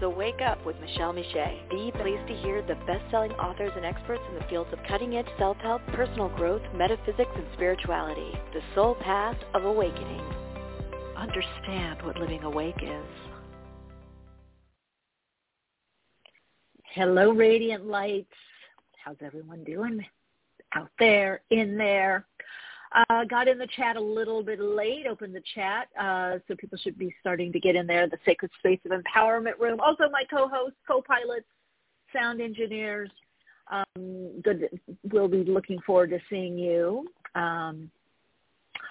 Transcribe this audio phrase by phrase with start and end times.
[0.00, 4.22] So Wake Up with Michele Meiche, the place to hear the best-selling authors and experts
[4.30, 8.32] in the fields of cutting-edge self-help, personal growth, metaphysics, and spirituality.
[8.54, 10.22] The soul path of awakening.
[11.18, 13.04] Understand what living awake is.
[16.94, 18.32] Hello, Radiant Lights.
[19.04, 20.02] How's everyone doing
[20.74, 22.26] out there, in there?
[22.92, 26.76] Uh, got in the chat a little bit late, opened the chat, uh, so people
[26.76, 28.08] should be starting to get in there.
[28.08, 29.78] The Sacred Space of Empowerment Room.
[29.80, 31.46] Also my co-hosts, co-pilots,
[32.12, 33.10] sound engineers.
[33.70, 34.68] Um, good.
[35.12, 37.06] We'll be looking forward to seeing you.
[37.36, 37.90] Um,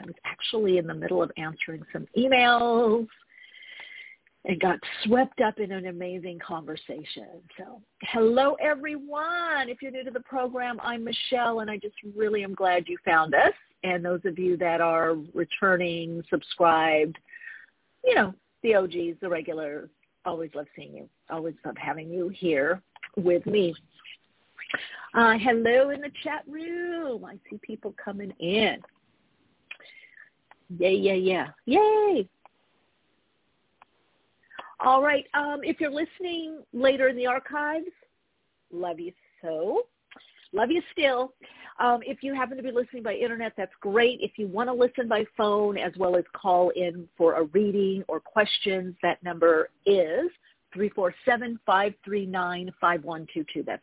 [0.01, 3.07] I was actually in the middle of answering some emails
[4.45, 7.27] and got swept up in an amazing conversation.
[7.57, 9.67] So hello everyone.
[9.67, 12.97] If you're new to the program, I'm Michele, and I just really am glad you
[13.03, 13.53] found us.
[13.83, 17.17] And those of you that are returning, subscribed,
[18.03, 19.89] you know, the OGs, the regular,
[20.25, 21.09] always love seeing you.
[21.29, 22.81] Always love having you here
[23.15, 23.73] with me.
[25.13, 27.25] Uh, hello in the chat room.
[27.25, 28.77] I see people coming in.
[30.77, 31.47] Yay, yeah, yeah.
[31.65, 32.27] Yay.
[34.81, 35.25] All right.
[35.33, 37.87] Um, if you're listening later in the archives,
[38.71, 39.83] love you so.
[40.51, 41.33] Love you still.
[41.79, 44.19] Um, if you happen to be listening by internet, that's great.
[44.21, 48.03] If you want to listen by phone as well as call in for a reading
[48.07, 50.29] or questions, that number is
[50.75, 53.65] 347-539-5122.
[53.65, 53.81] That's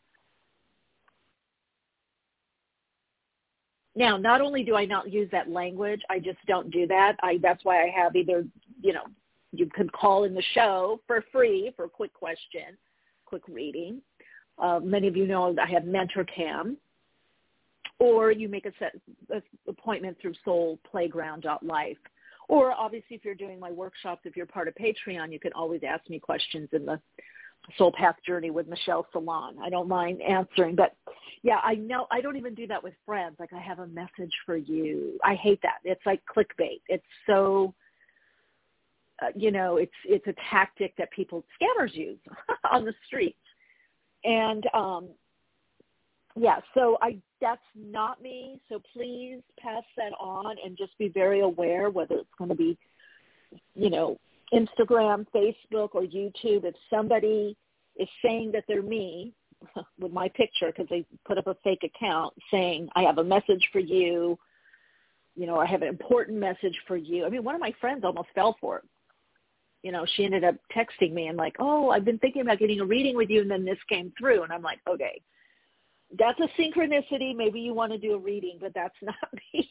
[3.96, 7.18] Now, not only do I not use that language, I just don't do that.
[7.24, 8.46] I that's why I have either,
[8.81, 9.03] you know,
[9.52, 12.78] you can call in the show for free for a quick question,
[13.26, 14.02] quick reading.
[14.58, 16.76] Uh, many of you know I have MentorCam,
[18.00, 18.96] or you make a set
[19.34, 21.98] a appointment through soulplayground.life.
[22.48, 25.82] Or obviously, if you're doing my workshops, if you're part of Patreon, you can always
[25.88, 27.00] ask me questions in the
[27.78, 29.56] Soul Path Journey with Michele Salon.
[29.62, 30.96] I don't mind answering, but
[31.44, 33.36] yeah, I know I don't even do that with friends.
[33.40, 35.20] Like I have a message for you.
[35.24, 35.78] I hate that.
[35.84, 36.82] It's like clickbait.
[36.88, 37.74] It's so
[39.22, 42.20] uh, you know, it's it's a tactic that people scammers use
[42.72, 43.38] on the streets.
[44.23, 45.09] And um
[46.35, 48.59] yeah, so I that's not me.
[48.70, 52.78] So please pass that on and just be very aware whether it's going to be,
[53.76, 54.18] you know,
[54.53, 56.64] Instagram, Facebook, or YouTube.
[56.64, 57.58] If somebody
[57.97, 59.34] is saying that they're me
[60.00, 63.68] with my picture because they put up a fake account saying I have a message
[63.73, 64.38] for you,
[65.35, 67.26] you know, I have an important message for you.
[67.26, 68.84] I mean, one of my friends almost fell for it.
[69.84, 72.82] You know, she ended up texting me and like, oh, I've been thinking about getting
[72.82, 75.22] a reading with you, and then this came through, and I'm like, okay,
[76.18, 77.36] that's a synchronicity.
[77.36, 79.16] Maybe you want to do a reading, but that's not
[79.54, 79.70] me.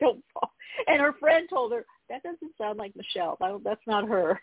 [0.00, 0.52] Don't fall.
[0.86, 3.38] and her friend told her that doesn't sound like Michele.
[3.64, 4.40] That's not her.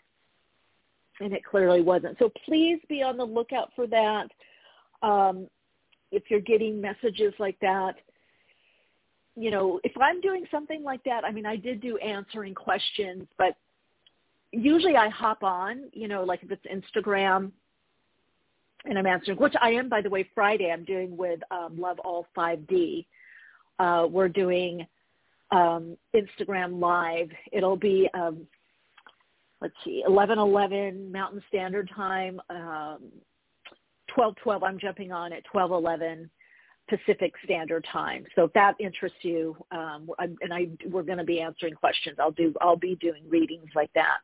[1.20, 2.18] And it clearly wasn't.
[2.18, 4.26] So please be on the lookout for that.
[5.00, 5.46] Um,
[6.10, 7.94] if you're getting messages like that,
[9.36, 13.26] you know, if I'm doing something like that, I mean, I did do answering questions,
[13.38, 13.56] but
[14.54, 17.52] usually I hop on, you know, like if it's Instagram
[18.84, 21.98] and I'm answering, which I am, by the way, Friday I'm doing with um, Love
[22.00, 23.06] All 5D.
[23.78, 24.86] Uh, we're doing
[25.50, 27.30] um, Instagram Live.
[27.52, 28.46] It'll be, um,
[29.60, 33.00] let's see, 11:11 Mountain Standard Time, um,
[34.16, 34.62] 12:12.
[34.62, 36.28] I'm jumping on at 12:11
[36.88, 38.26] Pacific Standard Time.
[38.34, 42.16] So if that interests you, um, and I we're going to be answering questions.
[42.20, 44.18] I'll do I'll be doing readings like that.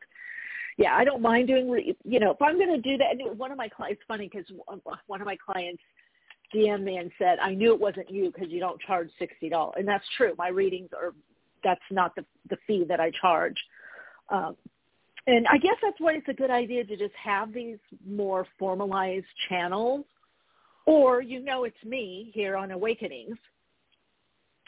[0.76, 1.94] Yeah, I don't mind doing.
[2.04, 4.46] You know, if I'm going to do that, one of my clients, funny because
[5.06, 5.82] one of my clients
[6.54, 9.74] DM'd me and said, "I knew it wasn't you because you don't charge sixty dollars,"
[9.78, 10.34] and that's true.
[10.38, 11.14] My readings are
[11.62, 13.56] that's not the the fee that I charge.
[14.30, 14.56] Um,
[15.26, 19.26] and I guess that's why it's a good idea to just have these more formalized
[19.48, 20.04] channels
[20.86, 23.36] or you know it's me here on Awakenings.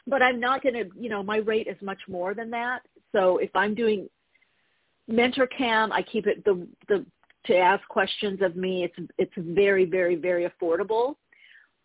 [0.07, 2.81] But I'm not going to, you know, my rate is much more than that.
[3.13, 4.09] So if I'm doing
[5.11, 7.05] MentorCam, I keep it the the
[7.47, 8.85] to ask questions of me.
[8.85, 11.17] It's it's very very very affordable.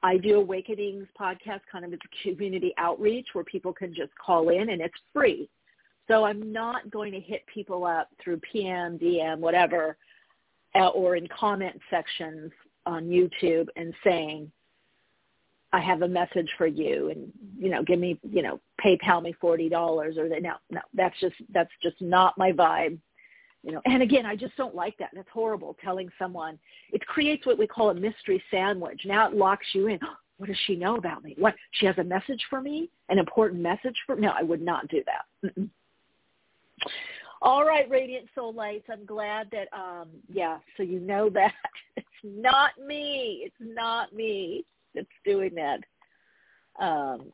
[0.03, 4.69] I do Awakenings podcast kind of a community outreach where people can just call in
[4.69, 5.49] and it's free.
[6.07, 9.97] So I'm not going to hit people up through PM, DM, whatever,
[10.75, 12.51] uh, or in comment sections
[12.85, 14.51] on YouTube and saying,
[15.73, 19.35] I have a message for you and, you know, give me, you know, PayPal me
[19.43, 22.99] $40 or they No, no, that's just, that's just not my vibe.
[23.67, 25.09] You know, and again, I just don't like that.
[25.13, 26.57] That's horrible telling someone.
[26.93, 29.01] It creates what we call a mystery sandwich.
[29.03, 29.99] Now it locks you in.
[30.37, 31.35] what does she know about me?
[31.37, 32.89] What, she has a message for me?
[33.09, 34.15] An important message for?
[34.15, 35.67] No, I would not do that.
[37.41, 38.85] All right, Radiant Soul Lights.
[38.89, 41.53] I'm glad that, um, yeah, so you know that.
[41.97, 43.41] It's not me.
[43.43, 44.63] It's not me
[44.95, 45.79] that's doing that.
[46.81, 47.33] Um,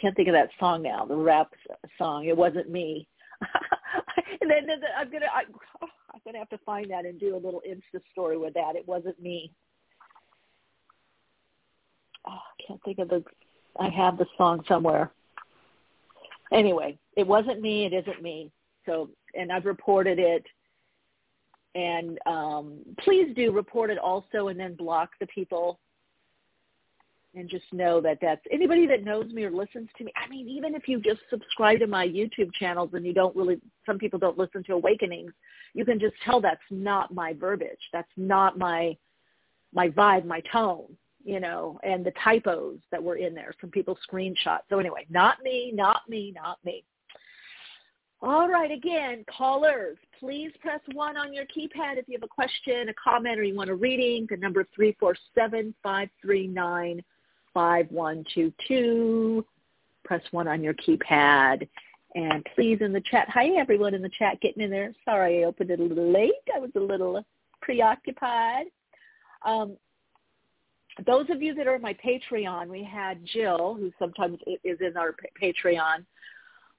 [0.00, 1.52] can't think of that song now, the rap
[1.98, 2.24] song.
[2.24, 3.06] It wasn't me.
[4.50, 5.42] and then, I'm gonna I,
[6.14, 8.76] I'm gonna have to find that and do a little Insta story with that.
[8.76, 9.52] It wasn't me.
[12.26, 13.24] Oh, I can't think of the.
[13.78, 15.12] I have the song somewhere.
[16.52, 17.84] Anyway, it wasn't me.
[17.84, 18.50] It isn't me.
[18.86, 20.44] So, and I've reported it.
[21.74, 25.78] And um, please do report it also, and then block the people.
[27.34, 30.12] And just know that that's anybody that knows me or listens to me.
[30.16, 33.60] I mean, even if you just subscribe to my YouTube channels and you don't really,
[33.84, 35.32] some people don't listen to Awakenings,
[35.74, 37.78] you can just tell that's not my verbiage.
[37.92, 38.96] That's not my
[39.74, 40.86] my vibe, my tone,
[41.24, 43.52] you know, and the typos that were in there.
[43.60, 44.60] Some people screenshot.
[44.70, 46.84] So anyway, not me, not me, not me.
[48.20, 52.88] All right, again, callers, please press 1 on your keypad if you have a question,
[52.88, 54.26] a comment, or you want a reading.
[54.28, 54.66] The number
[57.56, 59.44] 347-539-5122.
[60.04, 61.68] Press 1 on your keypad.
[62.14, 64.94] And please in the chat, hi everyone in the chat getting in there.
[65.04, 66.32] Sorry I opened it a little late.
[66.54, 67.22] I was a little
[67.60, 68.66] preoccupied.
[69.44, 69.76] Um,
[71.06, 75.14] those of you that are my Patreon, we had Jill, who sometimes is in our
[75.40, 76.04] Patreon.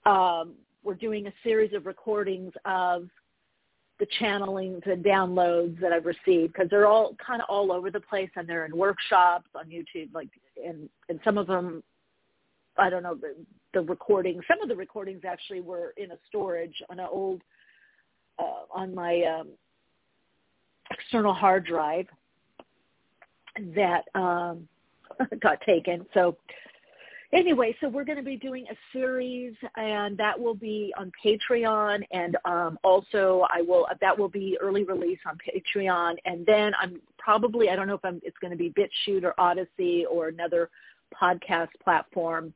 [0.06, 3.07] Um, we're doing a series of recordings of
[4.00, 7.99] the channelings and downloads that I've received because they're all kind of all over the
[7.99, 10.30] place and they're in workshops on YouTube, like
[10.66, 11.83] and and some of them,
[12.78, 13.35] I don't know the
[13.73, 14.44] the recordings.
[14.47, 17.42] Some of the recordings actually were in a storage on an old
[18.39, 19.49] uh, on my um,
[20.92, 22.07] external hard drive
[23.75, 24.68] that um,
[25.42, 26.06] got taken.
[26.13, 26.37] So
[27.33, 32.04] anyway, so we're going to be doing a series, and that will be on Patreon,
[32.12, 37.02] and um, also I will that will be early release on Patreon, and then I'm
[37.18, 40.69] probably I don't know if I'm it's going to be BitChute or Odysee or another
[41.19, 42.54] podcast platform.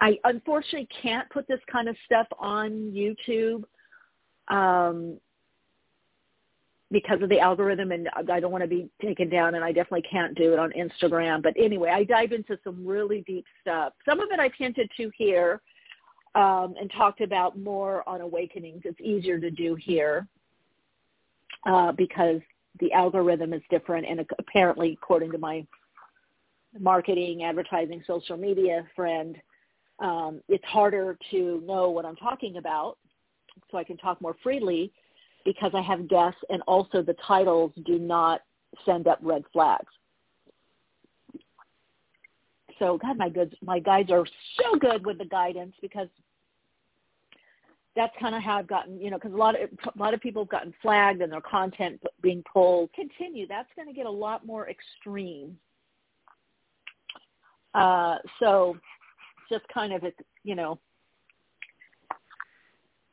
[0.00, 3.64] I unfortunately can't put this kind of stuff on YouTube.
[4.48, 5.18] Um,
[6.94, 10.06] because of the algorithm and I don't want to be taken down and I definitely
[10.08, 11.42] can't do it on Instagram.
[11.42, 13.94] But anyway, I dive into some really deep stuff.
[14.08, 15.60] Some of it I've hinted to here
[16.36, 18.82] um, and talked about more on Awakenings.
[18.84, 20.28] It's easier to do here
[21.66, 22.40] uh, because
[22.78, 25.66] the algorithm is different and apparently according to my
[26.78, 29.36] marketing, advertising, social media friend,
[29.98, 32.98] um, it's harder to know what I'm talking about
[33.72, 34.92] so I can talk more freely
[35.44, 38.40] because I have guests and also the titles do not
[38.84, 39.92] send up red flags.
[42.78, 44.26] So God, my good, my guides are
[44.60, 46.08] so good with the guidance because
[47.96, 50.20] that's kind of how I've gotten, you know, because a lot of a lot of
[50.20, 52.92] people have gotten flagged and their content being pulled.
[52.92, 53.46] Continue.
[53.46, 55.56] That's going to get a lot more extreme.
[57.74, 58.76] Uh, so,
[59.48, 60.02] just kind of,
[60.42, 60.78] you know,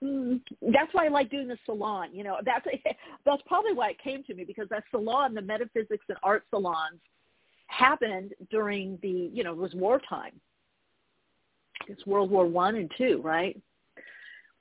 [0.01, 2.10] that's why I like doing the salon.
[2.13, 2.65] You know, that's
[3.25, 7.00] that's probably why it came to me because that salon, the metaphysics and art salons,
[7.67, 10.34] happened during the, you know, it was wartime.
[11.88, 13.60] It's World War One and two, right?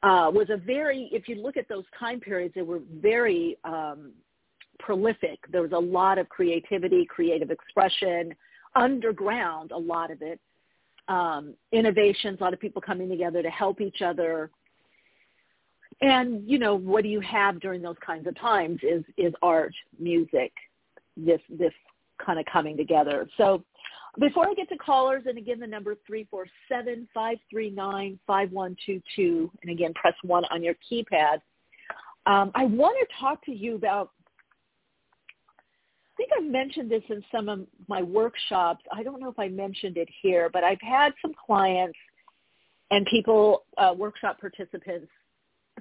[0.03, 4.13] uh, was a very, if you look at those time periods, they were very um,
[4.79, 5.39] prolific.
[5.51, 8.35] There was a lot of creativity, creative expression,
[8.75, 10.41] underground, a lot of it,
[11.09, 14.51] um, innovations, a lot of people coming together to help each other.
[16.03, 19.75] And, you know, what do you have during those kinds of times is, is art,
[19.99, 20.53] music,
[21.17, 21.73] this, this
[22.25, 23.29] kind of coming together.
[23.37, 23.65] So
[24.19, 30.63] before I get to callers, and again, the number 347-539-5122, and again, press 1 on
[30.63, 31.41] your keypad.
[32.27, 34.11] Um, I want to talk to you about,
[36.13, 38.85] I think I've mentioned this in some of my workshops.
[38.93, 41.99] I don't know if I mentioned it here, but I've had some clients
[42.91, 45.09] and people, uh, workshop participants,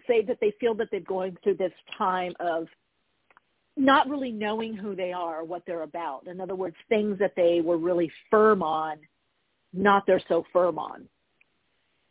[0.10, 2.68] say that they feel that they're going through this time of
[3.78, 6.28] not really knowing who they are, what they're about.
[6.28, 8.98] In other words, things that they were really firm on,
[9.72, 11.08] not they're so firm on.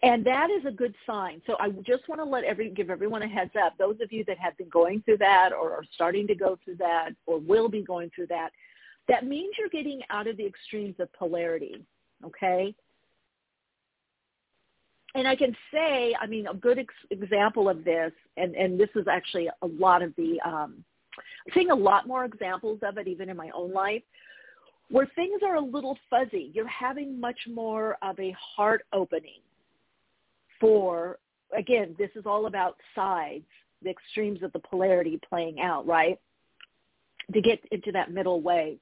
[0.02, 1.43] And that is a good sign.
[1.47, 3.75] So I just want to let every give everyone a heads up.
[3.78, 6.76] Those of you that have been going through that or are starting to go through
[6.76, 8.50] that or will be going through that,
[9.09, 11.83] that means you're getting out of the extremes of polarity.
[12.25, 12.75] Okay?
[15.15, 18.91] And I can say, I mean, a good ex- example of this, and, and this
[18.95, 20.85] is actually a lot of the um,
[21.55, 24.03] seeing a lot more examples of it even in my own life
[24.91, 26.50] where things are a little fuzzy.
[26.55, 29.41] You're having much more of a heart opening
[30.61, 31.19] for,
[31.57, 33.45] again, this is all about sides,
[33.83, 36.19] the extremes of the polarity playing out, right?
[37.33, 38.79] To get into that middle way.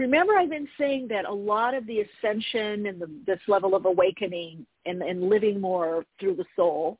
[0.00, 3.84] Remember, I've been saying that a lot of the ascension and the, this level of
[3.84, 6.96] awakening and, and living more through the soul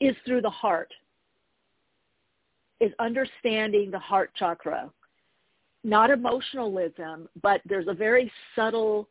[0.00, 0.92] is through the heart
[2.78, 4.88] is understanding the heart chakra.
[5.82, 9.08] Not emotionalism, but there's a very subtle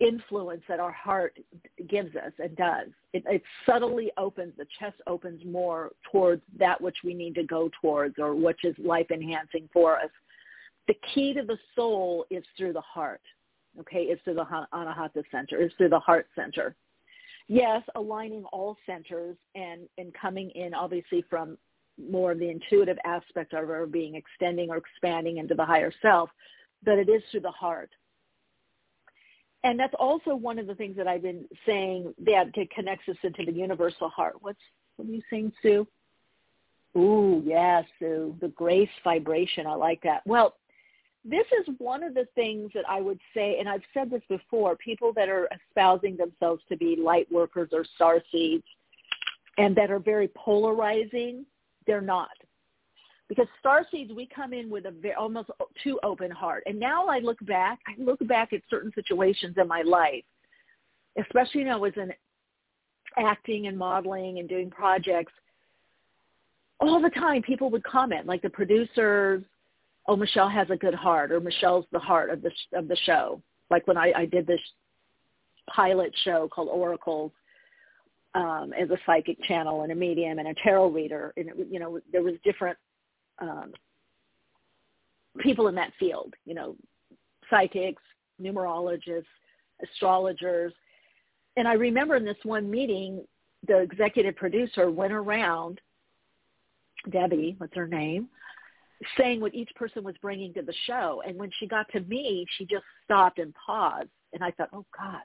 [0.00, 1.38] influence that our heart
[1.86, 2.88] gives us and does.
[3.12, 7.70] It, it subtly opens, the chest opens more towards that which we need to go
[7.82, 10.08] towards or which is life enhancing for us.
[10.86, 13.22] The key to the soul is through the heart.
[13.80, 16.76] Okay, it's through the Anahata center, it's through the heart center.
[17.48, 21.58] Yes, aligning all centers and, and coming in obviously from
[21.98, 26.30] more of the intuitive aspect of our being extending or expanding into the higher self,
[26.84, 27.90] but it is through the heart.
[29.62, 33.44] And that's also one of the things that I've been saying that connects us into
[33.44, 34.36] the universal heart.
[34.40, 34.58] What's
[34.96, 35.86] what are you saying, Sue?
[36.96, 39.66] Ooh, yeah, Sue, the grace vibration.
[39.66, 40.22] I like that.
[40.26, 40.54] Well,
[41.24, 44.76] this is one of the things that I would say, and I've said this before,
[44.76, 48.64] people that are espousing themselves to be light workers or star seeds
[49.56, 51.46] and that are very polarizing,
[51.86, 52.28] they're not.
[53.28, 55.48] Because star seeds, we come in with a very, almost
[55.82, 56.62] too open heart.
[56.66, 60.24] And now I look back, I look back at certain situations in my life,
[61.18, 62.12] especially when I was in
[63.16, 65.32] acting and modeling and doing projects.
[66.80, 69.42] All the time people would comment, like the producers,
[70.06, 73.40] oh, Michele has a good heart, or Michele's the heart of the, of the show.
[73.70, 74.60] Like when I, I did this
[75.74, 77.32] pilot show called Oracles,
[78.34, 81.32] um, as a psychic channel and a medium and a tarot reader.
[81.36, 82.76] And it, you know, there was different
[83.38, 83.72] um,
[85.38, 86.34] people in that field.
[86.44, 86.76] You know,
[87.48, 88.02] psychics,
[88.42, 89.24] numerologists,
[89.82, 90.72] astrologers.
[91.56, 93.24] And I remember in this one meeting,
[93.66, 95.80] the executive producer went around,
[97.10, 98.28] Debbie, what's her name,
[99.18, 101.22] saying what each person was bringing to the show.
[101.26, 104.08] And when she got to me, she just stopped and paused.
[104.32, 105.22] And I thought, oh God,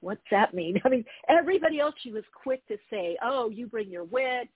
[0.00, 0.80] what's that mean?
[0.84, 4.48] I mean, everybody else, she was quick to say, oh, you bring your wit.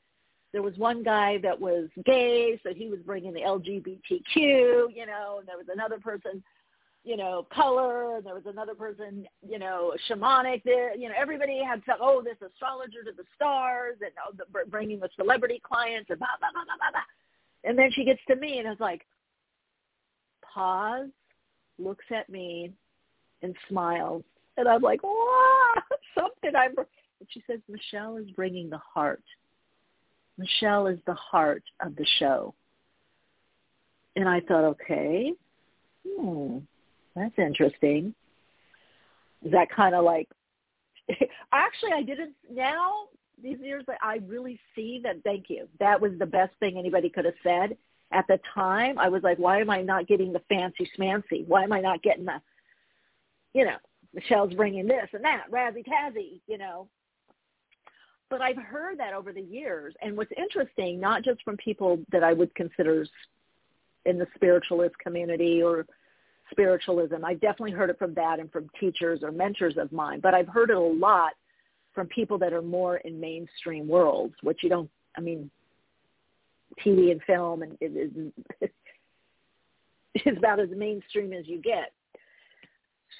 [0.53, 5.39] There was one guy that was gay, so he was bringing the LGBTQ, you know,
[5.39, 6.43] and there was another person,
[7.05, 10.63] you know, color, and there was another person, you know, shamanic.
[10.63, 14.71] There, you know, everybody had some, oh, this astrologer to the stars, and oh, the,
[14.71, 17.01] bringing the celebrity clients, and blah, blah, blah, blah, blah, blah.
[17.73, 19.07] And then she gets to me, and it's like,
[20.43, 21.09] pause,
[21.79, 22.73] looks at me,
[23.43, 24.25] and smiles
[24.57, 25.75] and I'm like, wow,
[26.19, 26.75] something I'm.
[26.77, 29.23] And she says, Michele is bringing the heart.
[30.39, 32.55] Michele is the heart of the show.
[34.17, 35.33] And I thought, okay,
[36.07, 36.59] hmm,
[37.15, 38.15] that's interesting.
[39.45, 40.29] Is that kind of like
[41.53, 43.07] actually I didn't now
[43.43, 45.69] these years I really see that thank you.
[45.81, 47.77] That was the best thing anybody could have said.
[48.13, 51.47] At the time I was like, why am I not getting the fancy smancy?
[51.47, 52.41] Why am I not getting the
[53.55, 53.77] you know,
[54.15, 56.89] Michele's bringing this and that, razzy tazzy, you know.
[58.31, 59.95] But I've heard that over the years.
[60.01, 63.07] And what's interesting, not just from people that I would consider
[64.07, 65.87] in the spiritualist community or
[66.51, 67.25] spiritualism.
[67.25, 70.49] I've definitely heard it from that and from teachers or mentors of mine, but I've
[70.49, 71.33] heard it a lot
[71.95, 75.51] from people that are more in mainstream worlds, which you don't, I mean,
[76.85, 77.93] TV and film and it
[78.63, 78.71] is,
[80.27, 81.93] is about as mainstream as you get.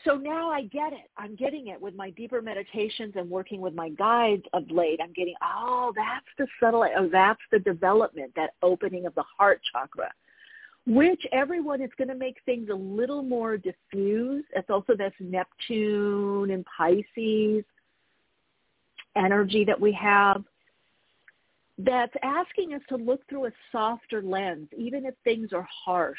[0.07, 1.11] So now I get it.
[1.17, 5.01] I'm getting it with my deeper meditations and working with my guides of late.
[5.03, 9.61] I'm getting, oh, that's the subtle, oh, that's the development, that opening of the heart
[9.71, 10.11] chakra
[10.87, 14.45] which everyone is going to make things a little more diffuse.
[14.55, 17.65] It's also this Neptune and Pisces
[19.17, 20.43] energy that we have
[21.79, 26.19] that's asking us to look through a softer lens, even if things are harsh,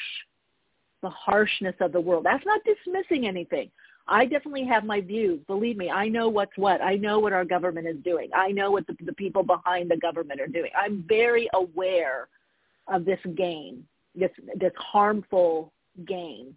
[1.02, 2.24] the harshness of the world.
[2.24, 3.70] That's not dismissing anything.
[4.06, 5.40] I definitely have my views.
[5.46, 6.82] Believe me, I know what's what.
[6.82, 8.28] I know what our government is doing.
[8.34, 10.70] I know what the, the people behind the government are doing.
[10.76, 12.28] I'm very aware
[12.88, 15.72] of this game this this harmful
[16.06, 16.56] game,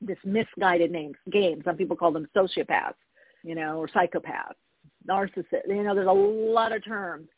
[0.00, 1.62] this misguided name, game.
[1.64, 2.94] Some people call them sociopaths,
[3.42, 4.56] you know, or psychopaths,
[5.08, 5.66] narcissists.
[5.68, 7.28] You know, there's a lot of terms.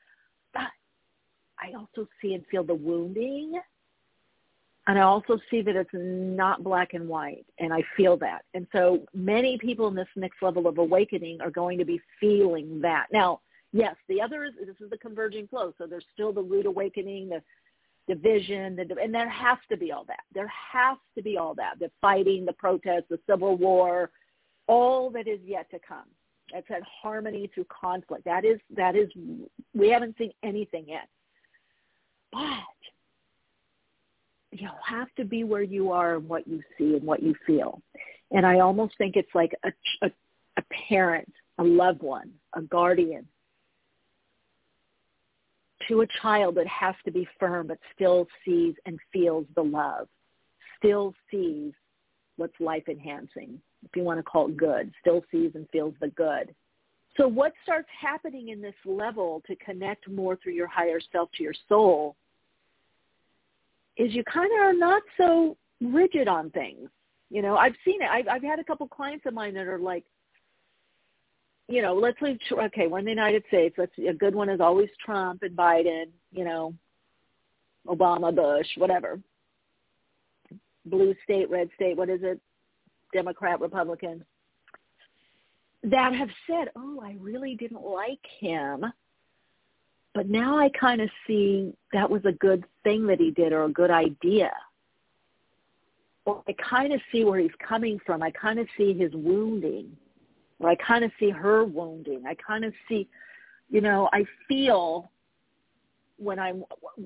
[0.52, 0.70] But
[1.58, 3.60] I also see and feel the wounding.
[4.88, 8.42] And I also see that it's not black and white, and I feel that.
[8.52, 12.80] And so many people in this next level of awakening are going to be feeling
[12.80, 13.06] that.
[13.12, 13.40] Now,
[13.72, 15.72] yes, the other is this is the converging flow.
[15.78, 17.42] So there's still the root awakening, the
[18.12, 20.22] division, the, and there has to be all that.
[20.34, 24.10] There has to be all that, the fighting, the protests, the civil war,
[24.66, 26.08] all that is yet to come.
[26.52, 28.24] It's that harmony through conflict.
[28.24, 29.08] That is, that is,
[29.74, 31.08] we haven't seen anything yet.
[32.32, 32.40] But
[34.50, 37.80] you have to be where you are and what you see and what you feel.
[38.30, 39.72] And I almost think it's like a,
[40.06, 40.10] a,
[40.58, 43.26] a parent, a loved one, a guardian
[45.88, 50.08] to a child that has to be firm but still sees and feels the love,
[50.78, 51.72] still sees
[52.36, 56.08] what's life enhancing, if you want to call it good, still sees and feels the
[56.08, 56.54] good.
[57.16, 61.42] So what starts happening in this level to connect more through your higher self to
[61.42, 62.16] your soul
[63.96, 66.88] is you kind of are not so rigid on things.
[67.28, 68.08] You know, I've seen it.
[68.10, 70.04] I've, I've had a couple clients of mine that are like,
[71.68, 72.38] you know, let's leave.
[72.50, 73.74] Okay, we're in the United States.
[73.78, 76.06] Let's a good one is always Trump and Biden.
[76.32, 76.74] You know,
[77.86, 79.20] Obama, Bush, whatever.
[80.84, 81.96] Blue state, red state.
[81.96, 82.40] What is it?
[83.12, 84.24] Democrat, Republican.
[85.84, 88.84] That have said, oh, I really didn't like him,
[90.14, 93.64] but now I kind of see that was a good thing that he did or
[93.64, 94.52] a good idea.
[96.24, 98.22] Or I kind of see where he's coming from.
[98.22, 99.96] I kind of see his wounding
[100.62, 102.24] or I kind of see her wounding.
[102.26, 103.08] I kind of see,
[103.68, 105.10] you know, I feel
[106.18, 106.64] when I'm,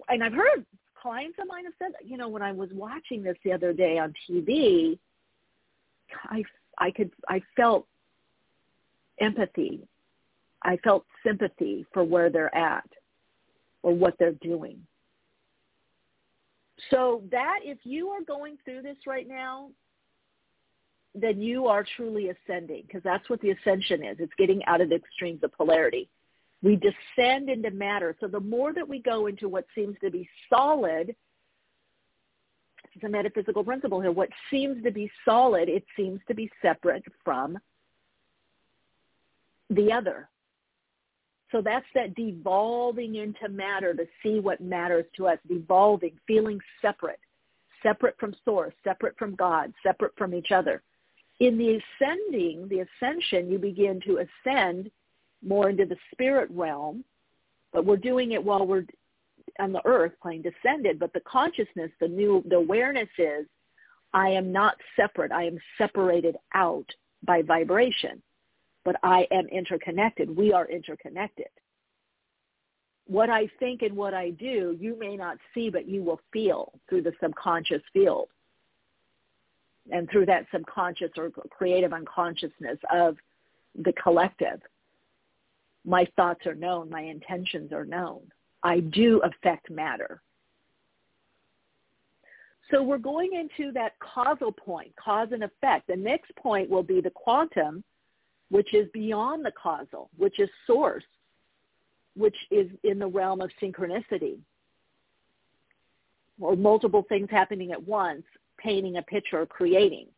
[0.08, 0.64] and I've heard
[1.00, 3.98] clients of mine have said, you know, when I was watching this the other day
[3.98, 4.98] on TV,
[6.24, 6.42] I,
[6.78, 7.86] I could, I felt
[9.20, 9.86] empathy.
[10.62, 12.88] I felt sympathy for where they're at
[13.82, 14.78] or what they're doing.
[16.90, 19.70] So that if you are going through this right now,
[21.14, 24.16] then you are truly ascending because that's what the ascension is.
[24.20, 26.08] It's getting out of the extremes of polarity.
[26.62, 28.14] We descend into matter.
[28.20, 31.14] So the more that we go into what seems to be solid,
[32.96, 34.10] it's a metaphysical principle here.
[34.10, 37.58] What seems to be solid, it seems to be separate from
[39.70, 40.28] the other.
[41.52, 47.20] So that's that devolving into matter to see what matters to us, devolving, feeling separate,
[47.82, 50.82] separate from source, separate from God, separate from each other
[51.40, 54.90] in the ascending, the ascension, you begin to ascend
[55.42, 57.04] more into the spirit realm,
[57.72, 58.86] but we're doing it while we're
[59.58, 63.46] on the earth plane descended, but the consciousness, the new, the awareness is,
[64.12, 65.32] I am not separate.
[65.32, 66.86] I am separated out
[67.24, 68.22] by vibration,
[68.84, 70.34] but I am interconnected.
[70.34, 71.48] We are interconnected.
[73.06, 76.72] What I think and what I do, you may not see, but you will feel
[76.88, 78.28] through the subconscious field
[79.90, 83.16] and through that subconscious or creative unconsciousness of
[83.76, 84.60] the collective,
[85.84, 88.22] my thoughts are known, my intentions are known.
[88.66, 90.20] I do affect matter.
[92.72, 95.86] So we're going into that causal point, cause and effect.
[95.86, 97.84] The next point will be the quantum
[98.50, 101.04] which is beyond the causal, which is source,
[102.16, 104.38] which is in the realm of synchronicity
[106.40, 108.24] or multiple things happening at once,
[108.58, 110.08] painting a picture or creating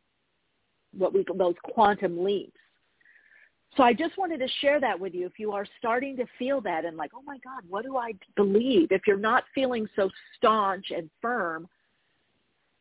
[0.97, 2.59] what we call those quantum leaps.
[3.76, 5.26] So I just wanted to share that with you.
[5.26, 8.12] If you are starting to feel that and like, oh my God, what do I
[8.35, 8.88] believe?
[8.90, 11.68] If you're not feeling so staunch and firm,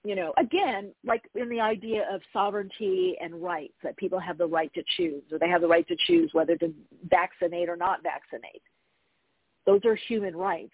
[0.03, 4.45] you know, again, like in the idea of sovereignty and rights, that people have the
[4.45, 6.73] right to choose, or they have the right to choose whether to
[7.09, 8.61] vaccinate or not vaccinate.
[9.65, 10.71] Those are human rights.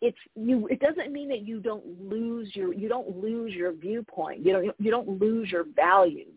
[0.00, 0.66] It's you.
[0.68, 4.44] It doesn't mean that you don't lose your you don't lose your viewpoint.
[4.44, 6.34] You don't you don't lose your values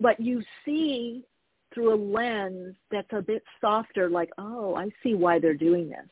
[0.00, 1.24] but you see
[1.72, 6.08] through a lens that's a bit softer, like, oh, I see why they're doing this.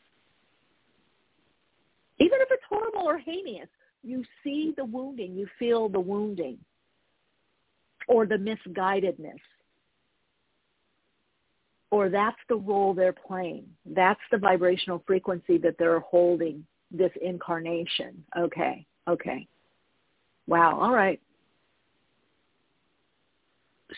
[2.20, 3.68] Even if it's horrible or heinous,
[4.03, 6.59] you see the wounding, you feel the wounding
[8.07, 9.40] or the misguidedness.
[11.90, 13.64] Or that's the role they're playing.
[13.87, 18.22] That's the vibrational frequency that they're holding this incarnation.
[18.38, 19.46] Okay, okay.
[20.46, 21.20] Wow, all right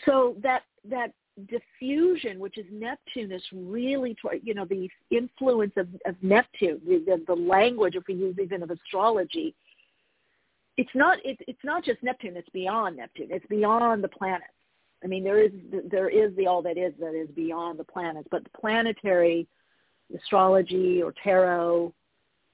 [0.05, 1.13] so that that
[1.49, 7.33] diffusion, which is Neptune, is really, you know, the influence of, of Neptune, the, the
[7.35, 9.55] language, if we use even of astrology.
[10.77, 11.17] It's not.
[11.25, 12.37] It, it's not just Neptune.
[12.37, 13.27] It's beyond Neptune.
[13.29, 14.45] It's beyond the planets.
[15.03, 15.51] I mean, there is
[15.89, 19.47] there is the all that is that is beyond the planets, but the planetary
[20.15, 21.93] astrology or tarot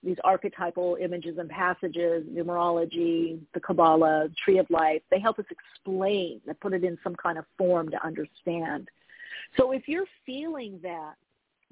[0.03, 6.39] these archetypal images and passages, numerology, the Kabbalah, Tree of Life, they help us explain,
[6.45, 8.87] they put it in some kind of form to understand.
[9.57, 11.13] So if you're feeling that,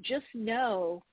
[0.02, 1.04] just know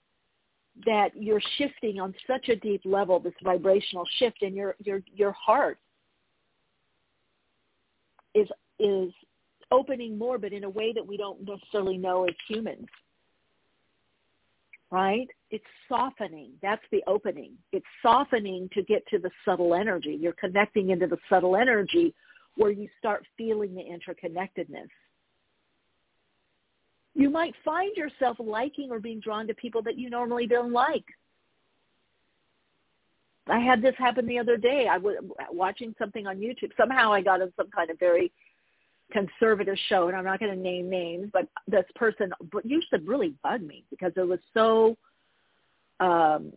[0.87, 5.33] that you're shifting on such a deep level, this vibrational shift in your your your
[5.33, 5.79] heart
[8.35, 8.49] is
[8.79, 9.13] is
[9.71, 12.87] opening more, but in a way that we don't necessarily know as humans
[14.93, 15.27] right?
[15.53, 16.51] It's softening.
[16.63, 17.53] That's the opening.
[17.71, 20.19] It's softening to get to the subtle energy.
[20.21, 22.15] You're connecting into the subtle energy
[22.57, 24.89] where you start feeling the interconnectedness.
[27.15, 31.05] You might find yourself liking or being drawn to people that you normally don't like.
[33.49, 34.89] I had this happen the other day.
[34.91, 35.17] I was
[35.51, 36.71] watching something on YouTube.
[36.77, 38.33] Somehow I got on some kind of very
[39.11, 42.33] conservative show, and I'm not going to name names, but this person
[42.65, 44.97] used to really bug me because it was so,
[46.01, 46.53] um,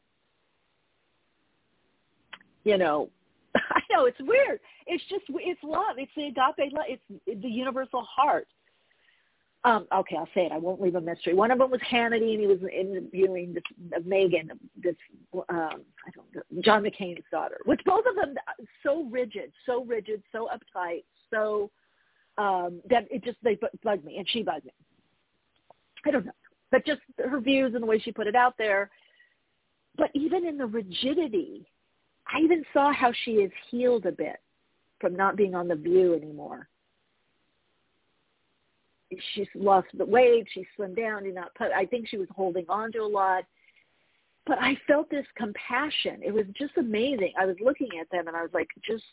[2.63, 3.10] you know,
[3.56, 4.60] I know it's weird.
[4.88, 5.98] It's just it's love.
[5.98, 6.86] It's the agape love.
[6.88, 8.48] It's the universal heart.
[9.65, 10.52] Um, okay, I'll say it.
[10.52, 11.34] I won't leave a mystery.
[11.34, 13.63] One of them was Hannity, and he was interviewing this
[13.95, 14.95] uh, Meghan, this
[15.34, 17.58] um, I don't know, John McCain's daughter.
[17.65, 18.36] Which both of them
[18.84, 21.71] so rigid, so rigid, so uptight, so
[22.38, 24.71] um, that it just they bugged me, and she bugged me.
[26.06, 26.32] I don't know,
[26.69, 28.91] but just her views and the way she put it out there.
[29.97, 31.65] But even in the rigidity,
[32.27, 34.38] I even saw how she is healed a bit
[34.99, 36.67] from not being on the View anymore.
[39.34, 40.47] She's lost the weight.
[40.53, 41.23] She slimmed down.
[41.23, 41.71] Did not put.
[41.71, 43.43] I think she was holding on to a lot.
[44.45, 46.21] But I felt this compassion.
[46.23, 47.34] It was just amazing.
[47.39, 49.03] I was looking at them and I was like, just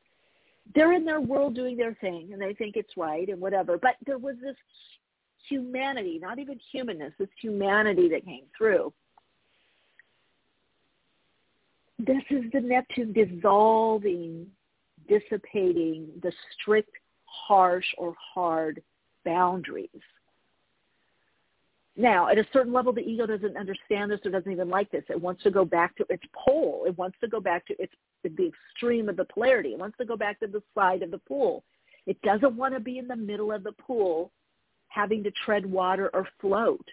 [0.74, 3.78] they're in their world doing their thing and they think it's right and whatever.
[3.78, 4.56] But there was this
[5.48, 8.92] humanity, not even humanness, this humanity that came through.
[12.04, 14.48] This is the Neptune dissolving,
[15.08, 16.90] dissipating the strict,
[17.26, 18.82] harsh, or hard
[19.24, 19.88] boundaries.
[21.96, 25.04] Now, at a certain level, the ego doesn't understand this or doesn't even like this.
[25.10, 26.82] It wants to go back to its pole.
[26.88, 27.92] It wants to go back to its
[28.24, 29.72] the extreme of the polarity.
[29.72, 31.62] It wants to go back to the side of the pool.
[32.06, 34.32] It doesn't want to be in the middle of the pool
[34.88, 36.84] having to tread water or float.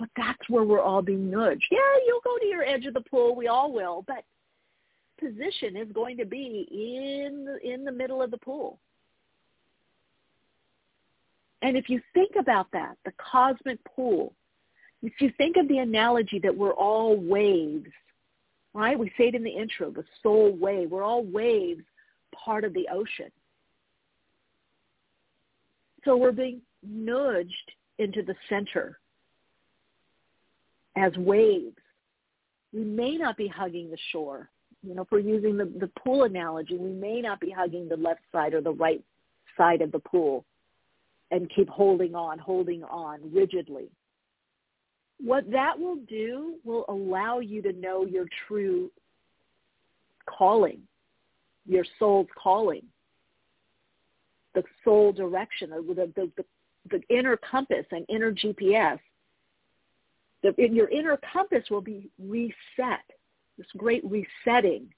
[0.00, 1.68] But that's where we're all being nudged.
[1.70, 3.36] Yeah, you'll go to your edge of the pool.
[3.36, 4.04] We all will.
[4.06, 4.24] But
[5.20, 8.80] position is going to be in in the middle of the pool.
[11.62, 14.32] And if you think about that, the cosmic pool,
[15.02, 17.90] if you think of the analogy that we're all waves
[18.74, 18.98] right?
[18.98, 20.90] We say it in the intro, the soul wave.
[20.90, 21.82] We're all waves,
[22.32, 23.30] part of the ocean.
[26.04, 28.98] So we're being nudged into the center
[30.96, 31.76] as waves.
[32.72, 34.48] We may not be hugging the shore.
[34.82, 37.96] You know, if we're using the, the pool analogy, we may not be hugging the
[37.96, 39.02] left side or the right
[39.56, 40.44] side of the pool
[41.30, 43.88] and keep holding on, holding on rigidly.
[45.22, 48.90] What that will do will allow you to know your true
[50.26, 50.80] calling,
[51.66, 52.82] your soul's calling.
[54.54, 56.44] the soul direction, the, the, the,
[56.90, 58.98] the inner compass and inner GPS.
[60.42, 63.04] The, your inner compass will be reset,
[63.58, 64.88] this great resetting,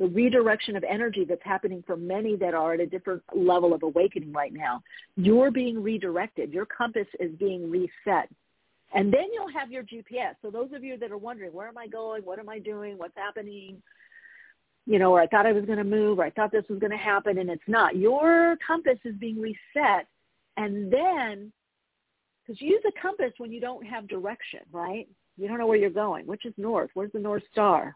[0.00, 3.82] the redirection of energy that's happening for many that are at a different level of
[3.82, 4.82] awakening right now.
[5.16, 6.52] You're being redirected.
[6.52, 8.28] Your compass is being reset.
[8.94, 10.34] And then you'll have your GPS.
[10.42, 12.22] So those of you that are wondering, where am I going?
[12.22, 12.98] What am I doing?
[12.98, 13.82] What's happening?
[14.86, 16.78] You know, or I thought I was going to move, or I thought this was
[16.78, 17.94] going to happen, and it's not.
[17.94, 20.08] Your compass is being reset.
[20.56, 21.52] And then,
[22.50, 25.08] because you use a compass when you don't have direction, right?
[25.36, 26.26] You don't know where you're going.
[26.26, 26.90] Which is north?
[26.94, 27.94] Where's the North Star?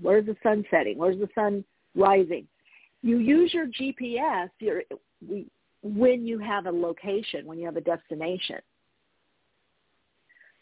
[0.00, 0.96] Where's the sun setting?
[0.96, 1.62] Where's the sun
[1.94, 2.46] rising?
[3.02, 4.82] You use your GPS your,
[5.82, 8.60] when you have a location, when you have a destination.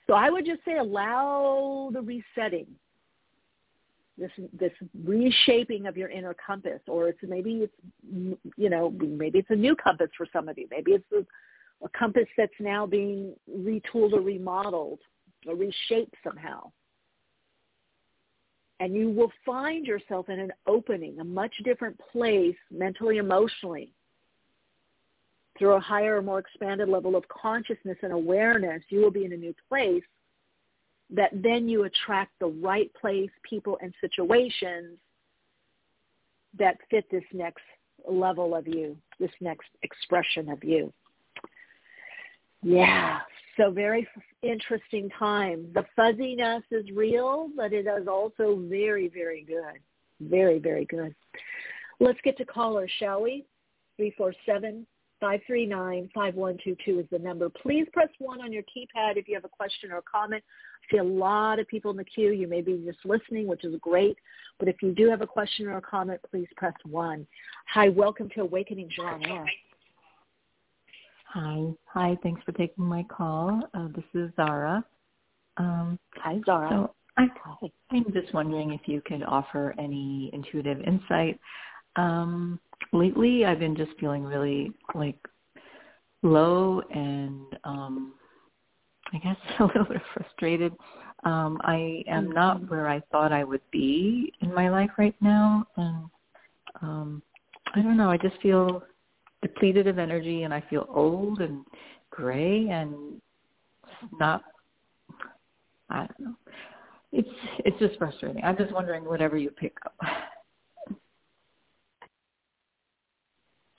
[0.09, 2.67] So I would just say allow the resetting,
[4.17, 4.73] this this
[5.05, 9.77] reshaping of your inner compass, or it's maybe it's you know maybe it's a new
[9.77, 10.67] compass for some of you.
[10.69, 11.25] Maybe it's a,
[11.83, 14.99] a compass that's now being retooled or remodeled
[15.47, 16.71] or reshaped somehow.
[18.81, 23.93] And you will find yourself in an opening, a much different place mentally, emotionally,
[25.59, 29.37] through a higher, more expanded level of consciousness and awareness, you will be in a
[29.37, 30.05] new place
[31.11, 34.99] that then you attract the right place, people, and situations
[36.59, 37.63] that fit this next
[38.09, 40.93] level of you, this next expression of you.
[42.63, 43.21] Yeah,
[43.57, 44.07] so very
[44.43, 45.67] interesting time.
[45.75, 49.81] The fuzziness is real, but it is also very, very good.
[50.21, 51.15] Very, very good.
[52.01, 53.45] Let's get to callers, shall we?
[53.97, 54.87] 347
[55.23, 57.49] 539-5122 is the number.
[57.49, 60.43] Please press 1 on your keypad if you have a question or a comment.
[60.83, 62.31] I see a lot of people in the queue.
[62.31, 64.17] You may be just listening, which is great.
[64.59, 67.27] But if you do have a question or a comment, please press 1.
[67.75, 69.47] Hi, welcome to Awakening on Air.
[71.33, 71.65] Hi.
[71.93, 73.61] Hi, thanks for taking my call.
[73.75, 74.83] Uh, this is Zara.
[75.59, 76.69] Um, Hi, Zara.
[76.71, 77.27] So I,
[77.91, 81.39] I'm just wondering if you could offer any intuitive insight.
[81.97, 82.59] Um,
[82.93, 85.19] lately I've been just feeling really like
[86.23, 88.15] low and um
[89.13, 90.73] I guess a little bit frustrated.
[91.25, 92.35] Um I am mm-hmm.
[92.35, 96.05] not where I thought I would be in my life right now and
[96.81, 97.23] um
[97.75, 98.83] I don't know, I just feel
[99.43, 101.65] depleted of energy and I feel old and
[102.11, 103.21] gray and
[104.19, 104.43] not
[105.91, 106.35] I don't know.
[107.13, 107.29] It's
[107.65, 108.45] it's just frustrating.
[108.45, 109.95] I'm just wondering whatever you pick up.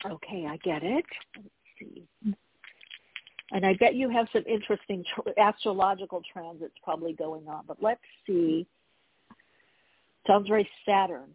[0.06, 1.06] Okay, I get it.
[1.36, 2.08] Let's see.
[3.52, 7.64] And I bet you have some interesting tr- astrological transits probably going on.
[7.68, 8.66] But let's see.
[10.26, 11.30] Sounds very Saturn.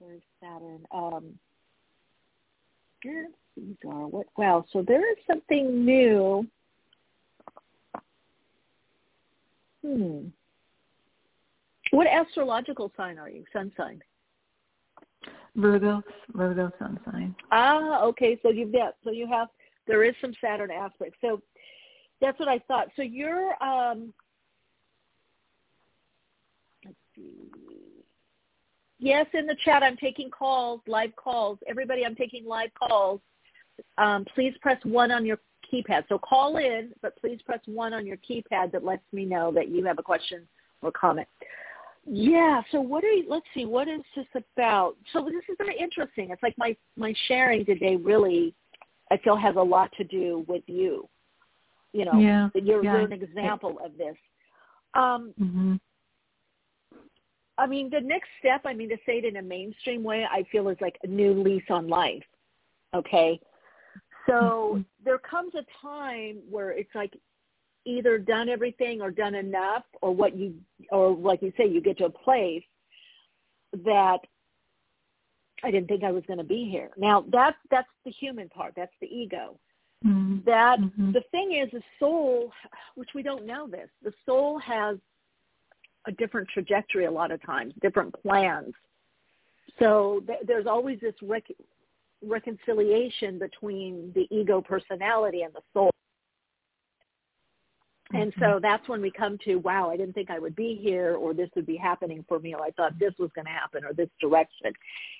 [0.00, 0.86] Very Saturn.
[0.92, 1.38] Um,
[3.02, 4.26] these are what?
[4.36, 4.64] Wow.
[4.72, 6.46] So there is something new.
[9.84, 10.28] Hmm.
[11.92, 13.44] What astrological sign are you?
[13.52, 14.02] Sun sign.
[15.54, 16.02] Virgo,
[16.34, 17.34] Virgo sun sign.
[17.50, 18.38] Ah, okay.
[18.42, 19.48] So you've got so you have
[19.86, 21.16] there is some Saturn aspect.
[21.20, 21.40] So
[22.20, 22.88] that's what I thought.
[22.96, 24.12] So you're um
[26.84, 27.50] let's see.
[28.98, 31.58] Yes, in the chat I'm taking calls, live calls.
[31.68, 33.20] Everybody I'm taking live calls.
[33.98, 35.38] Um, please press one on your
[35.72, 36.04] keypad.
[36.08, 39.68] So call in, but please press one on your keypad that lets me know that
[39.68, 40.46] you have a question
[40.82, 41.28] or comment.
[42.06, 42.62] Yeah.
[42.70, 43.26] So what are you?
[43.28, 43.66] Let's see.
[43.66, 44.96] What is this about?
[45.12, 46.30] So this is very interesting.
[46.30, 48.54] It's like my my sharing today really,
[49.10, 51.08] I feel has a lot to do with you.
[51.92, 52.92] You know, yeah, you're, yeah.
[52.92, 54.16] you're an example of this.
[54.94, 55.74] Um, mm-hmm.
[57.58, 58.62] I mean, the next step.
[58.64, 61.32] I mean, to say it in a mainstream way, I feel is like a new
[61.32, 62.24] lease on life.
[62.94, 63.40] Okay.
[64.26, 64.32] So
[64.74, 64.82] mm-hmm.
[65.04, 67.14] there comes a time where it's like
[67.84, 70.54] either done everything or done enough or what you
[70.90, 72.64] or like you say you get to a place
[73.84, 74.18] that
[75.62, 76.90] I didn't think I was going to be here.
[76.96, 78.74] Now that's that's the human part.
[78.76, 79.58] That's the ego.
[80.04, 80.38] Mm-hmm.
[80.44, 81.12] That mm-hmm.
[81.12, 82.52] the thing is, the soul,
[82.96, 84.98] which we don't know this, the soul has
[86.06, 88.74] a different trajectory a lot of times, different plans.
[89.78, 91.44] So th- there's always this rec-
[92.24, 95.90] reconciliation between the ego personality and the soul.
[98.12, 98.62] And so mm-hmm.
[98.62, 101.50] that's when we come to, wow, I didn't think I would be here or this
[101.56, 104.08] would be happening for me or I thought this was going to happen or this
[104.20, 104.72] direction.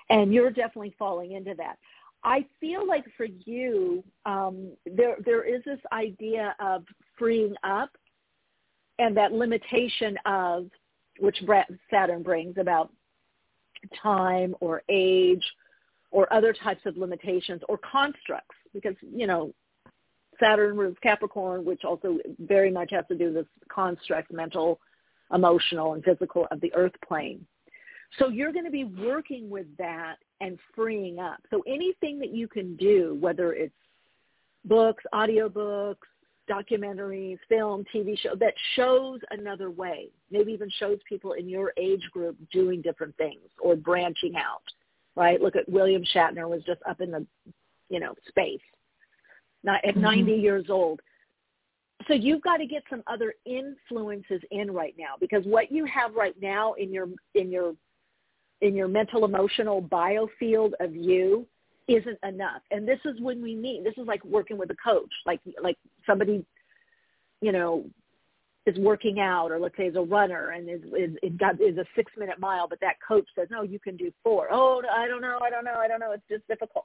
[0.09, 1.79] And you're definitely falling into that.
[2.23, 6.83] I feel like for you, um, there there is this idea of
[7.17, 7.91] freeing up
[8.99, 10.69] and that limitation of
[11.19, 11.43] which
[11.91, 12.93] Saturn brings about
[14.03, 15.45] time or age
[16.11, 19.53] or other types of limitations or constructs because, you know,
[20.41, 24.79] Saturn rules Capricorn, which also very much has to do with this construct, mental,
[25.33, 27.47] emotional, and physical of the earth plane.
[28.19, 31.39] So you're going to be working with that and freeing up.
[31.51, 33.75] So anything that you can do, whether it's
[34.65, 35.97] books, audiobooks,
[36.49, 40.09] documentaries, film, TV show that shows another way.
[40.31, 44.63] Maybe even shows people in your age group doing different things or branching out.
[45.15, 45.41] Right?
[45.41, 47.27] Look at William Shatner was just up in the,
[47.89, 48.61] you know, space.
[49.65, 50.03] Not at mm-hmm.
[50.03, 51.01] 90 years old.
[52.07, 56.15] So you've got to get some other influences in right now because what you have
[56.15, 57.75] right now in your in your
[58.61, 61.47] in your mental emotional biofield of you
[61.89, 62.63] isn't enough.
[62.71, 63.85] And this is when we meet.
[63.85, 66.45] This is like working with a coach, like like somebody,
[67.41, 67.85] you know,
[68.67, 71.79] is working out, or let's say is a runner and is is it got is
[71.79, 74.49] a six minute mile, but that coach says, no, you can do four.
[74.51, 76.13] Oh, I don't know, I don't know, I don't know.
[76.13, 76.85] It's just difficult.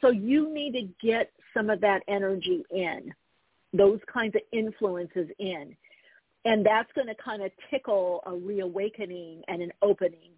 [0.00, 3.14] So you need to get some of that energy in,
[3.72, 5.74] those kinds of influences in,
[6.44, 10.32] and that's going to kind of tickle a reawakening and an opening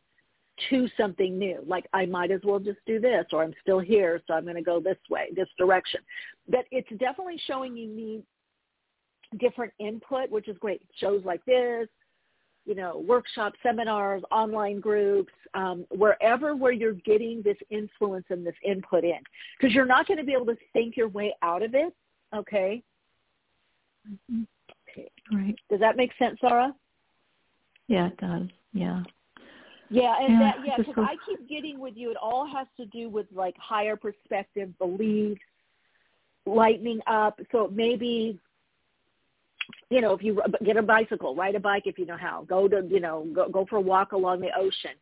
[0.70, 1.62] to something new.
[1.66, 4.56] Like I might as well just do this, or I'm still here, so I'm going
[4.56, 6.00] to go this way, this direction.
[6.48, 8.22] But it's definitely showing you need
[9.38, 10.82] different input, which is great.
[11.00, 11.88] Shows like this,
[12.66, 18.54] you know, workshops, seminars, online groups, um, wherever where you're getting this influence and this
[18.64, 19.18] input in,
[19.58, 21.92] because you're not going to be able to think your way out of it.
[22.34, 22.82] Okay.
[24.08, 24.42] Mm-hmm.
[24.88, 25.10] Okay.
[25.32, 25.58] Right.
[25.70, 26.74] Does that make sense, Sarah?
[27.88, 28.48] Yeah, it does.
[28.72, 29.02] Yeah.
[29.94, 32.10] Yeah, and yeah, that yeah, because I keep getting with you.
[32.10, 35.40] It all has to do with like higher perspective, beliefs,
[36.46, 37.38] lightening up.
[37.52, 38.40] So maybe,
[39.90, 42.42] you know, if you get a bicycle, ride a bike if you know how.
[42.42, 44.96] Go to you know go go for a walk along the ocean.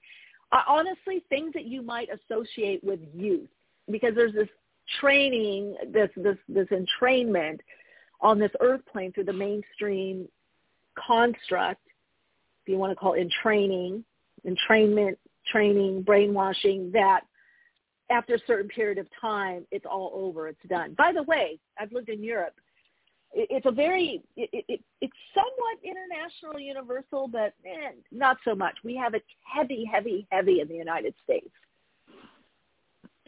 [0.53, 3.49] Uh, honestly, things that you might associate with youth,
[3.91, 4.49] because there's this
[5.01, 7.61] training, this this this entrainment
[8.21, 10.29] on this earth plane through the mainstream
[10.99, 11.81] construct,
[12.63, 14.05] if you want to call it entraining
[14.47, 15.17] entrainment,
[15.51, 17.23] training, brainwashing that
[18.11, 20.49] after a certain period of time, it's all over.
[20.49, 20.95] It's done.
[20.97, 22.55] By the way, I've lived in Europe.
[23.35, 28.77] It's a very, it, it, it's somewhat international, universal, but eh, not so much.
[28.85, 31.49] We have it heavy, heavy, heavy in the United States.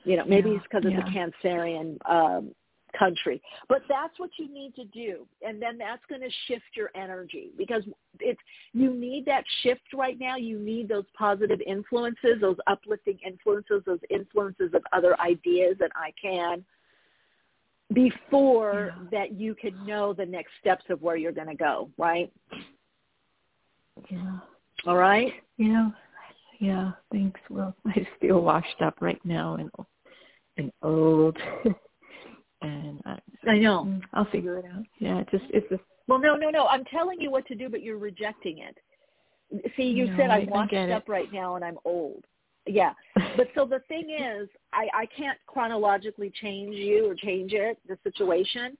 [0.04, 0.98] You know, maybe yeah, it's because yeah.
[0.98, 2.54] a Cancerian um,
[2.98, 3.40] country.
[3.68, 5.26] But that's what you need to do.
[5.46, 7.82] And then that's going to shift your energy because
[8.20, 8.40] it's,
[8.72, 10.36] you need that shift right now.
[10.36, 16.12] You need those positive influences, those uplifting influences, those influences of other ideas and I
[16.20, 16.64] can
[17.92, 19.04] before yeah.
[19.10, 22.32] that you can know the next steps of where you're going to go, right?
[24.10, 24.38] Yeah.
[24.86, 25.32] All right?
[25.58, 25.90] Yeah.
[26.60, 27.40] Yeah, thanks.
[27.50, 27.74] Will.
[27.86, 29.70] I just feel washed up right now and
[30.56, 31.36] and old.
[32.64, 34.84] and I, I know mm, I'll figure it out.
[34.98, 35.82] Yeah, it's just it's just.
[36.06, 36.66] Well, no, no, no.
[36.66, 38.76] I'm telling you what to do, but you're rejecting it.
[39.76, 42.24] See, you no, said I'm washed up right now and I'm old.
[42.66, 42.92] Yeah,
[43.36, 47.98] but so the thing is, I I can't chronologically change you or change it the
[48.02, 48.76] situation.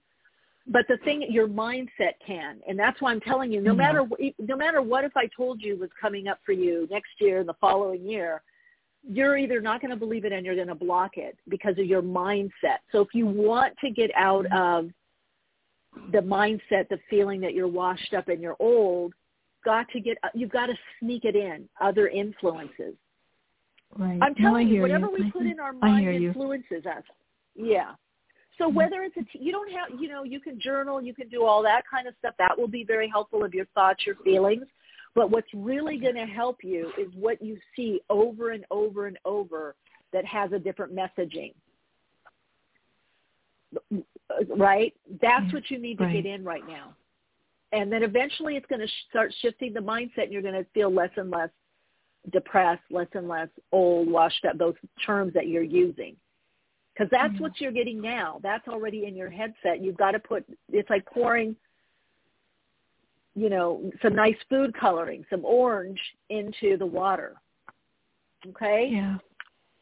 [0.67, 3.61] But the thing, your mindset can, and that's why I'm telling you.
[3.61, 3.77] No mm-hmm.
[3.77, 7.39] matter no matter what, if I told you was coming up for you next year
[7.39, 8.41] and the following year,
[9.07, 11.85] you're either not going to believe it and you're going to block it because of
[11.85, 12.79] your mindset.
[12.91, 14.89] So if you want to get out of
[16.11, 19.13] the mindset, the feeling that you're washed up and you're old,
[19.63, 22.95] got to get you've got to sneak it in other influences.
[23.97, 24.19] Right.
[24.21, 25.25] I'm telling no, you, whatever you.
[25.25, 27.03] we put in our mind influences us.
[27.55, 27.91] Yeah.
[28.57, 31.29] So whether it's a t- you don't have you know you can journal, you can
[31.29, 32.35] do all that kind of stuff.
[32.37, 34.65] That will be very helpful of your thoughts, your feelings.
[35.15, 39.17] But what's really going to help you is what you see over and over and
[39.23, 39.75] over
[40.11, 41.53] that has a different messaging.
[44.55, 44.93] Right?
[45.21, 46.13] That's what you need to right.
[46.13, 46.93] get in right now.
[47.71, 50.93] And then eventually it's going to start shifting the mindset and you're going to feel
[50.93, 51.49] less and less
[52.31, 54.75] depressed, less and less old, washed up, those
[55.05, 56.15] terms that you're using.
[56.93, 57.43] Because that's mm-hmm.
[57.43, 58.39] what you're getting now.
[58.43, 59.81] That's already in your headset.
[59.81, 61.55] You've got to put, it's like pouring
[63.35, 67.33] you know, some nice food coloring, some orange into the water.
[68.47, 68.89] Okay?
[68.91, 69.17] Yeah.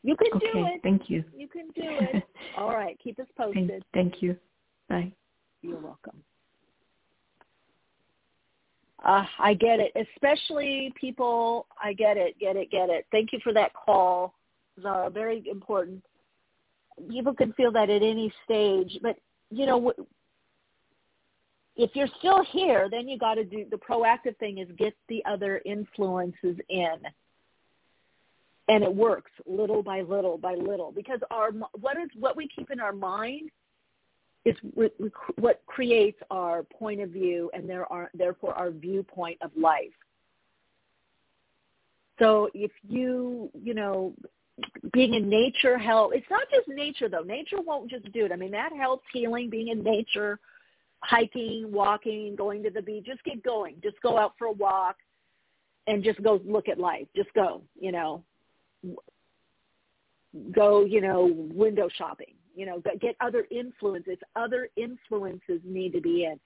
[0.02, 0.82] You can okay, do it.
[0.84, 1.24] Thank you.
[1.36, 1.72] You can do
[2.18, 2.24] it.
[2.58, 2.98] All right.
[3.02, 3.70] Keep us posted.
[3.70, 4.36] Thank, thank you.
[4.90, 5.12] Bye.
[5.62, 6.22] You're welcome.
[9.06, 9.92] Uh, I get it.
[10.16, 13.06] Especially people, I get it, get it, get it.
[13.12, 14.34] Thank you for that call,
[14.82, 15.10] Zara.
[15.10, 16.04] Very important.
[17.10, 18.98] People can feel that at any stage.
[19.02, 19.18] But,
[19.52, 19.94] you know,
[21.76, 25.24] if you're still here, then you got to do the proactive thing is get the
[25.26, 26.98] other influences in.
[28.70, 32.72] and it works little by little by little because our what is what we keep
[32.72, 33.50] in our mind
[34.46, 34.56] is
[35.36, 39.94] what creates our point of view and there are therefore our viewpoint of life.
[42.20, 44.14] So if you you know
[44.94, 47.22] being in nature help it's not just nature though.
[47.22, 48.32] Nature won't just do it.
[48.32, 50.40] I mean that helps healing being in nature
[51.04, 54.96] hiking walking going to the beach just get going just go out for a walk
[55.88, 58.24] and just go look at life just go you know
[60.54, 64.18] go, you know, window shopping, you know, get other influences.
[64.36, 66.40] Other influences need to be in.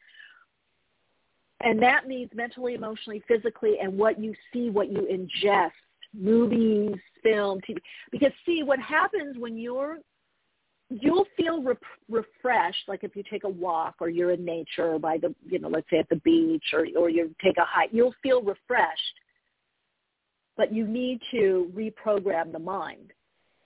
[1.61, 5.71] And that means mentally, emotionally, physically, and what you see, what you ingest,
[6.13, 7.77] movies, film, TV.
[8.11, 9.97] Because see, what happens when you're
[10.89, 11.75] you'll feel re-
[12.09, 15.59] refreshed like if you take a walk or you're in nature or by the you
[15.59, 19.13] know let's say at the beach or or you take a hike you'll feel refreshed
[20.57, 23.13] but you need to reprogram the mind.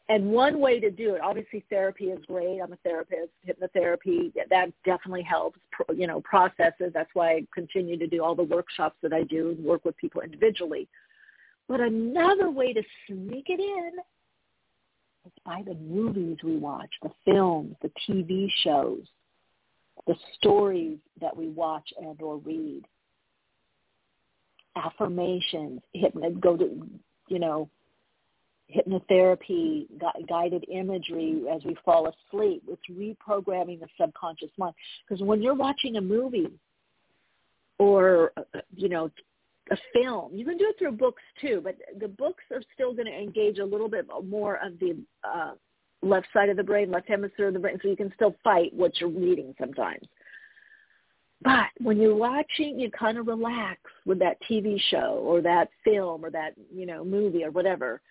[0.09, 2.59] And one way to do it, obviously therapy is great.
[2.59, 3.32] I'm a therapist.
[3.47, 5.57] Hypnotherapy, that definitely helps,
[5.95, 6.91] you know, processes.
[6.93, 9.95] That's why I continue to do all the workshops that I do and work with
[9.95, 10.89] people individually.
[11.69, 13.91] But another way to sneak it in
[15.26, 19.03] is by the movies we watch, the films, the TV shows,
[20.07, 22.84] the stories that we watch and or read
[24.76, 26.88] affirmations, hypno, go to,
[27.28, 27.69] you know,
[28.74, 29.86] hypnotherapy,
[30.30, 32.63] guided imagery as we fall asleep.
[32.67, 34.74] It's reprogramming the subconscious mind.
[35.07, 36.51] Because when you're watching a movie
[37.80, 39.11] or, uh, you know,
[39.70, 43.05] a film, you can do it through books too, but the books are still going
[43.05, 45.51] to engage a little bit more of the uh,
[46.01, 48.74] left side of the brain, left hemisphere of the brain, so you can still fight
[48.74, 50.07] what you're reading sometimes.
[51.43, 56.24] But when you're watching, you kind of relax with that TV show or that film
[56.24, 58.01] or that, you know, movie or whatever.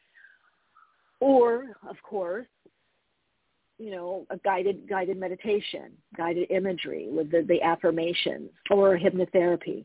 [1.20, 2.46] Or, of course,
[3.78, 9.84] you know, a guided guided meditation, guided imagery with the, the affirmations or hypnotherapy.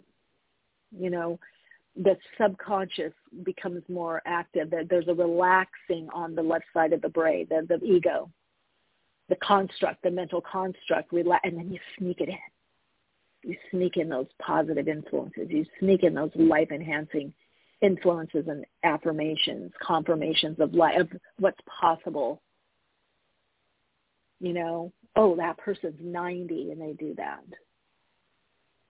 [0.98, 1.40] You know,
[1.96, 4.72] the subconscious becomes more active.
[4.90, 8.30] There's a relaxing on the left side of the brain, the, the ego,
[9.30, 12.38] the construct, the mental construct, and then you sneak it in
[13.46, 15.48] you sneak in those positive influences.
[15.50, 17.34] You sneak in those life enhancing
[17.82, 22.42] influences and affirmations, confirmations of life, of what's possible.
[24.40, 27.44] You know, oh, that person's 90 and they do that.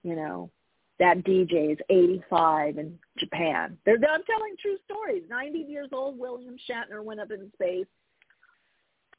[0.02, 0.50] You know,
[0.98, 3.76] that DJ is 85 in Japan.
[3.84, 5.22] They're, I'm telling true stories.
[5.28, 7.86] 90 years old, William Shatner went up in space.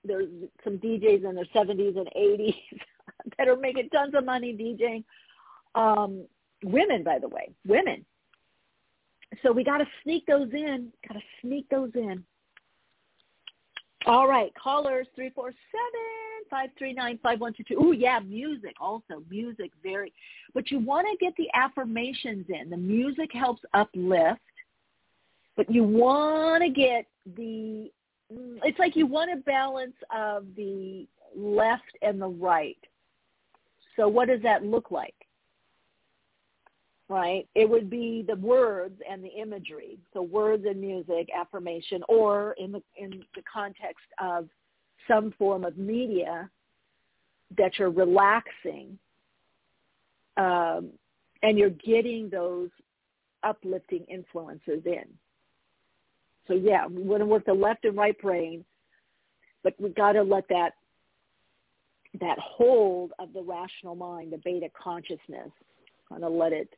[0.04, 0.28] There's
[0.64, 2.56] some DJs in their 70s and 80s
[3.38, 5.04] that are making tons of money DJing
[5.76, 6.26] um,
[6.64, 8.06] women, by the way, women.
[9.44, 10.92] So we got to sneak those in.
[11.08, 12.24] Got to sneak those in.
[14.08, 17.76] All right, callers three four seven five three nine five one two two.
[17.78, 20.14] Oh yeah, music also music very,
[20.54, 22.70] but you want to get the affirmations in.
[22.70, 24.40] The music helps uplift,
[25.58, 27.06] but you want to get
[27.36, 27.92] the.
[28.34, 31.06] Mm, it's like you want a balance of the
[31.36, 32.78] left and the right.
[33.98, 35.16] So what does that look like?
[37.10, 37.48] Right?
[37.56, 39.98] It would be the words and the imagery.
[40.14, 44.48] So words and music, affirmation, or in the in the context of
[45.08, 46.50] some form of media
[47.58, 49.00] that you're relaxing,
[50.36, 50.90] um,
[51.44, 52.70] and you're getting those
[53.44, 55.06] uplifting influences in.
[56.48, 58.66] So yeah, we want to work the left and right brain,
[59.64, 60.72] but we've got to let that
[62.20, 65.52] that hold of the rational mind, the beta consciousness,
[66.10, 66.70] kind of let it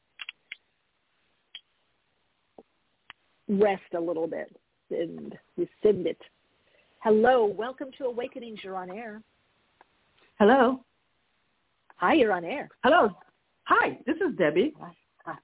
[3.50, 4.56] rest a little bit
[4.92, 6.22] and you rescind it.
[7.04, 8.60] Hello, welcome to Awakenings.
[8.64, 9.22] You're on air.
[10.40, 10.84] Hello.
[11.98, 12.70] Hi, you're on air.
[12.84, 13.12] Hello.
[13.64, 14.74] Hi, this is Debbie.
[14.80, 15.36] Hi,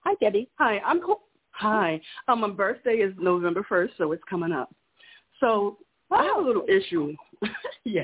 [0.00, 0.48] Hi Debbie.
[0.58, 1.22] Hi, I'm cool.
[1.50, 2.00] Hi.
[2.28, 4.72] Um, my birthday is November 1st, so it's coming up.
[5.40, 5.78] So
[6.10, 7.14] I have a little issue.
[7.84, 8.02] yeah.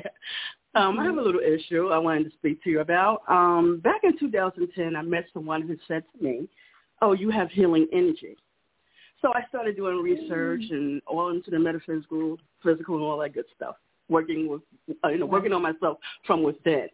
[0.75, 3.21] Um, I have a little issue I wanted to speak to you about.
[3.29, 6.49] Um, back in 2010, I met someone who said to me,
[7.01, 8.35] oh, you have healing energy.
[9.21, 13.45] So I started doing research and all into the metaphysical, physical, and all that good
[13.55, 13.75] stuff.
[14.07, 14.61] Working with,
[15.03, 15.97] uh, you know, working on myself
[16.27, 16.87] from within.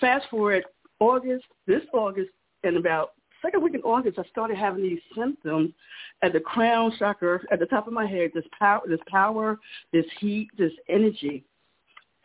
[0.00, 0.64] Fast forward
[1.00, 2.30] August, this August,
[2.64, 3.12] and about
[3.42, 5.72] second week in August, I started having these symptoms
[6.22, 8.30] at the crown chakra, at the top of my head.
[8.34, 9.58] This power, this power,
[9.92, 11.44] this heat, this energy,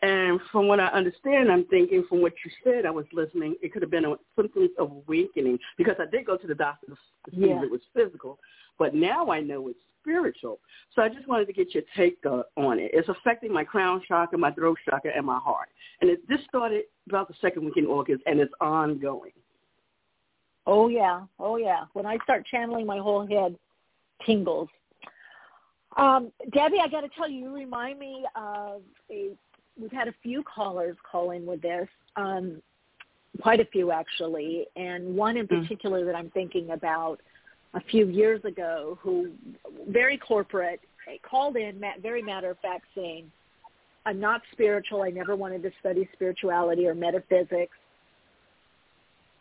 [0.04, 3.72] And from what I understand, I'm thinking from what you said, I was listening, it
[3.72, 6.96] could have been a symptoms of awakening because I did go to the doctor to
[7.30, 7.56] see Yeah.
[7.56, 8.38] if it was physical,
[8.78, 10.60] but now I know it's spiritual.
[10.94, 12.90] So I just wanted to get your take uh, on it.
[12.92, 15.70] It's affecting my crown chakra, my throat chakra, and my heart.
[16.02, 19.32] And it, this started about the second week in August, and it's ongoing.
[20.66, 21.84] Oh yeah, oh yeah.
[21.94, 23.56] When I start channeling, my whole head
[24.26, 24.68] tingles.
[25.96, 29.30] Um, Debbie, I got to tell you, you remind me of a.
[29.80, 32.62] We've had a few callers call in with this, um,
[33.40, 35.62] quite a few actually, and one in Mm.
[35.62, 37.20] particular that I'm thinking about
[37.74, 39.32] a few years ago, who
[39.88, 40.80] very corporate
[41.22, 43.30] called in, very matter of fact, saying,
[44.06, 45.02] "I'm not spiritual.
[45.02, 47.76] I never wanted to study spirituality or metaphysics."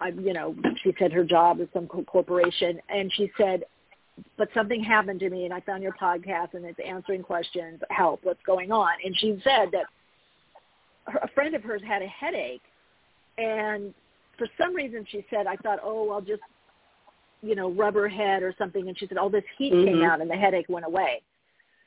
[0.02, 3.64] I, you know, she said her job is some corporation, and she said,
[4.38, 7.82] but something happened to me, and I found your podcast, and it's answering questions.
[7.90, 8.24] Help!
[8.24, 8.94] What's going on?
[9.04, 9.86] And she said that
[11.06, 12.62] her, a friend of hers had a headache,
[13.38, 13.94] and
[14.38, 16.42] for some reason she said, I thought, oh, I'll just,
[17.42, 20.10] you know, rub her head or something, and she said, all this heat came Mhm.
[20.10, 21.22] out, and the headache went away.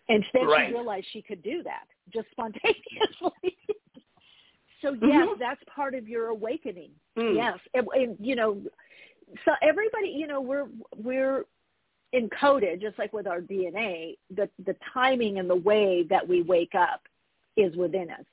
[0.08, 0.68] And then Right.
[0.68, 3.56] she realized she could do that just spontaneously.
[4.82, 5.38] so yes, Mhm.
[5.38, 6.92] that's part of your awakening.
[7.16, 7.34] Mm.
[7.34, 8.60] Yes, and, and you know,
[9.44, 11.44] so everybody, you know, we're we're
[12.14, 14.16] encoded just like with our DNA.
[14.30, 17.02] The the timing and the way that we wake up
[17.56, 18.24] is within us,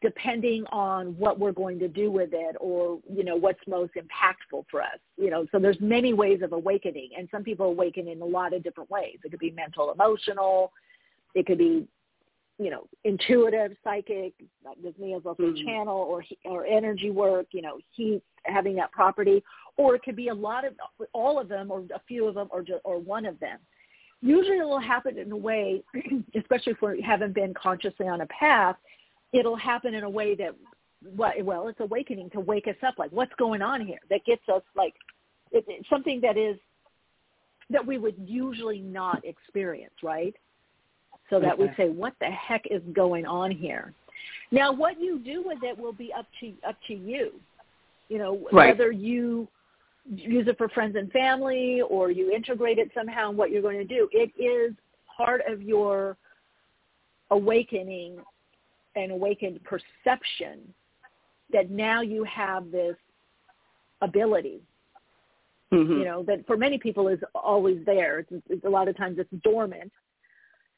[0.00, 4.64] depending on what we're going to do with it, or you know what's most impactful
[4.70, 4.98] for us.
[5.16, 8.52] You know, so there's many ways of awakening, and some people awaken in a lot
[8.52, 9.18] of different ways.
[9.24, 10.72] It could be mental, emotional.
[11.34, 11.88] It could be
[12.60, 14.34] you know, intuitive, psychic,
[14.64, 15.64] like with me as also Mhm.
[15.64, 19.44] channel or or energy work, you know, heat having that property,
[19.76, 20.74] or it could be a lot of
[21.12, 23.58] all of them, or a few of them, or just, or one of them.
[24.20, 25.84] Usually, it will happen in a way,
[26.34, 28.76] especially if we haven't been consciously on a path.
[29.32, 30.54] It'll happen in a way that.
[31.14, 32.98] Well, it's awakening to wake us up.
[32.98, 34.00] Like, what's going on here?
[34.10, 34.94] That gets us like
[35.52, 36.56] it, it's something that is
[37.70, 40.34] that we would usually not experience, right?
[41.30, 43.92] so that we say, what the heck is going on here?
[44.50, 47.32] Now, what you do with it will be up to up to you.
[48.08, 48.68] You know, Right.
[48.68, 49.46] whether you
[50.06, 53.76] use it for friends and family or you integrate it somehow in what you're going
[53.76, 54.08] to do.
[54.10, 54.74] It is
[55.14, 56.16] part of your
[57.30, 58.18] awakening
[58.98, 60.74] and awakened perception
[61.52, 62.96] that now you have this
[64.02, 64.60] ability.
[65.72, 65.98] Mhm.
[65.98, 68.20] you know that for many people is always there.
[68.20, 69.92] It's, it's a lot of times it's dormant.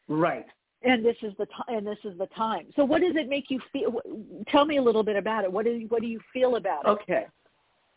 [0.08, 0.46] Right.
[0.82, 2.66] and this is the time and this is the time.
[2.74, 4.00] So what does it make you feel
[4.48, 5.52] tell me a little bit about it.
[5.52, 6.88] What do you what do you feel about it?
[6.88, 7.26] Okay.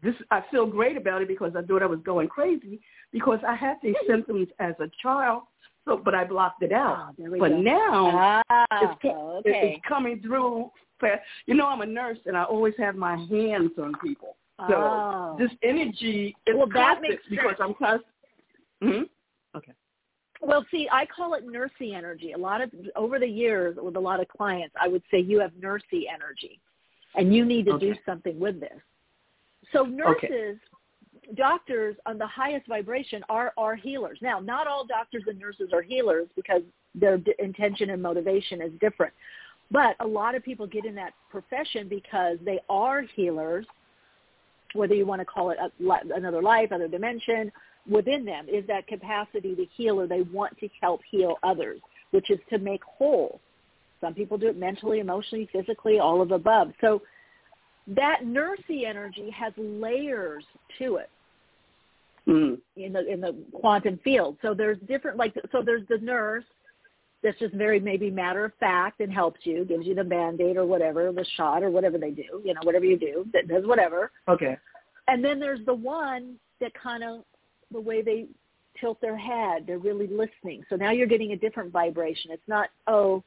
[0.03, 2.79] This I feel great about it because I thought I was going crazy
[3.11, 5.43] because I had these symptoms as a child,
[5.85, 7.13] so but I blocked it out.
[7.17, 7.61] There we but go.
[7.61, 11.21] now ah, it's, co- it- okay it's coming through fast.
[11.45, 14.35] You know, I'm a nurse and I always have my hands on people.
[14.69, 15.35] So Oh.
[15.39, 17.59] this energy is Well, that constant makes because sense.
[17.59, 18.13] I'm constant.
[18.81, 19.03] hmm
[19.57, 19.73] Okay.
[20.41, 22.33] Well, see, I call it nursey energy.
[22.33, 25.39] A lot of over the years with a lot of clients, I would say you
[25.39, 26.59] have nursey energy,
[27.15, 28.79] and you need to do something with this.
[29.71, 30.57] So nurses,
[31.35, 34.19] doctors on the highest vibration are are healers.
[34.21, 36.61] Now, not all doctors and nurses are healers because
[36.95, 39.13] their d- intention and motivation is different.
[39.71, 43.65] But a lot of people get in that profession because they are healers,
[44.73, 45.71] whether you want to call it a,
[46.15, 47.51] another life, other dimension,
[47.89, 51.79] within them is that capacity to heal or they want to help heal others,
[52.11, 53.39] which is to make whole.
[53.99, 56.71] Some people do it mentally, emotionally, physically, all of above.
[56.81, 57.01] So
[57.87, 60.43] that nursey energy has layers
[60.79, 61.09] to it
[62.27, 62.57] Mm.
[62.77, 64.37] in the in the quantum field.
[64.41, 66.45] So there's different like so there's the nurse
[67.21, 70.57] that's just very maybe matter of fact and helps you, gives you the band aid
[70.57, 73.65] or whatever, the shot or whatever they do, you know, whatever you do, that does
[73.65, 74.11] whatever.
[74.27, 74.57] Okay.
[75.07, 77.23] And then there's the one that kind of
[77.71, 78.27] the way they
[78.79, 80.63] tilt their head, they're really listening.
[80.69, 82.31] So now you're getting a different vibration.
[82.31, 83.23] It's not, oh,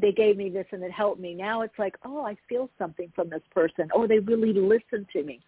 [0.00, 1.34] they gave me this and it helped me.
[1.34, 3.88] Now it's like, oh, I feel something from this person.
[3.94, 5.40] Oh, they really listened to me.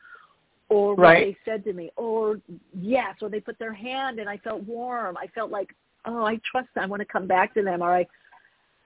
[0.70, 1.36] Or what Right.
[1.36, 1.90] they said to me.
[1.96, 2.40] Or
[2.80, 5.16] yes, or they put their hand and I felt warm.
[5.18, 5.74] I felt like,
[6.06, 6.84] oh, I trust them.
[6.84, 7.82] I want to come back to them.
[7.82, 8.06] Or I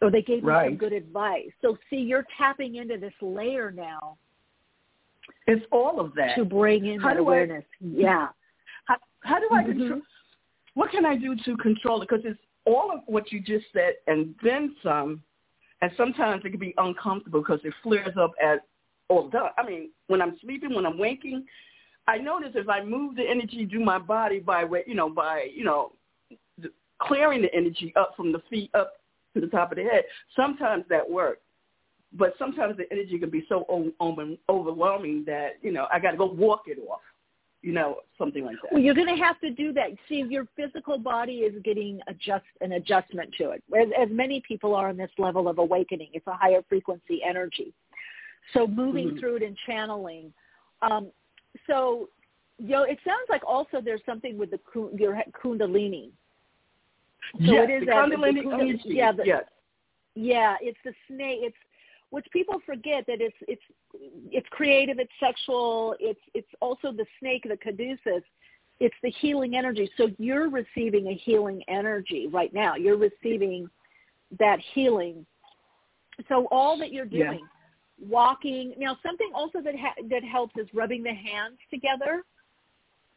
[0.02, 1.50] or they gave me some good advice.
[1.62, 4.18] So see, you're tapping into this layer now
[5.46, 6.34] It's all of that.
[6.36, 7.64] to bring in How that do I- awareness.
[7.80, 8.28] yeah.
[8.86, 9.66] How, how do I Mhm.
[9.78, 10.02] control?
[10.74, 12.08] What can I do to control it?
[12.08, 15.22] Because it's all of what you just said and then some.
[15.80, 18.64] And sometimes it can be uncomfortable because it flares up at
[19.08, 19.52] all time.
[19.58, 21.46] I mean, when I'm sleeping, when I'm waking,
[22.06, 25.48] I notice if I move the energy through my body by, way- you know, by,
[25.54, 25.92] you know,
[27.00, 28.94] clearing the energy up from the feet up
[29.34, 30.04] to the top of the head,
[30.36, 31.40] sometimes that works.
[32.16, 33.66] but sometimes the energy can be so
[34.48, 37.00] overwhelming that you know I got to go walk it off
[37.64, 38.74] you know, something like that.
[38.74, 39.86] Well, you're going to have to do that.
[40.06, 43.62] See, your physical body is getting adjust an adjustment to it.
[43.74, 47.72] As, as many people are on this level of awakening, it's a higher frequency energy.
[48.52, 49.18] So moving mm-hmm.
[49.18, 50.30] through it and channeling.
[50.82, 51.08] Um,
[51.66, 52.08] so,
[52.58, 54.60] you know, it sounds like also there's something with the
[54.96, 56.10] your kundalini.
[57.38, 59.44] So yes, it is the kundalini, the kundalini yeah, the, yes.
[60.14, 61.40] yeah, it's the snake.
[61.42, 61.56] It's
[62.10, 63.62] which people forget that it's it's
[64.30, 68.22] it's creative, it's sexual, it's it's also the snake, the caduceus.
[68.80, 69.88] It's the healing energy.
[69.96, 72.74] So you're receiving a healing energy right now.
[72.74, 73.70] You're receiving
[74.38, 75.24] that healing.
[76.28, 77.40] So all that you're doing.
[78.00, 78.74] Walking.
[78.78, 82.22] Now something also that ha- that helps is rubbing the hands together.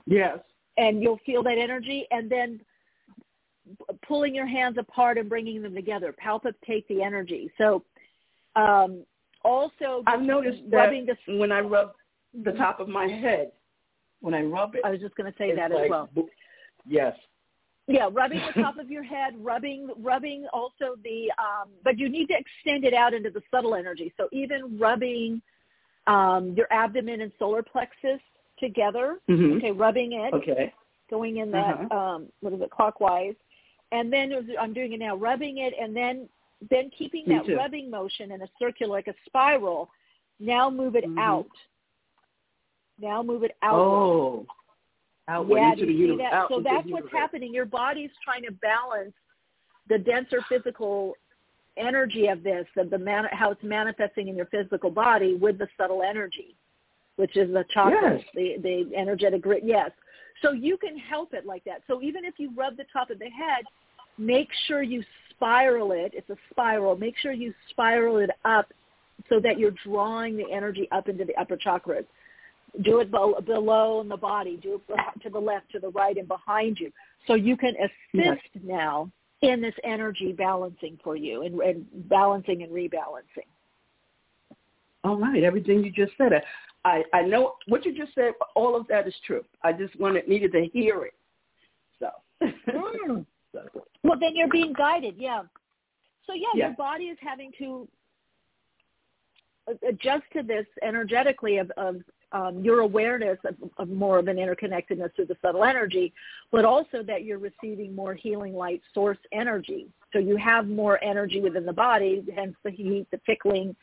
[0.05, 0.39] Yes.
[0.77, 2.61] And you'll feel that energy, and then
[4.07, 6.13] pulling your hands apart and bringing them together.
[6.17, 7.51] Palpitate the energy.
[7.57, 7.83] So
[8.55, 9.03] um,
[9.43, 11.93] also, I've noticed that the, when I rub
[12.43, 13.51] the top of my head,
[14.21, 16.09] when I rub it, I was just going to say that like, as well.
[16.85, 17.15] Yes.
[17.87, 22.27] Yeah, rubbing the top of your head, rubbing, rubbing also the, um, but you need
[22.27, 24.13] to extend it out into the subtle energy.
[24.17, 25.41] So even rubbing
[26.05, 28.19] um, your abdomen and solar plexus
[28.59, 29.19] together.
[29.29, 29.57] Mm-hmm.
[29.57, 30.33] Okay, rubbing it.
[30.33, 30.73] Okay.
[31.09, 31.97] Going in that, uh-huh.
[31.97, 33.35] um, what is it, clockwise.
[33.93, 36.27] And then I'm doing it now, rubbing it, and then
[36.71, 37.55] then keeping Me that too.
[37.55, 39.89] rubbing motion in a circular, like a spiral,
[40.39, 41.19] now move it mm-hmm.
[41.19, 41.47] out.
[42.99, 43.79] Now move it out.
[43.79, 44.45] Oh.
[45.27, 46.33] Outward yeah, into do you see that?
[46.33, 47.53] Out so that's what's happening.
[47.53, 49.13] Your body's trying to balance
[49.89, 51.13] the denser physical
[51.77, 55.67] energy of this, of the man, how it's manifesting in your physical body with the
[55.77, 56.55] subtle energy,
[57.17, 58.25] which is the chakras, yes.
[58.33, 59.63] the the energetic grid.
[59.65, 59.91] Yes.
[60.41, 61.81] So you can help it like that.
[61.87, 63.65] So even if you rub the top of the head,
[64.17, 66.11] make sure you spiral it.
[66.13, 66.95] It's a spiral.
[66.95, 68.71] Make sure you spiral it up
[69.29, 72.05] so that you're drawing the energy up into the upper chakras.
[72.83, 74.59] Do it below in the body.
[74.61, 76.91] Do it to the left, to the right, and behind you.
[77.25, 78.63] So you can assist yes.
[78.63, 79.11] now
[79.41, 83.47] in this energy balancing for you and, and balancing and rebalancing.
[85.03, 86.31] All right, everything you just said.
[86.83, 88.33] I, I know what you just said.
[88.55, 89.43] All of that is true.
[89.63, 91.13] I just wanted needed to hear it.
[91.99, 92.09] So.
[92.43, 93.25] mm.
[94.03, 95.41] Well, then you're being guided, yeah.
[96.25, 96.67] So yeah, yeah.
[96.67, 97.87] your body is having to
[99.87, 101.97] adjust to this energetically of, of
[102.31, 106.13] um, your awareness of, of more of an interconnectedness through the subtle energy,
[106.51, 109.87] but also that you're receiving more healing light source energy.
[110.13, 113.75] So you have more energy within the body, hence the heat, the tickling,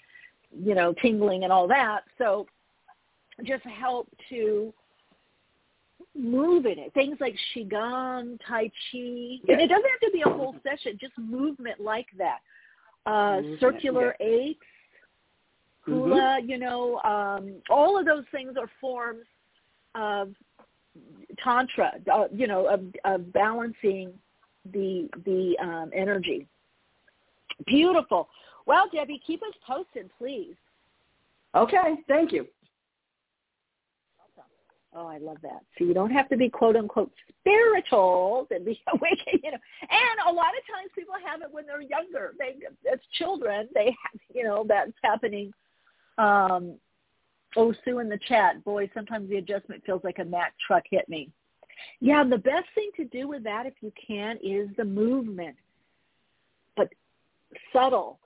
[0.56, 2.00] you know, tingling and all that.
[2.18, 2.46] So
[3.44, 4.72] just help to
[6.16, 6.94] move in it.
[6.94, 8.70] Things like Qigong, Tai Chi.
[8.92, 9.40] Yes.
[9.48, 12.38] And it doesn't have to be a whole session, just movement like that.
[13.06, 14.26] Uh, circular yeah.
[14.26, 14.60] eights,
[15.84, 16.50] hula, mm-hmm.
[16.50, 19.24] you know, um, all of those things are forms
[19.94, 20.32] of
[21.42, 24.12] tantra, uh, you know, of, of balancing
[24.72, 26.46] the the um, energy.
[27.66, 28.28] Beautiful.
[28.66, 30.54] Well, Debbie, keep us posted, please.
[31.54, 32.46] Okay, thank you.
[34.96, 35.60] Oh, I love that.
[35.76, 37.10] So you don't have to be quote unquote
[37.40, 39.58] spiritual to be awakened, you know.
[39.82, 42.34] And a lot of times people have it when they're younger.
[42.38, 42.56] They
[42.90, 45.52] as children, they have, you know, that's happening.
[46.18, 46.78] Um
[47.56, 51.08] Oh, Sue in the chat, boy, sometimes the adjustment feels like a Mack truck hit
[51.08, 51.30] me.
[52.00, 55.56] Yeah, the best thing to do with that, if you can, is the movement.
[56.76, 56.88] But
[57.72, 58.18] subtle.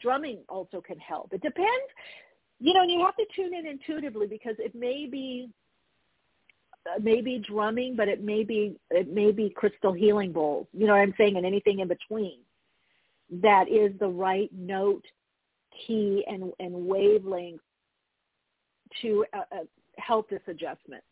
[0.00, 1.32] Drumming also can help.
[1.32, 1.70] It depends.
[2.60, 5.48] You know, and you have to tune in intuitively because it may be
[6.86, 10.66] uh, maybe drumming, but it may be it may be crystal healing bowls.
[10.72, 12.38] You know what I'm saying, and anything in between.
[13.42, 15.04] That is the right note,
[15.86, 17.60] key, and and wavelength
[19.02, 19.64] to uh, uh,
[19.98, 21.02] help this adjustment.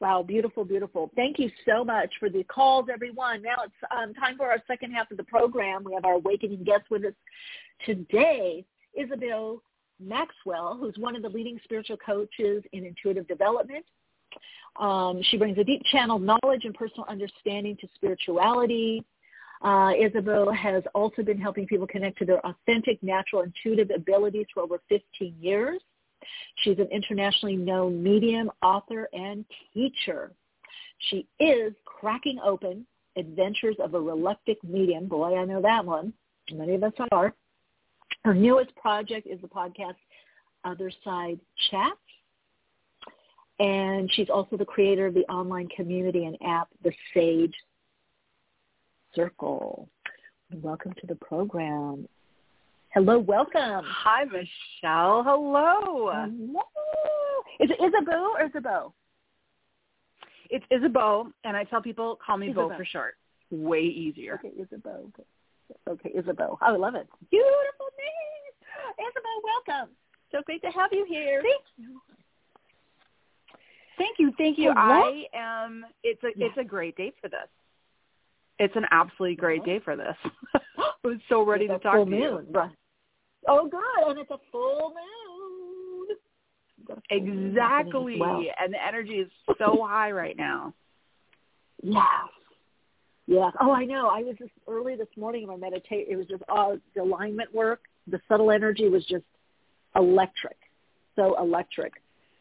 [0.00, 1.10] Wow, beautiful, beautiful.
[1.14, 3.42] Thank you so much for the calls, everyone.
[3.42, 5.84] Now it's um, time for our second half of the program.
[5.84, 7.12] We have our awakening guest with us
[7.84, 8.64] today,
[8.94, 9.62] Isabel
[10.02, 13.84] Maxwell, who's one of the leading spiritual coaches in intuitive development.
[14.76, 19.04] Um, she brings a deep channeled knowledge and personal understanding to spirituality.
[19.62, 24.62] Uh, Isabel has also been helping people connect to their authentic, natural, intuitive abilities for
[24.62, 25.80] over 15 years.
[26.56, 29.44] She's an internationally known medium, author, and
[29.74, 30.32] teacher.
[31.08, 32.86] She is cracking open
[33.16, 35.06] Adventures of a Reluctant Medium.
[35.06, 36.12] Boy, I know that one.
[36.52, 37.34] Many of us are.
[38.24, 39.96] Her newest project is the podcast
[40.64, 41.40] Other Side
[41.70, 41.96] Chats.
[43.58, 47.54] And she's also the creator of the online community and app, The Sage
[49.14, 49.88] Circle.
[50.62, 52.08] Welcome to the program,
[52.92, 53.84] Hello, welcome.
[53.84, 55.22] Hi, Michele.
[55.22, 56.10] Hello.
[56.12, 56.60] Hello.
[57.60, 58.92] Is it Isabeau or Isabeau?
[60.50, 62.70] It's Isabeau, and I tell people call me Isabeau.
[62.70, 63.14] Bo for short.
[63.52, 64.40] Way easier.
[64.44, 65.08] Okay, Isabeau.
[65.88, 66.58] Okay, Isabeau.
[66.60, 67.06] Oh, I love it.
[67.30, 69.06] Beautiful name.
[69.06, 69.94] Isabel, welcome.
[70.32, 71.42] So great to have you here.
[71.42, 72.00] Thank you.
[73.98, 74.72] Thank you, thank you.
[74.76, 75.04] Hello?
[75.04, 75.86] I am.
[76.02, 77.48] It's a it's a great day for this.
[78.60, 80.14] It's an absolutely great day for this.
[80.54, 80.60] I
[81.02, 82.20] was so ready It's to talk full to moon.
[82.20, 82.46] you.
[82.50, 82.70] Right.
[83.48, 83.80] Oh, good.
[84.10, 86.16] And it's a full moon.
[86.86, 88.42] Got full moon Exactly, well.
[88.62, 90.74] and the energy is so high right now.
[91.82, 92.04] Yes.
[93.26, 93.52] Yes.
[93.60, 94.08] Oh, I know.
[94.08, 96.06] I was just early this morning in my meditation.
[96.10, 97.80] It was just uh, the alignment work.
[98.08, 99.24] The subtle energy was just
[99.96, 100.56] electric.
[101.16, 101.94] So electric.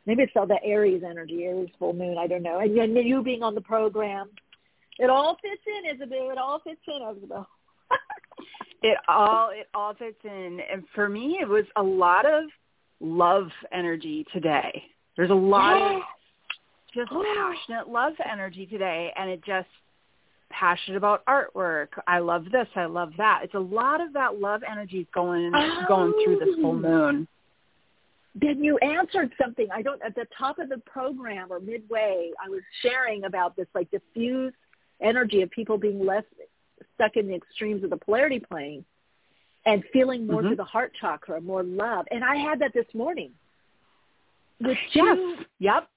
[0.06, 2.18] Maybe it's all the Aries energy, Aries full moon.
[2.18, 2.60] I don't know.
[2.60, 4.30] And then you being on the program,
[5.00, 6.30] it all fits in, Isabel.
[6.32, 7.48] It all fits in, Isabel.
[8.82, 12.46] It all it all fits in, and for me, it was a lot of
[13.02, 14.84] love energy today.
[15.18, 16.02] There's a lot of
[16.94, 17.24] just oh.
[17.36, 19.68] passionate love energy today, and it just
[20.50, 21.90] passionate about artwork.
[22.08, 22.68] I love this.
[22.76, 23.42] I love that.
[23.44, 25.52] It's a lot of that love energy going
[25.88, 26.74] going through this full oh.
[26.74, 27.28] moon.
[28.36, 29.68] Then you answered something.
[29.74, 32.32] I don't at the top of the program or midway.
[32.42, 34.54] I was sharing about this like diffuse
[35.02, 36.24] energy of people being less
[36.96, 38.86] stuck in the extremes of the polarity plane
[39.66, 40.50] and feeling more Mhm.
[40.50, 42.08] to the heart chakra, more love.
[42.12, 43.34] And I had that this morning
[44.60, 45.48] with two Yes.
[45.60, 45.90] Yep.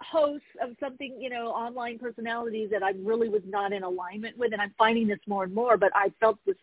[0.00, 4.52] hosts of something, you know, online personalities that I really was not in alignment with,
[4.52, 5.76] and I'm finding this more and more.
[5.76, 6.56] But I felt this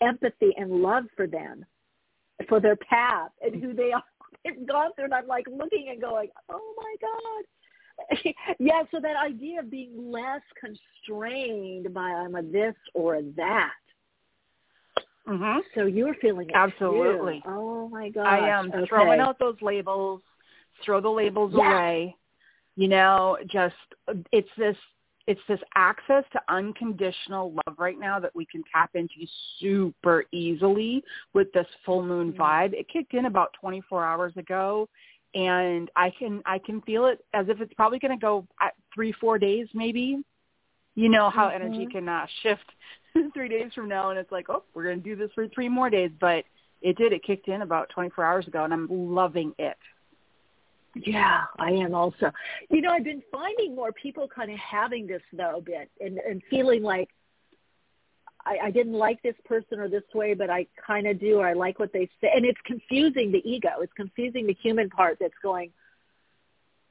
[0.00, 1.66] empathy and love for them,
[2.48, 4.02] for their path and who they are.
[4.44, 7.44] They've gone through, and I'm like looking and going, "Oh my God!"
[8.58, 8.82] yeah.
[8.90, 13.72] So that idea of being less constrained by I'm a this or a that.
[15.26, 15.60] Mhm.
[15.74, 17.42] So you're feeling it Absolutely.
[17.44, 17.50] too.
[17.50, 18.26] Oh my God!
[18.26, 18.86] I am okay.
[18.88, 20.22] throwing out those labels,
[20.84, 21.70] throw the labels Yeah.
[21.70, 22.16] away.
[22.76, 23.74] You know, just
[24.32, 24.76] it's this
[25.26, 29.26] it's this access to unconditional love right now that we can tap into
[29.60, 32.40] super easily with this full moon Mm-hmm.
[32.40, 32.72] vibe.
[32.72, 34.88] It kicked in about 24 hours ago
[35.34, 38.46] and I can I can feel it as if it's probably going to go
[38.94, 40.22] 3 4 days maybe.
[40.94, 41.90] You know how energy Mhm.
[41.92, 42.64] can uh, shift
[43.34, 45.68] 3 days from now and it's like, "Oh, we're going to do this for 3
[45.68, 46.44] more days." But
[46.80, 47.12] it did.
[47.12, 49.76] It kicked in about 24 hours ago and I'm loving it.
[50.94, 52.32] Yeah, I am also.
[52.70, 56.18] You know, I've been finding more people kind of having this though a bit and,
[56.18, 57.08] and feeling like
[58.44, 61.46] I, I didn't like this person or this way, but I kind of do, or
[61.46, 62.30] I like what they say.
[62.34, 63.68] And it's confusing the ego.
[63.80, 65.70] It's confusing the human part that's going,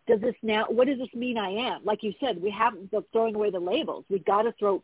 [0.08, 1.84] does this now, what does this mean I am?
[1.84, 4.06] Like you said, we haven't, throwing away the labels.
[4.10, 4.82] We've got to throw,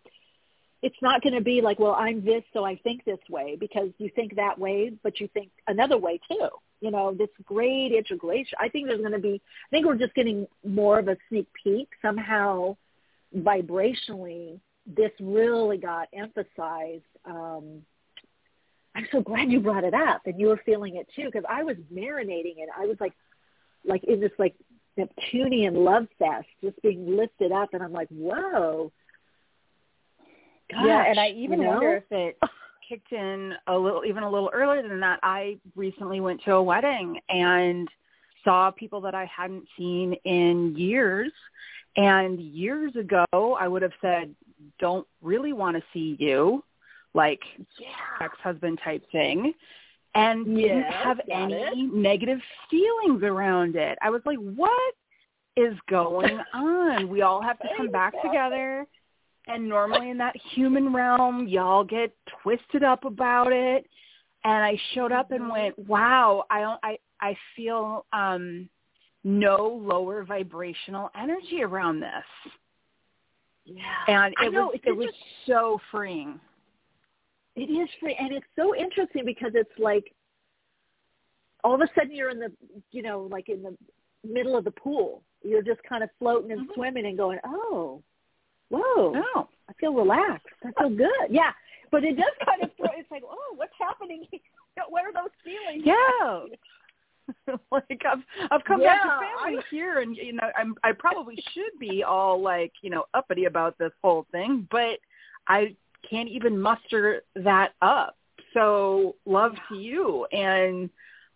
[0.82, 3.90] it's not going to be like, well, I'm this, so I think this way because
[4.00, 6.50] you think that way, but you think another way too.
[6.82, 8.58] You know, this great integration.
[8.60, 11.48] I think there's going to be, I think we're just getting more of a sneak
[11.64, 12.76] peek somehow
[13.38, 14.60] vibrationally.
[14.86, 17.04] This really got emphasized.
[17.26, 17.84] Um,
[18.96, 21.64] I'm so glad you brought it up and you were feeling it too because I
[21.64, 22.70] was marinating it.
[22.78, 23.14] I was like,
[23.86, 24.56] like in this like
[24.98, 28.92] Neptunian love fest, just being lifted up, and I'm like, whoa.
[30.72, 31.72] yeah, and I even you know?
[31.72, 32.38] wonder if it
[32.88, 35.20] kicked in a little, even a little earlier than that.
[35.24, 37.88] I recently went to a wedding and
[38.44, 41.32] saw people that I hadn't seen in years.
[41.96, 44.34] And years ago, I would have said,
[44.80, 46.64] "Don't really want to see you,"
[47.14, 47.42] like
[48.22, 49.54] ex-husband type thing,
[50.16, 51.94] and didn't have any it.
[51.94, 52.40] negative
[52.70, 53.98] feelings around it.
[54.02, 54.94] I was like, "What
[55.56, 57.10] is going on?
[57.10, 58.86] We all have to come back together."
[59.48, 63.86] And normally in that human realm, y'all get twisted up about it.
[64.46, 68.70] And I showed up and went, "Wow, I don't, I I feel um
[69.24, 72.54] no lower vibrational energy around this."
[73.66, 73.84] Yeah.
[74.08, 75.14] And it know, was it was
[75.48, 76.40] so freeing.
[77.56, 80.12] It is free, and it's so interesting because it's like
[81.64, 82.52] all of a sudden you're in the,
[82.92, 83.78] you know, like in the
[84.28, 85.22] middle of the pool.
[85.44, 86.74] You're just kind of floating and mm-hmm.
[86.74, 88.02] swimming and going, oh,
[88.70, 89.48] whoa, Oh.
[89.70, 90.48] I feel relaxed.
[90.66, 91.28] I feel good.
[91.30, 91.52] Yeah,
[91.92, 92.90] but it does kind of throw.
[92.98, 94.26] It's like, oh, what's happening?
[94.90, 95.84] what are those feelings?
[95.86, 96.56] Yeah.
[97.72, 101.36] like I've I've come back to family I- here, and you know I'm I probably
[101.54, 105.00] should be all like you know uppity about this whole thing, but
[105.48, 105.76] I
[106.10, 108.18] can't even muster that up.
[108.54, 110.90] So love to you, and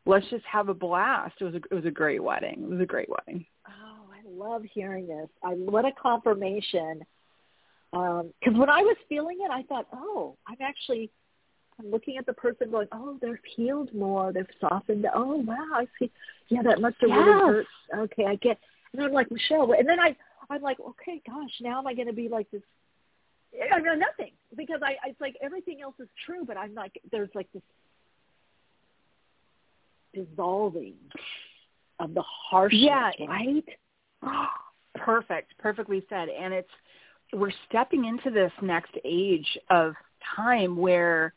[0.06, 1.36] let's just have a blast.
[1.40, 2.64] It was a it was a great wedding.
[2.64, 3.46] It was a great wedding.
[3.68, 5.30] Oh, I love hearing this.
[5.44, 7.04] I what a confirmation.
[7.94, 11.10] Um, because when I was feeling it, I thought, oh, I'm actually
[11.80, 15.06] I'm looking at the person going, oh, they've healed more, they've softened.
[15.14, 16.12] Oh, wow, I see.
[16.50, 17.18] Yeah, that must have yes.
[17.18, 17.66] really hurt.
[17.98, 18.58] Okay, I get.
[18.94, 20.16] And I'm like Michele, and then I,
[20.50, 22.62] I'm like, okay, gosh, now am I going to be like this?
[23.74, 27.30] I know nothing because I, it's like everything else is true, but I'm like, there's
[27.34, 27.64] like this
[30.14, 30.96] dissolving
[32.00, 33.66] of the harshness, yeah, right?
[34.96, 36.28] Perfect, perfectly said.
[36.30, 36.70] And it's
[37.32, 39.94] we're stepping into this next age of
[40.36, 41.34] time where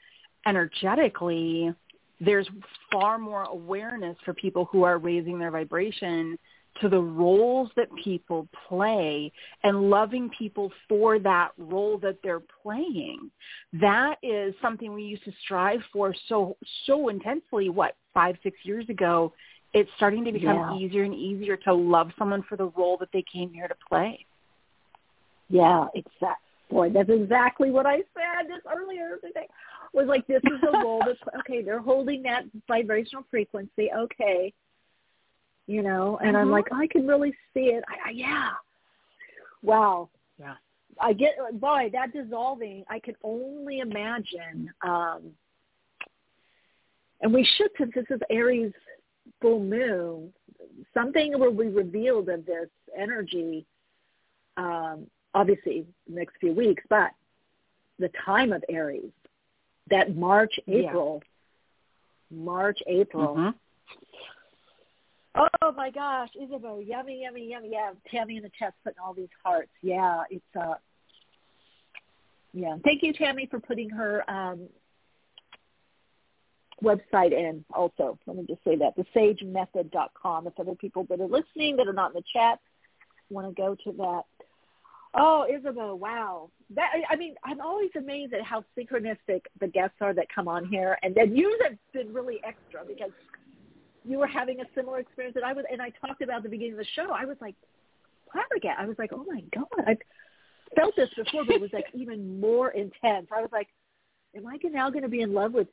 [0.47, 1.75] energetically
[2.21, 2.49] there's
[2.93, 6.39] far more awareness for people who are raising their vibration
[6.81, 9.33] to the roles that people play
[9.65, 13.31] and loving people for that role that they're playing.
[13.73, 18.89] That is something we used to strive for so so intensely what 5 6 years
[18.89, 19.33] ago.
[19.73, 20.75] It's starting to become Yeah.
[20.75, 24.27] easier and easier to love someone for the role that they came here to play.
[25.49, 26.47] Yeah, exactly.
[26.71, 29.49] Boy, that's exactly what I said just earlier today.
[29.93, 33.91] Was like this is the role that okay, they're holding that vibrational frequency.
[33.93, 34.53] Okay,
[35.67, 36.53] you know, and I'm Mhm.
[36.53, 37.85] like, I can really see it.
[37.89, 38.51] I, I, yeah.
[39.63, 40.09] Wow.
[40.39, 40.57] Yeah.
[41.01, 42.85] I get boy that dissolving.
[42.89, 44.73] I can only imagine.
[44.83, 45.35] um
[47.23, 48.73] And we should, since this is Aries
[49.41, 50.33] full moon,
[50.95, 53.67] something will be revealed of this energy.
[54.57, 57.11] Um, obviously, next few weeks, but
[57.99, 59.13] the time of Aries,
[59.91, 60.89] that March, Yeah.
[60.89, 61.23] April,
[62.31, 63.37] March, April.
[63.37, 63.55] Mhm.
[65.35, 67.71] Oh my gosh, Isabel, yummy, yummy, yummy.
[67.71, 69.71] Yeah, Tammy in the chat putting all these hearts.
[69.83, 70.75] Yeah, it's uh
[72.53, 72.77] yeah.
[72.83, 74.69] Thank you, Tammy, for putting her um
[76.83, 78.19] website in also.
[78.27, 78.97] Let me just say that.
[78.97, 80.47] TheSageMethod.com.
[80.47, 82.59] If other people that are listening that are not in the chat
[83.29, 84.25] want to go to that.
[85.15, 86.51] Oh, Isabel, wow.
[86.75, 90.67] That I mean, I'm always amazed at how synchronistic the guests are that come on
[90.67, 90.99] here.
[91.03, 93.11] And then you have been really extra because
[94.05, 96.49] you were having a similar experience that I was, and I talked about at the
[96.49, 97.13] beginning of the show.
[97.13, 97.57] I was like,
[98.33, 98.85] flabbergasted.
[98.85, 99.99] I was like, oh my god, I've
[100.77, 103.27] felt this before, but it was like even more intense.
[103.37, 103.69] I was like,
[104.37, 105.69] am I now going to be in love with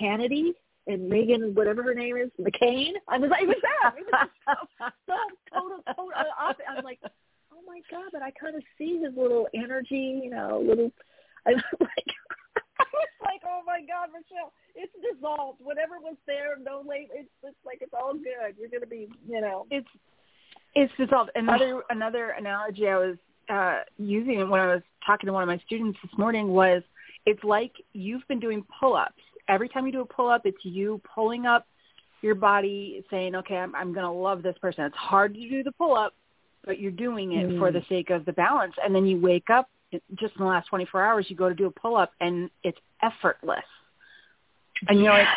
[0.00, 0.52] Hannity
[0.86, 2.92] and Megan, whatever her name is, McCain?
[3.08, 3.94] I was like, it was that.
[3.98, 5.14] It was so, so
[5.52, 6.64] total, total uh, opposite.
[6.70, 7.00] I was like,
[7.62, 10.90] oh my god, but I kind of see his little energy, you know, little.
[11.46, 12.10] I was like,
[12.78, 15.58] I was like, oh my god, Michele, it's dissolved.
[15.62, 17.08] Whatever was there, no late.
[17.12, 18.54] It's it's like it's all good.
[18.58, 19.66] You're gonna be, you know.
[19.70, 19.88] It's
[20.74, 21.30] it's dissolved.
[21.34, 23.16] Another another analogy I was
[23.48, 26.82] uh, using when I was talking to one of my students this morning was
[27.26, 29.22] it's like you've been doing pull-ups.
[29.48, 31.66] Every time you do a pull-up, it's you pulling up
[32.22, 35.62] your body, saying, "Okay, I'm, I'm going to love this person." It's hard to do
[35.62, 36.14] the pull-up,
[36.64, 37.74] but you're doing it for Mm.
[37.74, 38.74] the sake of the balance.
[38.82, 39.68] And then you wake up
[40.14, 43.64] just in the last 24 hours, you go to do a pull-up, and it's effortless.
[44.88, 45.28] And you're like,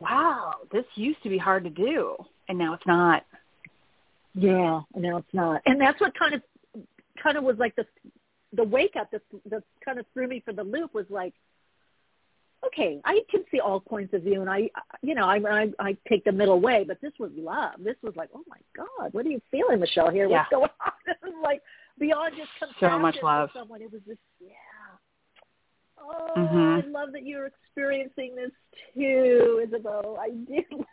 [0.00, 2.16] "Wow, this used to be hard to do,
[2.48, 3.24] and now it's not."
[4.34, 5.62] Yeah, now it's not.
[5.66, 6.42] And that's what kind of
[7.16, 7.86] kind of was like the
[8.52, 11.34] the wake up that that kind of threw me for the loop was like,
[12.66, 14.70] okay, I can see all points of view, and I,
[15.02, 17.74] you know, I I, I take the middle way, but this was love.
[17.78, 20.10] This was like, oh my God, what are you feeling, Michele?
[20.10, 20.92] Here, what's going on?
[21.06, 21.62] This is like
[21.98, 23.50] beyond just compassion So much for love.
[23.54, 23.82] someone.
[23.82, 24.48] It was just, yeah.
[26.00, 26.84] Oh, Mhm.
[26.84, 28.50] I love that you're experiencing this
[28.94, 30.16] too, Isabel.
[30.20, 30.86] I do love.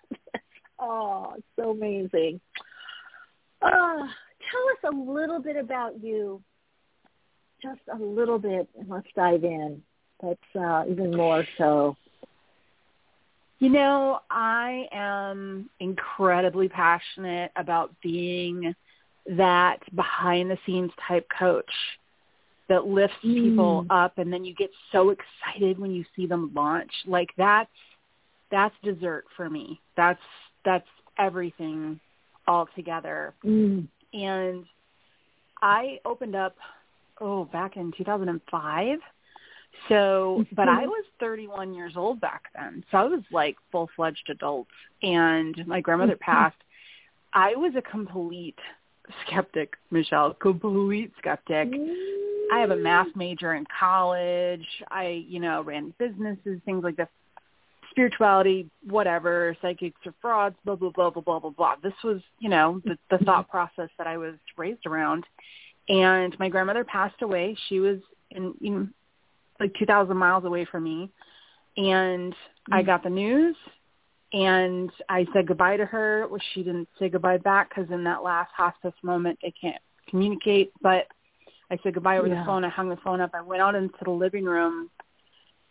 [0.80, 2.41] Oh, it's so amazing.
[3.61, 6.41] Uh, tell us a little bit about you.
[7.61, 9.82] Just a little bit, and let's dive in.
[10.22, 11.95] That's uh, even more so.
[13.59, 18.76] You know, I am incredibly passionate about being
[19.28, 21.72] that behind the scenes type coach
[22.68, 23.88] that lifts people Mm.
[23.89, 26.91] up and then you get so excited when you see them launch.
[27.05, 27.70] Like that's
[28.51, 29.80] that's dessert for me.
[29.95, 30.22] That's
[30.63, 30.88] that's
[31.18, 31.99] everything
[32.47, 33.34] all together.
[33.43, 33.88] Mm.
[34.13, 34.66] And
[35.61, 36.55] I opened up
[37.22, 38.99] oh back in 2005
[39.89, 40.88] so, but I Mhm.
[40.88, 42.84] was 31 years old back then.
[42.91, 44.67] So I was like full-fledged adult
[45.01, 46.19] and my grandmother Mhm.
[46.21, 46.63] passed.
[47.34, 48.59] I was a complete
[49.26, 51.73] skeptic, Michele, complete skeptic.
[52.51, 54.84] I have a math major in college.
[54.89, 57.09] I, you know, ran businesses, things like this.
[57.91, 61.76] Spirituality, whatever, psychics or frauds, blah, blah, blah, blah, blah, blah, blah.
[61.78, 65.26] This was, you know, the, the thought process that I was raised around.
[65.88, 67.55] And my grandmother passed away.
[67.67, 67.99] She was
[68.32, 68.88] in, you know,
[69.60, 71.12] like 2,000 miles away from me.
[71.78, 72.34] And
[72.72, 73.56] I got the news
[74.34, 76.28] and I said goodbye to her.
[76.30, 80.72] Well, she didn't say goodbye back because in that last hospice moment, they can't communicate.
[80.82, 81.08] But
[81.70, 82.39] I said goodbye over Yeah.
[82.39, 82.64] the phone.
[82.64, 83.32] I hung the phone up.
[83.34, 84.89] I went out into the living room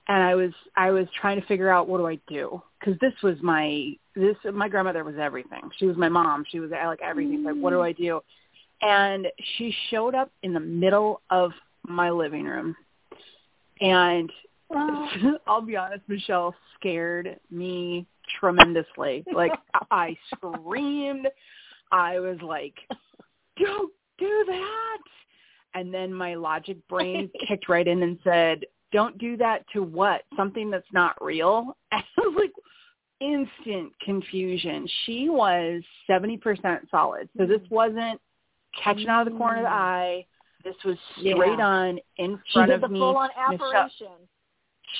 [0.08, 3.14] and I was I was trying to figure out what do I do because this
[3.22, 5.70] was my this my grandmother was everything.
[5.78, 6.44] She was my mom.
[6.50, 7.40] She was like everything.
[7.40, 7.44] Mm.
[7.46, 8.20] Like what do I do?
[8.82, 9.26] And
[9.56, 11.52] she showed up in the middle of
[11.86, 12.76] my living room,
[13.80, 14.30] and
[15.46, 18.06] I'll be honest, Michele scared me
[18.40, 19.24] tremendously.
[19.34, 19.52] Like
[19.90, 21.28] I screamed.
[21.92, 22.74] I was like,
[23.58, 24.98] "Don't do that!"
[25.74, 28.64] And then my logic brain kicked right in and said,
[28.94, 30.22] don't do that to what?
[30.36, 31.76] Something that's not real?
[31.90, 32.52] And I was like,
[33.20, 34.86] instant confusion.
[35.04, 36.40] She was 70%
[36.90, 37.28] solid.
[37.36, 38.20] So this wasn't
[38.82, 39.72] catching out of the corner of the mm.
[39.72, 40.26] eye.
[40.64, 41.66] This was straight yeah.
[41.66, 42.86] on in front of me.
[42.86, 44.16] She did the full-on apparition.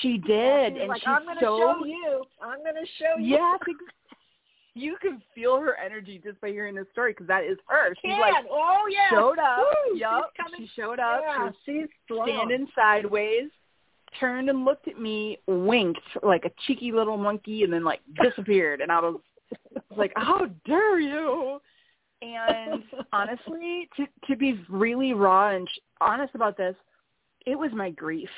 [0.01, 2.23] She did, yeah, and like, she's I'm going to so, show you.
[2.41, 3.37] I'm going to show you.
[3.37, 3.59] Yes,
[4.75, 7.95] you can feel her energy just by hearing the story because that is her.
[8.01, 9.59] She like oh yeah, showed up.
[9.59, 11.21] Woo, yep, she showed up.
[11.25, 12.27] Yeah, she she's strong.
[12.27, 13.49] standing sideways,
[14.19, 18.81] turned and looked at me, winked like a cheeky little monkey, and then like disappeared.
[18.81, 19.21] And I was
[19.95, 21.61] like, "How dare you!"
[22.33, 25.67] And honestly, to to be really raw and
[26.01, 26.75] honest about this,
[27.45, 28.29] it was my grief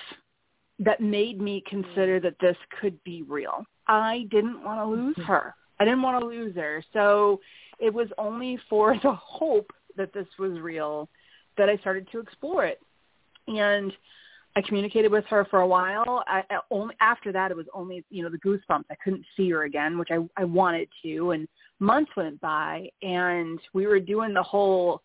[0.80, 3.66] that made me consider that this could be real.
[3.88, 5.24] I didn't want to lose Mm-hmm.
[5.24, 5.56] her.
[5.80, 6.84] I didn't want to lose her.
[6.94, 7.40] So
[7.80, 11.10] it was only for the hope that this was real
[11.58, 12.80] that I started to explore it.
[13.48, 13.92] And
[14.58, 16.24] I communicated with her for a while.
[16.26, 18.86] I, I only after that, it was only you know the goosebumps.
[18.89, 21.32] I couldn't see her again, which I I wanted to.
[21.32, 21.47] And
[21.80, 25.03] months went by, and we were doing the whole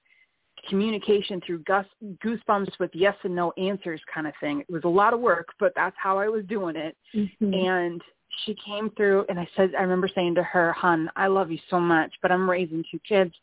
[0.70, 1.84] communication through gus,
[2.24, 4.60] goosebumps with yes and no answers kind of thing.
[4.60, 6.96] It was a lot of work, but that's how I was doing it.
[7.14, 7.52] Mm-hmm.
[7.52, 8.00] And
[8.46, 11.58] she came through and I said, I remember saying to her, hun, I love you
[11.68, 13.34] so much, but I'm raising two kids.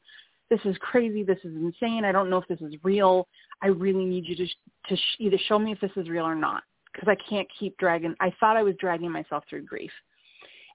[0.50, 1.24] This is crazy.
[1.24, 2.06] This is insane.
[2.06, 3.28] I don't know if this is real.
[3.62, 6.36] I really need you to, to sh- either show me if this is real or
[6.36, 8.16] not because I can't keep dragging.
[8.20, 9.92] I thought I was dragging myself through grief.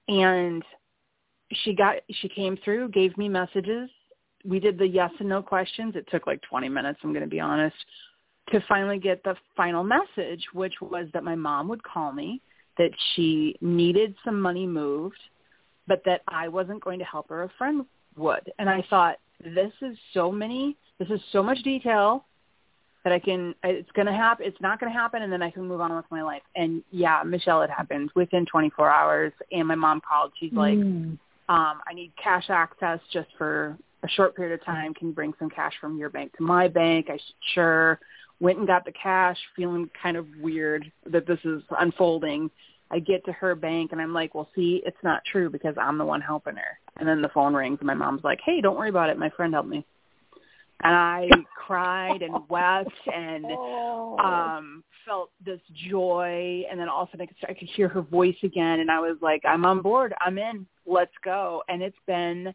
[0.09, 0.63] And
[1.53, 3.91] she got, she came through, gave me messages.
[4.45, 5.97] We did the yes and no questions.
[5.97, 7.77] It took like 20 minutes, I'm going to be honest,
[8.51, 12.41] to finally get the final message, which was that my mom would call me
[12.77, 15.19] that she needed some money moved,
[15.87, 17.45] but that I wasn't going to help her.
[17.45, 17.85] A friend
[18.17, 18.53] would.
[18.59, 22.25] And I thought, this is so many, this is so much detail
[23.05, 25.51] that I can, it's going to happen, it's not going to happen, and then I
[25.51, 26.43] can move on with my life.
[26.57, 29.33] And yeah, Michele, it happened within 24 hours.
[29.53, 30.33] And my mom called.
[30.41, 31.19] She's like, mm.
[31.49, 34.95] um, I need cash access just for a short period of time.
[34.95, 37.09] Can you bring some cash from your bank to my bank?
[37.11, 37.19] I
[37.55, 38.01] sure
[38.41, 42.51] went and got the cash, feeling kind of weird that this is unfolding.
[42.91, 45.99] I get to her bank and I'm like, well, see, it's not true because I'm
[45.99, 46.79] the one helping her.
[46.99, 49.19] And then the phone rings and my mom's like, hey, don't worry about it.
[49.19, 49.85] My friend helped me.
[50.85, 54.17] And I cried and wept and Oh.
[54.19, 56.65] um felt this joy.
[56.71, 58.81] And then all of a sudden I could, start, I could hear her voice again.
[58.81, 60.15] And I was like, I'm on board.
[60.21, 60.67] I'm in.
[60.87, 61.63] Let's go.
[61.69, 62.55] And it's been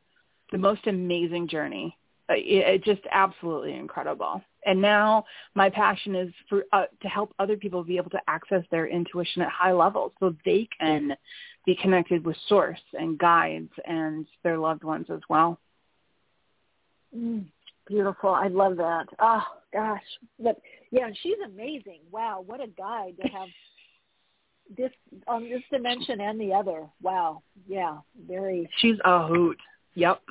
[0.52, 1.96] the most amazing journey.
[2.30, 5.24] Uh, It, it just absolutely incredible and now
[5.56, 9.42] my passion is for uh, to help other people be able to access their intuition
[9.42, 11.16] at high levels so they can
[11.66, 15.60] be connected with source and guides and their loved ones as well
[17.16, 17.46] Mm,
[17.90, 18.30] beautiful.
[18.30, 19.08] I love that.
[19.20, 20.02] Oh gosh,
[20.40, 20.62] but
[20.92, 22.00] yeah, she's amazing.
[22.12, 23.50] Wow, what a guide to have
[24.78, 24.92] this
[25.28, 26.86] on this dimension and the other.
[27.02, 28.70] Wow, yeah, very.
[28.78, 29.58] she's a hoot
[29.96, 30.22] yep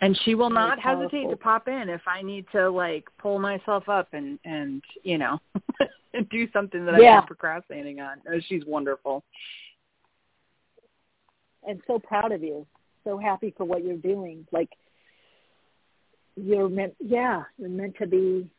[0.00, 3.88] and she will not hesitate to pop in if I need to like pull myself
[3.88, 5.40] up and and you know
[6.14, 8.18] and do something that I've been procrastinating on.
[8.30, 9.24] Oh, she's wonderful.
[11.66, 12.66] and so proud of you.
[13.04, 14.46] So happy for what you're doing.
[14.52, 14.70] Like
[16.42, 18.50] you're meant yeah, you're meant to be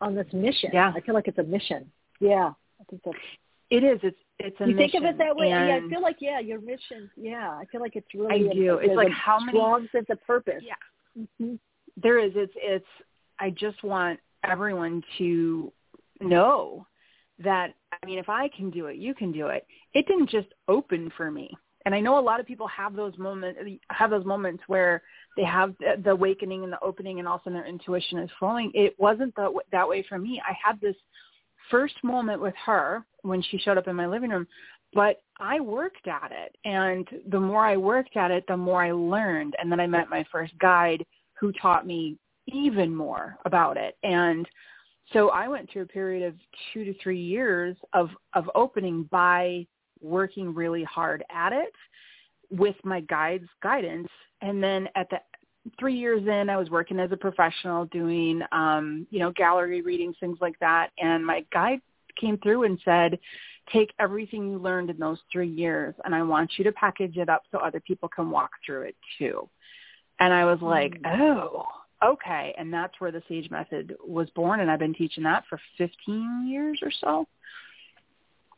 [0.00, 0.70] on this mission.
[0.72, 0.92] Yeah.
[0.94, 1.90] I feel like it's a mission.
[2.20, 2.52] Yeah.
[2.80, 3.16] I think that's
[3.70, 4.00] It is.
[4.02, 5.48] It's it's a you think of it that way?
[5.48, 7.08] Yeah, I feel like yeah, your mission.
[7.16, 8.32] Yeah, I feel like it's really.
[8.32, 8.74] I a- do.
[8.78, 10.62] It's there's like a how many- strong sense of purpose.
[10.62, 10.74] Yeah.
[11.40, 11.60] Mhm.
[12.02, 12.84] there is it's it's
[13.38, 15.72] i just want everyone to
[16.20, 16.84] know
[17.38, 20.48] that i mean if i can do it you can do it it didn't just
[20.66, 21.48] open for me
[21.86, 25.02] and i know a lot of people have those moments have those moments where
[25.36, 29.34] they have the, awakening and the opening and also their intuition is flowing it wasn't
[29.36, 30.96] that that way for me i had this
[31.70, 34.46] first moment with her when she showed up in my living room
[34.94, 36.56] but I worked at it.
[36.64, 39.54] And the more I worked at it, the more I learned.
[39.58, 41.04] And then I met my first guide
[41.38, 42.16] who taught me
[42.46, 43.96] even more about it.
[44.02, 44.48] And
[45.12, 46.34] so I went through a period of
[46.72, 49.66] two to three years of, of opening by
[50.00, 51.72] working really hard at it
[52.50, 54.08] with my guide's guidance.
[54.44, 55.16] And then at the
[55.80, 60.16] three years in, I was working as a professional doing, um, you know, gallery readings,
[60.20, 60.90] things like that.
[60.98, 61.80] And my guide
[62.20, 63.18] came through and said,
[63.72, 67.30] take everything you learned in those three years and I want you to package it
[67.30, 69.48] up so other people can walk through it too.
[70.20, 71.18] And I was like, mm.
[71.18, 71.64] oh,
[72.04, 72.54] okay.
[72.58, 74.60] And that's where the SAGE method was born.
[74.60, 77.26] And I've been teaching that for 15 years or so.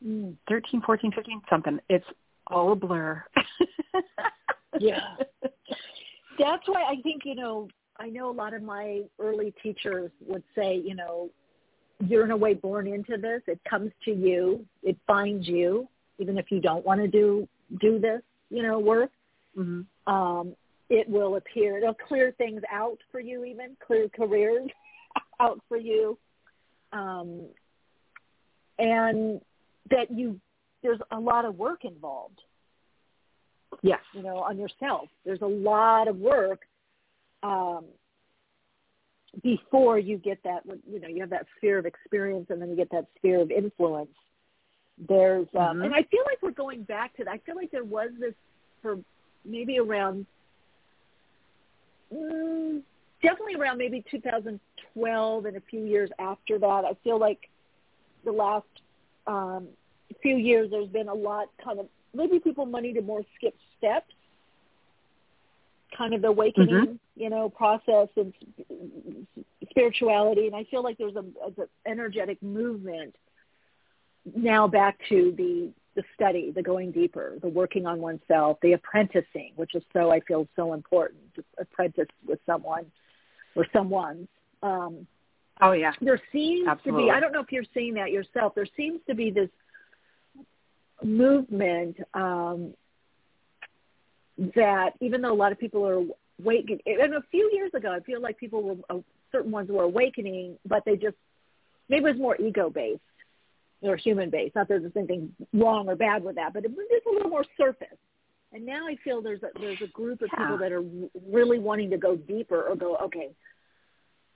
[0.05, 0.35] Mm.
[0.49, 1.79] 13, 14, 15, something.
[1.89, 2.05] It's
[2.49, 3.23] all a blur.
[4.81, 5.17] yeah.
[6.39, 7.69] That's why I think, you know,
[7.99, 11.31] I know a lot of my early teachers would say, you know,
[12.07, 13.43] you're in a way born into this.
[13.47, 14.65] It comes to you.
[14.83, 17.49] It finds you, even if you don't want to do
[17.81, 18.21] do this,
[18.51, 19.11] you know, work.
[19.57, 20.13] Mm-hmm.
[20.13, 20.55] Um,
[20.89, 21.79] it will appear.
[21.79, 24.71] It'll clear things out for you, even clear careers
[25.41, 26.19] out for you,
[26.93, 27.43] um,
[28.79, 29.41] and
[29.91, 30.39] that you
[30.83, 32.41] there's a lot of work involved.
[33.83, 35.09] Yes, you know, on yourself.
[35.25, 36.61] There's a lot of work
[37.43, 37.85] um,
[39.43, 40.63] before you get that.
[40.91, 43.51] You know, you have that sphere of experience, and then you get that sphere of
[43.51, 44.11] influence.
[45.09, 45.83] There's, um, mm-hmm.
[45.83, 47.31] and I feel like we're going back to that.
[47.31, 48.35] I feel like there was this
[48.81, 48.99] for
[49.45, 50.27] maybe around,
[52.13, 52.81] mm,
[53.23, 56.85] definitely around maybe 2012 and a few years after that.
[56.85, 57.51] I feel like
[58.25, 58.65] the last
[59.27, 59.69] um,
[60.23, 61.87] few years there's been a lot kind of
[62.17, 64.13] maybe people money to more skip steps
[65.97, 66.93] kind of the awakening, mm-hmm.
[67.15, 68.33] you know, process and
[69.71, 70.47] spirituality.
[70.47, 73.15] And I feel like there's a, a energetic movement
[74.35, 79.53] now back to the the study, the going deeper, the working on oneself, the apprenticing,
[79.57, 82.85] which is so I feel so important to apprentice with someone
[83.55, 84.29] or someone's.
[84.63, 85.07] Um,
[85.63, 85.93] oh yeah.
[86.03, 87.05] There seems Absolutely.
[87.05, 87.11] to be.
[87.13, 88.55] I don't know if you're seeing that yourself.
[88.55, 89.49] There seems to be this
[91.03, 92.75] movement um,
[94.55, 96.05] that even though a lot of people are
[96.41, 99.01] awakening, and a few years ago, I feel like people were uh,
[99.33, 101.17] certain ones were awakening, but they just
[101.89, 103.01] maybe it was more ego based
[103.83, 104.55] or human based.
[104.55, 107.31] Not that there's anything wrong or bad with that, but it was just a little
[107.31, 107.99] more surface.
[108.53, 110.85] And now I feel there's a there's a group of people that are
[111.31, 113.31] really wanting to go deeper or go okay.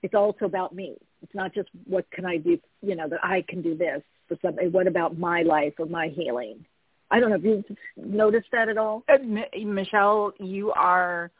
[0.02, 0.96] It's also about me.
[1.22, 4.38] It's not just what can I do, you know, that I can do this for
[4.40, 4.70] something.
[4.70, 6.64] What about my life or my healing?
[7.10, 9.02] I don't know if you've noticed that at all.
[9.08, 9.18] Uh,
[9.58, 11.30] Michele, you are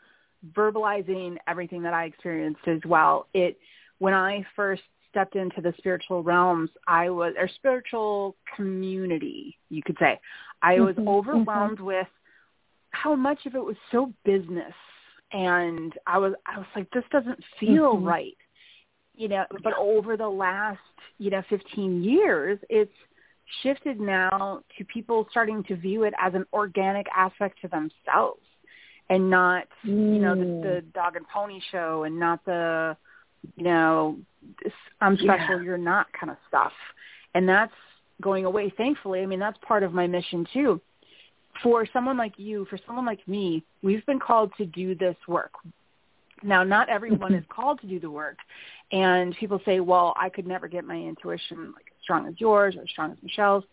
[0.57, 3.29] verbalizing everything that I experienced as well.
[3.33, 3.57] It
[3.99, 9.97] when I first stepped into the spiritual realms, I was or spiritual community, you could
[10.01, 10.19] say.
[10.63, 11.09] I was mm-hmm.
[11.09, 11.85] overwhelmed mm-hmm.
[11.85, 12.09] with
[12.91, 14.75] how much of it was so business
[15.33, 18.05] and I was I was like this doesn't feel mm-hmm.
[18.05, 18.37] right.
[19.21, 20.79] You know, but over the last,
[21.19, 22.91] you know, 15 years, it's
[23.63, 28.41] shifted now to people starting to view it as an organic aspect to themselves
[29.11, 30.93] and not you know the, the mm.
[30.95, 32.97] dog and pony show and not the
[33.57, 34.17] you know
[35.01, 35.63] i'm special yeah.
[35.63, 36.73] you're not kind of stuff
[37.35, 37.73] and that's
[38.23, 40.81] going away thankfully i mean that's part of my mission too
[41.63, 45.53] for someone like you for someone like me we've been called to do this work
[46.43, 48.39] now not everyone is called to do the work
[48.93, 52.75] and people say well i could never get my intuition like as strong as yours
[52.77, 53.65] or as strong as Michele's?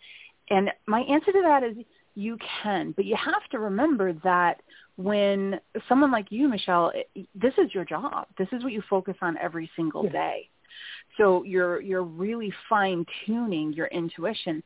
[0.49, 1.75] And my answer to that is
[2.15, 4.61] you can, but you have to remember that
[4.95, 6.91] when someone like you, Michele,
[7.35, 8.27] this is your job.
[8.37, 10.49] This is what you focus on every single day.
[11.17, 14.63] So you're you're really fine tuning your intuition.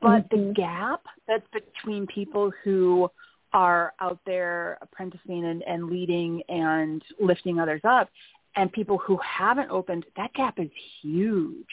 [0.00, 0.48] But mm-hmm.
[0.48, 3.10] the gap that's between people who
[3.54, 8.10] are out there apprenticing and, and leading and lifting others up
[8.56, 10.70] and people who haven't opened, that gap is
[11.02, 11.66] huge.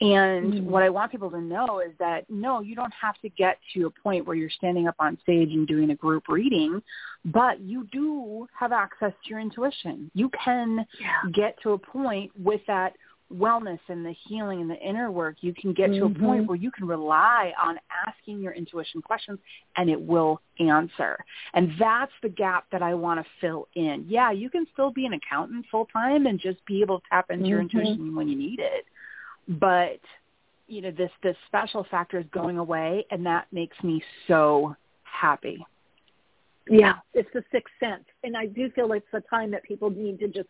[0.00, 0.70] And mm-hmm.
[0.70, 3.86] what I want people to know is that no, you don't have to get to
[3.86, 6.80] a point where you're standing up on stage and doing a group reading,
[7.24, 10.08] but you do have access to your intuition.
[10.14, 11.30] You can yeah.
[11.34, 12.92] get to a point with that
[13.34, 15.36] wellness and the healing and the inner work.
[15.40, 16.00] You can get mm-hmm.
[16.00, 16.24] to a mm-hmm.
[16.24, 19.38] point where you can rely on asking your intuition questions
[19.76, 21.18] and it will answer.
[21.54, 24.06] And that's the gap that I want to fill in.
[24.08, 27.26] Yeah, you can still be an accountant full time and just be able to tap
[27.30, 27.50] into mm-hmm.
[27.50, 28.84] your intuition when you need it
[29.48, 29.98] but
[30.66, 35.64] you know this this special factor is going away and that makes me so happy
[36.68, 40.18] yeah it's the sixth sense and i do feel it's the time that people need
[40.18, 40.48] to just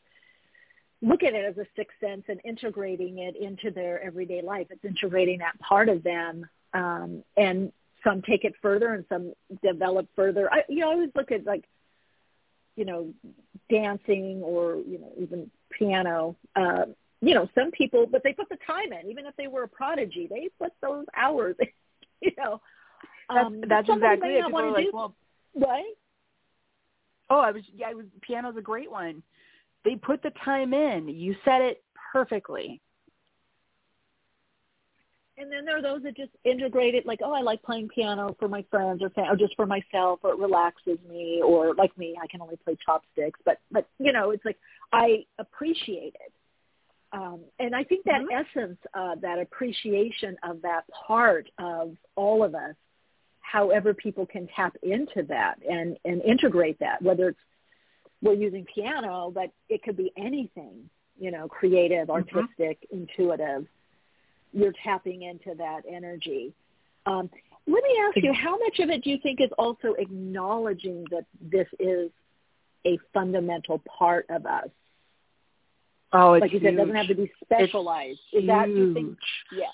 [1.00, 4.84] look at it as a sixth sense and integrating it into their everyday life it's
[4.84, 7.72] integrating that part of them um and
[8.04, 11.44] some take it further and some develop further i you know i always look at
[11.44, 11.64] like
[12.76, 13.12] you know
[13.70, 16.84] dancing or you know even piano uh
[17.20, 19.10] you know, some people, but they put the time in.
[19.10, 21.56] Even if they were a prodigy, they put those hours.
[22.20, 22.60] you know,
[23.28, 24.44] um, that's, that's exactly it.
[24.44, 24.90] People are like, do.
[24.94, 25.14] well,
[25.56, 25.94] right?
[27.30, 27.62] Oh, I was.
[27.74, 28.06] Yeah, I was.
[28.22, 29.22] Piano's a great one.
[29.88, 31.08] They put the time in.
[31.08, 31.82] You said it
[32.12, 32.82] perfectly.
[35.38, 38.36] and then there are those that just integrate it like, oh, I like playing piano
[38.38, 42.16] for my friends or, or just for myself, or it relaxes me, or like me,
[42.22, 43.40] I can only play chopsticks.
[43.46, 44.58] But but you know, it's like
[44.92, 46.32] I appreciate it,
[47.12, 48.44] um, and I think that mm-hmm.
[48.58, 52.74] essence, uh, that appreciation of that part of all of us,
[53.40, 57.40] however people can tap into that and and integrate that, whether it's
[58.22, 60.88] we're using piano, but it could be anything,
[61.18, 62.38] you know, creative, mm-hmm.
[62.38, 63.02] artistic, mm-hmm.
[63.02, 63.66] intuitive
[64.52, 66.52] you're tapping into that energy.
[67.06, 67.30] Um,
[67.66, 71.24] let me ask you, how much of it do you think is also acknowledging that
[71.40, 72.10] this is
[72.86, 74.68] a fundamental part of us?
[76.12, 78.20] Oh, it's like you said, it doesn't have to be specialized.
[78.32, 79.18] It's is that you think?
[79.52, 79.66] Yeah.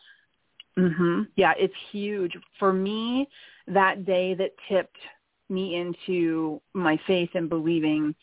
[0.83, 1.29] Mhm.
[1.37, 3.29] Yeah, it's huge for me.
[3.69, 4.99] That day that tipped
[5.49, 8.15] me into my faith and believing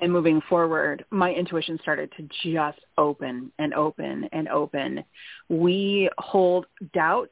[0.00, 5.04] and moving forward, my intuition started to just open and open and open.
[5.48, 7.30] We hold doubt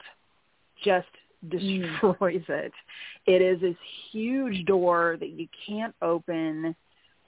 [0.85, 1.09] just
[1.49, 2.49] destroys mm.
[2.49, 2.73] it.
[3.27, 3.77] It is this
[4.13, 6.75] huge door that you can't open.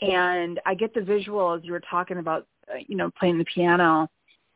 [0.01, 3.45] And I get the visual as you were talking about, uh, you know, playing the
[3.45, 4.09] piano.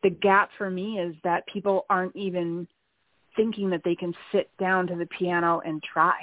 [0.02, 2.68] The gap for me is that people aren't even
[3.34, 6.14] thinking that they can sit down to the piano and try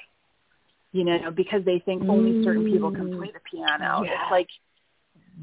[0.94, 4.04] you know, because they think only certain people can play the piano.
[4.06, 4.12] Yeah.
[4.12, 4.48] It's like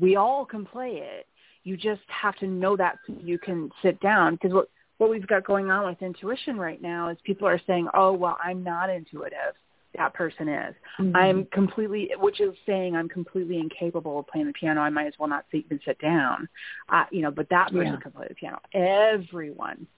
[0.00, 1.26] we all can play it.
[1.64, 4.34] You just have to know that so you can sit down.
[4.34, 7.88] Because what what we've got going on with intuition right now is people are saying,
[7.92, 9.54] "Oh, well, I'm not intuitive."
[9.96, 10.74] That person is.
[11.00, 11.16] Mm-hmm.
[11.16, 14.80] I'm completely, which is saying I'm completely incapable of playing the piano.
[14.80, 16.48] I might as well not sit, even sit down.
[16.88, 18.00] Uh, you know, but that person Yeah.
[18.00, 18.60] can play the piano.
[18.72, 19.88] Everyone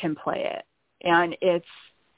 [0.00, 0.64] can play it,
[1.04, 1.66] and it's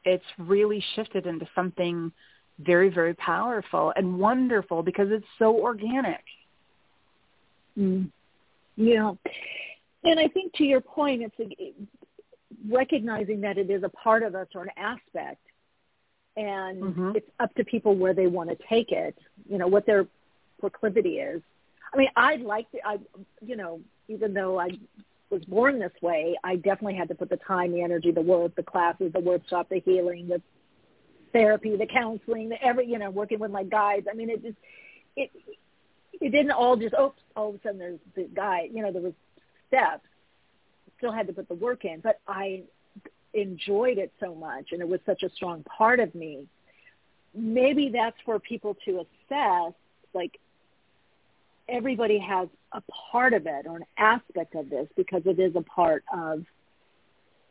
[0.04, 2.12] it's really shifted into something
[2.58, 6.24] very, very powerful and wonderful because it's so organic.
[7.78, 8.10] Mm.
[8.76, 9.12] Yeah.
[10.04, 11.72] And I think to your point, it's a,
[12.68, 15.40] recognizing that it is a part of us or an aspect,
[16.36, 17.12] and Mm-hmm.
[17.14, 19.16] it's up to people where they want to take it.
[19.48, 20.06] You know what their
[20.60, 21.42] proclivity is.
[21.92, 22.78] I mean, I'd like to.
[22.84, 22.98] I,
[23.40, 24.70] you know, even though I
[25.30, 28.54] was born this way, I definitely had to put the time, the energy, the work,
[28.56, 30.40] the classes, the workshop, the healing, the
[31.34, 34.06] therapy, the counseling, the every, you know, working with my guides.
[34.10, 34.56] I mean, it just,
[35.16, 35.30] it,
[36.20, 39.02] it didn't all just, oops, all of a sudden there's the guide, you know, there
[39.02, 39.12] was
[39.68, 40.06] steps.
[40.98, 42.62] Still had to put the work in, but I
[43.34, 46.46] enjoyed it so much and it was such a strong part of me.
[47.34, 49.74] Maybe that's for people to assess,
[50.14, 50.38] like,
[51.68, 55.62] everybody has a part of it or an aspect of this because it is a
[55.62, 56.44] part of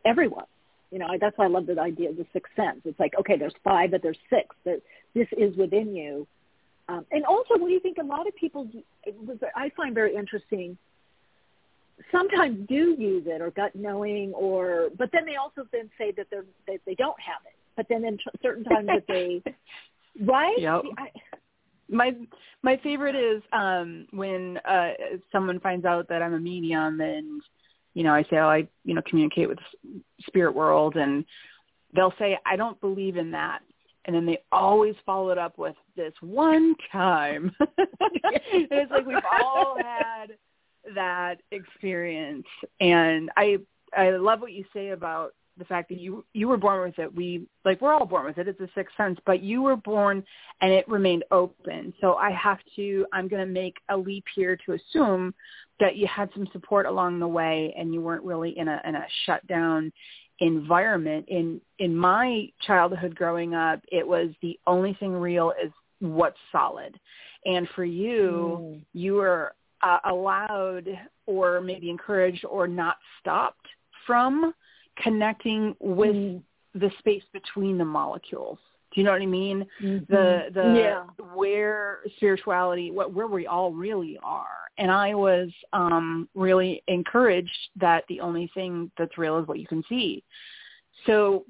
[0.05, 0.45] everyone.
[0.93, 2.81] You know, I, that's why I love the idea of the sixth sense.
[2.85, 4.55] It's like, okay, there's five, but there's six.
[4.63, 4.79] That
[5.15, 6.27] this is within you.
[6.87, 7.97] Um, and also, what do you think?
[7.97, 8.69] A lot of people,
[9.55, 10.77] I find very interesting,
[12.11, 16.27] sometimes do use it or gut knowing, or but then they also then say that
[16.29, 17.55] they're that they don't have it.
[17.75, 19.41] But then in certain times that they,
[20.23, 20.59] right?
[20.59, 20.83] Yep.
[20.97, 21.07] I,
[21.89, 22.15] My
[22.61, 24.91] my favorite is um when uh
[25.31, 27.41] someone finds out that I'm a medium and
[27.93, 29.59] you know I say oh I you know communicate with
[30.27, 31.25] spirit world and
[31.95, 33.61] they'll say I don't believe in that
[34.05, 37.55] and then they always follow it up with this one time.
[38.41, 40.31] it's like we've all had
[40.93, 42.45] that experience
[42.79, 43.57] and I
[43.95, 47.13] I love what you say about the fact that you you were born with it.
[47.13, 48.47] We like we're all born with it.
[48.47, 50.23] It's a sixth sense, but you were born
[50.61, 51.93] and it remained open.
[52.01, 55.33] So I have to I'm going to make a leap here to assume
[55.79, 58.95] that you had some support along the way and you weren't really in a in
[58.95, 59.91] a shutdown
[60.39, 61.25] environment.
[61.27, 66.99] In in my childhood growing up, it was the only thing real is what's solid.
[67.45, 68.81] And for you, Mm.
[68.93, 70.87] you were uh, allowed
[71.25, 73.67] or maybe encouraged or not stopped
[74.07, 74.53] from
[74.97, 76.43] connecting with Mm.
[76.75, 78.59] the space between the molecules.
[78.91, 79.65] Do you know what I mean?
[79.81, 80.07] Mhm.
[80.07, 81.07] The the Yeah.
[81.33, 84.69] where spirituality, what where we all really are.
[84.77, 89.67] And I was um really encouraged that the only thing that's real is what you
[89.67, 90.23] can see.
[91.05, 91.45] So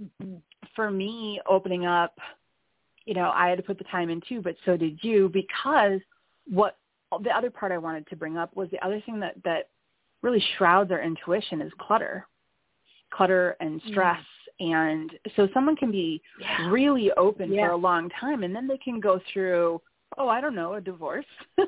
[0.75, 2.17] for me opening up,
[3.05, 5.99] you know, I had to put the time in too, but so did you because
[6.45, 6.77] what
[7.21, 9.69] the other part I wanted to bring up was the other thing that that
[10.21, 12.25] really shrouds our intuition is clutter
[13.15, 14.19] clutter and stress
[14.59, 16.69] and so someone can be Yeah.
[16.69, 17.67] really open Yeah.
[17.67, 19.81] for a long time and then they can go through
[20.17, 21.25] oh i don't know a divorce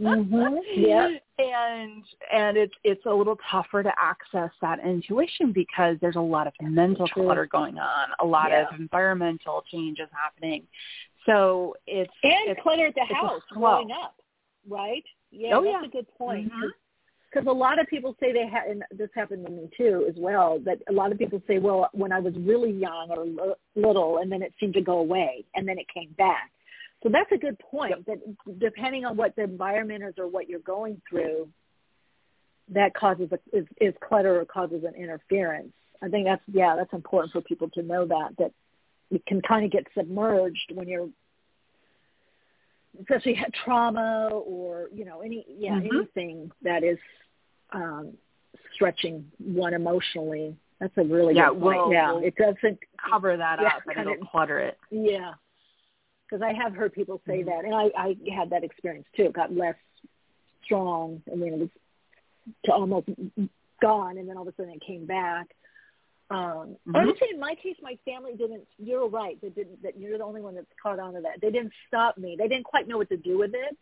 [0.00, 0.58] Mhm.
[0.76, 1.08] Yeah.
[1.38, 2.02] and
[2.32, 6.52] and it's it's a little tougher to access that intuition because there's a lot of
[6.60, 7.24] mental true.
[7.24, 8.66] clutter going on a lot Yeah.
[8.68, 10.66] of environmental changes happening
[11.26, 14.14] so it's and it's, clutter at the house growing up,
[14.68, 15.02] right?
[15.30, 15.84] Yeah, Oh, that's yeah.
[15.88, 16.52] a good point.
[16.52, 16.68] Mhm.
[17.34, 20.14] Because a lot of people say they had, and this happened to me too as
[20.16, 23.56] well, that a lot of people say, well, when I was really young or l-
[23.74, 26.50] little, and then it seemed to go away, and then it came back.
[27.02, 28.06] So that's a good point.
[28.06, 28.18] That
[28.58, 31.48] depending on what the environment is or what you're going through,
[32.68, 35.72] that causes a, is, is clutter or causes an interference.
[36.02, 38.52] I think that's yeah, that's important for people to know that that
[39.10, 41.08] it can kind of get submerged when you're
[43.00, 45.96] especially trauma or you know any yeah mm-hmm.
[45.96, 46.98] anything that is
[47.74, 48.12] um
[48.74, 52.78] stretching one emotionally that's a really yeah, good point we'll, yeah we'll it doesn't
[53.10, 55.32] cover that yeah, up and it'll clutter it yeah
[56.28, 57.50] because i have heard people say mm-hmm.
[57.50, 59.76] that and i i had that experience too it got less
[60.64, 61.68] strong i mean it was
[62.64, 63.08] to almost
[63.80, 65.48] gone and then all of a sudden it came back
[66.30, 66.38] um,
[66.88, 66.96] mm-hmm.
[66.96, 68.66] I would say in my case, my family didn't.
[68.78, 69.38] You're right.
[69.42, 69.82] They didn't.
[69.82, 71.40] That you're the only one that's caught on to that.
[71.42, 72.34] They didn't stop me.
[72.38, 73.76] They didn't quite know what to do with it.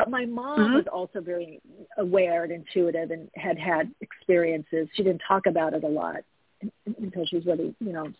[0.00, 0.74] But my mom mm-hmm.
[0.76, 1.60] was also very
[1.98, 4.88] aware and intuitive, and had had experiences.
[4.94, 6.20] She didn't talk about it a lot
[6.98, 8.12] until she was really, you know,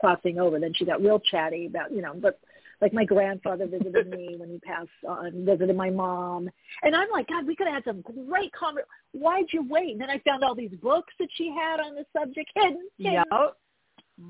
[0.00, 0.58] crossing over.
[0.58, 2.40] Then she got real chatty about, you know, but
[2.80, 6.48] like my grandfather visited me when he passed on, visited my mom.
[6.82, 8.88] And I'm like, God, we could have had some great conversation.
[9.12, 9.92] Why'd you wait?
[9.92, 12.88] And then I found all these books that she had on the subject hidden.
[12.98, 13.24] hidden.
[13.30, 13.56] Yep.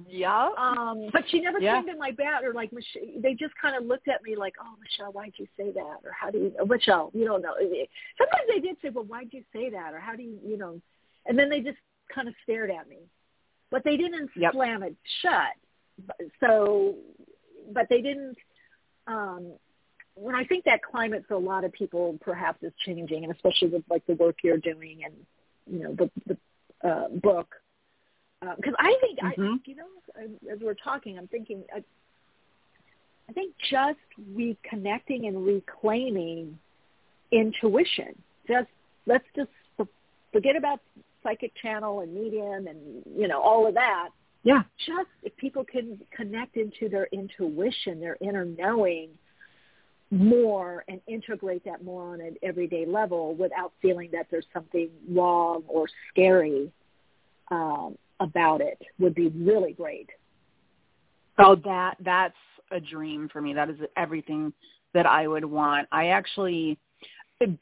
[0.06, 0.50] Yeah.
[0.58, 1.76] Um, but she never yeah.
[1.76, 3.20] came to my bat or like Michele.
[3.22, 6.12] They just kind of looked at me like, "Oh, Michele, why'd you say that?" Or
[6.18, 6.66] "How do you.
[6.66, 10.14] Michele, you don't know." Sometimes they did say, "Well, why'd you say that?" Or "How
[10.14, 10.80] do you, you know?"
[11.26, 11.78] And then they just
[12.14, 12.98] kind of stared at me,
[13.70, 14.52] but they didn't yep.
[14.52, 16.20] slam it shut.
[16.40, 16.96] So
[17.72, 18.36] but they didn't.
[19.06, 19.52] Um,
[20.14, 23.68] when I think that climate for a lot of people perhaps is changing, and especially
[23.68, 25.14] with like the work you're doing and
[25.66, 27.54] you know the the uh, book,
[28.40, 29.42] because uh, I think mm-hmm.
[29.42, 31.82] I you know as we're talking, I'm thinking I,
[33.28, 33.98] I think just
[34.32, 36.58] reconnecting and reclaiming
[37.32, 38.14] intuition.
[38.46, 38.68] Just
[39.06, 39.50] let's just
[40.32, 40.80] forget about
[41.22, 44.10] psychic channel and medium and you know all of that
[44.48, 44.62] yeah.
[44.86, 49.10] Just if people can connect into their intuition, their inner knowing
[50.10, 55.62] more and integrate that more on an everyday level without feeling that there's something wrong
[55.68, 56.72] or scary
[57.50, 60.08] um, about it would be really great.
[61.38, 62.34] Oh, that that's
[62.70, 63.52] a dream for me.
[63.54, 64.52] That is everything
[64.94, 65.88] that I would want.
[65.92, 66.78] I actually,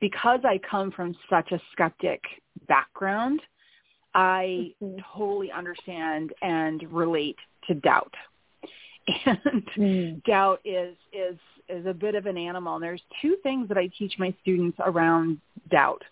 [0.00, 2.22] because I come from such a skeptic
[2.66, 3.40] background,
[4.14, 4.96] I mm-hmm.
[5.14, 7.36] totally understand and relate
[7.68, 8.14] to doubt.
[9.24, 10.24] And mm.
[10.24, 11.38] doubt is is
[11.68, 12.74] is a bit of an animal.
[12.74, 15.38] And there's two things that I teach my students around
[15.70, 16.02] doubt.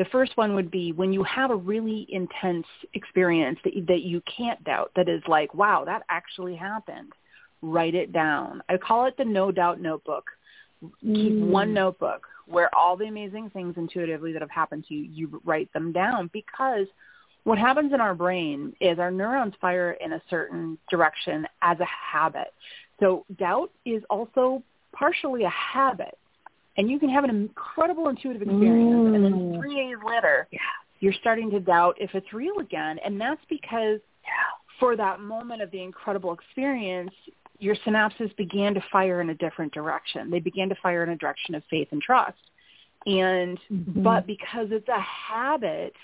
[0.00, 2.64] The first one would be when you have a really intense
[2.94, 7.12] experience that you, that you can't doubt, that is like, wow, that actually happened.
[7.60, 8.62] Write it down.
[8.70, 10.30] I call it the no doubt notebook.
[10.82, 11.14] Mm.
[11.14, 15.42] Keep one notebook where all the amazing things intuitively that have happened to you, you
[15.44, 16.86] write them down because
[17.44, 21.84] what happens in our brain is our neurons fire in a certain direction as a
[21.84, 22.54] habit.
[23.00, 24.62] So doubt is also
[24.94, 26.16] partially a habit.
[26.76, 29.14] And you can have an incredible intuitive experience mm.
[29.14, 29.58] and then mm.
[29.58, 30.60] three days later yeah.
[31.00, 32.98] you're starting to doubt if it's real again.
[33.04, 34.00] And that's because
[34.78, 37.12] for that moment of the incredible experience,
[37.58, 40.30] your synapses began to fire in a different direction.
[40.30, 42.38] They began to fire in a direction of faith and trust.
[43.06, 44.02] And mm-hmm.
[44.02, 45.94] but because it's a habit–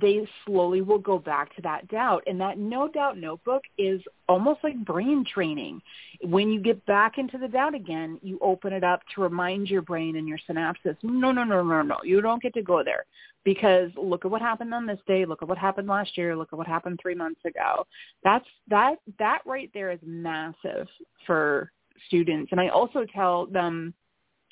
[0.00, 2.24] they slowly will go back to that doubt.
[2.26, 5.80] And that no doubt notebook is almost like brain training.
[6.22, 9.82] When you get back into the doubt again, you open it up to remind your
[9.82, 13.04] brain and your synapses, no, no, no, no, no, you don't get to go there
[13.44, 15.24] because look at what happened on this day.
[15.24, 16.34] Look at what happened last year.
[16.34, 17.86] Look at what happened three months ago.
[18.24, 20.88] That's that, that right there is massive
[21.26, 21.70] for
[22.06, 22.50] students.
[22.52, 23.94] And I also tell them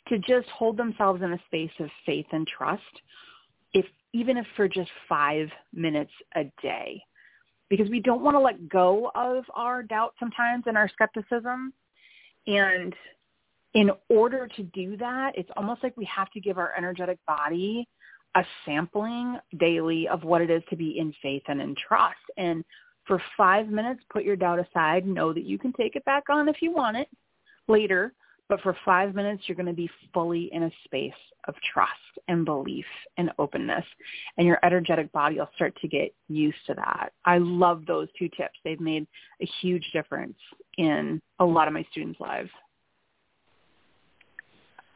[0.08, 2.82] to just hold themselves in a space of faith and trust
[3.72, 7.02] if even if for just five minutes a day,
[7.68, 11.72] because we don't want to let go of our doubt sometimes and our skepticism.
[12.46, 12.94] And
[13.74, 17.88] in order to do that, it's almost like we have to give our energetic body
[18.34, 22.16] a sampling daily of what it is to be in faith and in trust.
[22.36, 22.64] And
[23.06, 25.06] for five minutes, put your doubt aside.
[25.06, 27.08] Know that you can take it back on if you want it
[27.68, 28.12] later.
[28.52, 31.10] But for five minutes, you're going to be fully in a space
[31.48, 31.90] of trust
[32.28, 32.84] and belief
[33.16, 33.84] and openness.
[34.36, 37.14] And your energetic body will start to get used to that.
[37.24, 38.58] I love those two tips.
[38.62, 39.06] They've made
[39.40, 40.36] a huge difference
[40.76, 42.50] in a lot of my students' lives.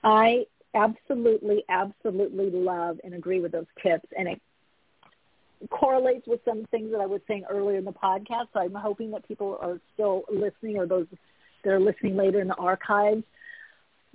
[0.05, 4.07] I absolutely, absolutely love and agree with those tips.
[4.19, 4.39] And it
[5.70, 8.49] correlates with some things that I was saying earlier in the podcast.
[8.53, 11.07] So I'm hoping that people are still listening or those
[11.65, 13.24] that are listening later in the archives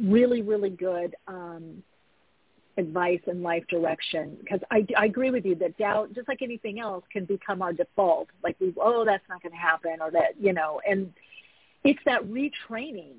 [0.02, 1.16] really, really good.
[1.28, 1.84] Um,
[2.78, 6.80] advice and life direction because I, I agree with you that doubt just like anything
[6.80, 10.40] else can become our default like we oh that's not going to happen or that
[10.40, 11.12] you know and
[11.84, 13.16] it's that retraining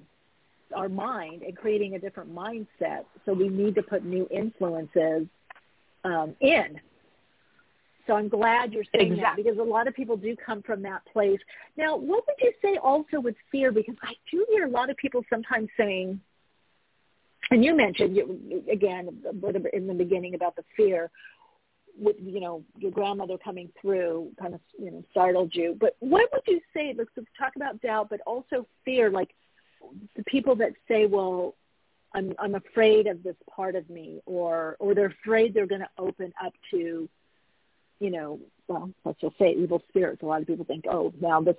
[0.74, 5.26] our mind and creating a different mindset so we need to put new influences
[6.04, 6.80] um, in
[8.06, 9.44] so I'm glad you're saying exactly.
[9.44, 11.38] that because a lot of people do come from that place.
[11.76, 13.70] Now, what would you say also with fear?
[13.70, 16.20] Because I do hear a lot of people sometimes saying,
[17.52, 18.18] and you mentioned
[18.70, 19.08] again
[19.72, 21.10] in the beginning about the fear
[21.98, 25.76] with you know your grandmother coming through kind of you know startled you.
[25.78, 29.30] But what would you say let's talk about doubt but also fear like
[30.16, 31.54] the people that say well
[32.14, 35.90] i'm i'm afraid of this part of me or or they're afraid they're going to
[35.98, 37.08] open up to
[38.00, 40.22] you know well let's just say evil spirits.
[40.22, 41.56] A lot of people think oh now this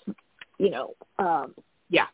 [0.58, 1.54] you know um
[1.90, 2.08] yeah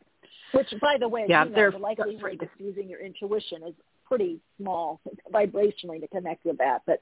[0.51, 3.73] which, by the way, yeah, you know, they're the likelihood of using your intuition is
[4.05, 4.99] pretty small
[5.33, 6.81] vibrationally to connect with that.
[6.85, 7.01] But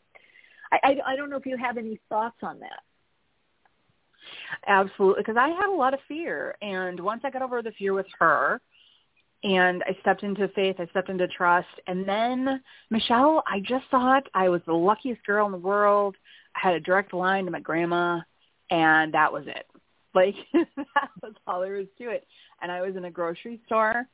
[0.71, 2.81] I, I, I don't know if you have any thoughts on that.
[4.67, 7.93] Absolutely, because I had a lot of fear, and once I got over the fear
[7.93, 8.59] with her,
[9.43, 14.27] and I stepped into faith, I stepped into trust, and then Michele, I just thought
[14.33, 16.15] I was the luckiest girl in the world.
[16.55, 18.19] I had a direct line to my grandma,
[18.69, 19.65] and that was it.
[20.13, 22.25] Like that was all there was to it.
[22.61, 24.05] And I was in a grocery store.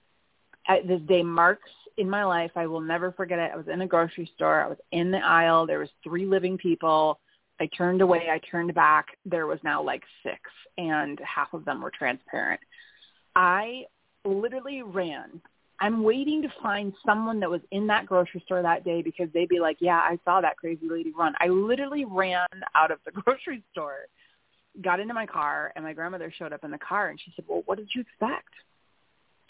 [0.68, 2.52] I, this day marks in my life.
[2.56, 3.52] I will never forget it.
[3.54, 4.62] I was in a grocery store.
[4.62, 5.66] I was in the aisle.
[5.66, 7.20] There was three living people.
[7.60, 8.28] I turned away.
[8.32, 9.08] I turned back.
[9.26, 10.40] There was now like six,
[10.78, 12.60] and half of them were transparent.
[13.36, 13.84] I
[14.26, 15.42] literally ran.
[15.80, 19.50] I'm waiting to find someone that was in that grocery store that day because they'd
[19.50, 21.34] be like, yeah, I saw that crazy lady run.
[21.40, 24.08] I literally ran out of the grocery store
[24.82, 27.46] got into my car and my grandmother showed up in the car and she said,
[27.48, 28.50] well, what did you expect?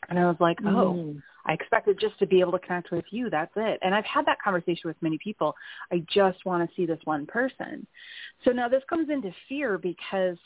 [0.09, 1.21] And I was like, oh, mm.
[1.45, 3.29] I expected just to be able to connect with you.
[3.29, 3.79] That's it.
[3.81, 5.55] And I've had that conversation with many people.
[5.91, 7.87] I just want to see this one person.
[8.43, 10.37] So now this comes into fear because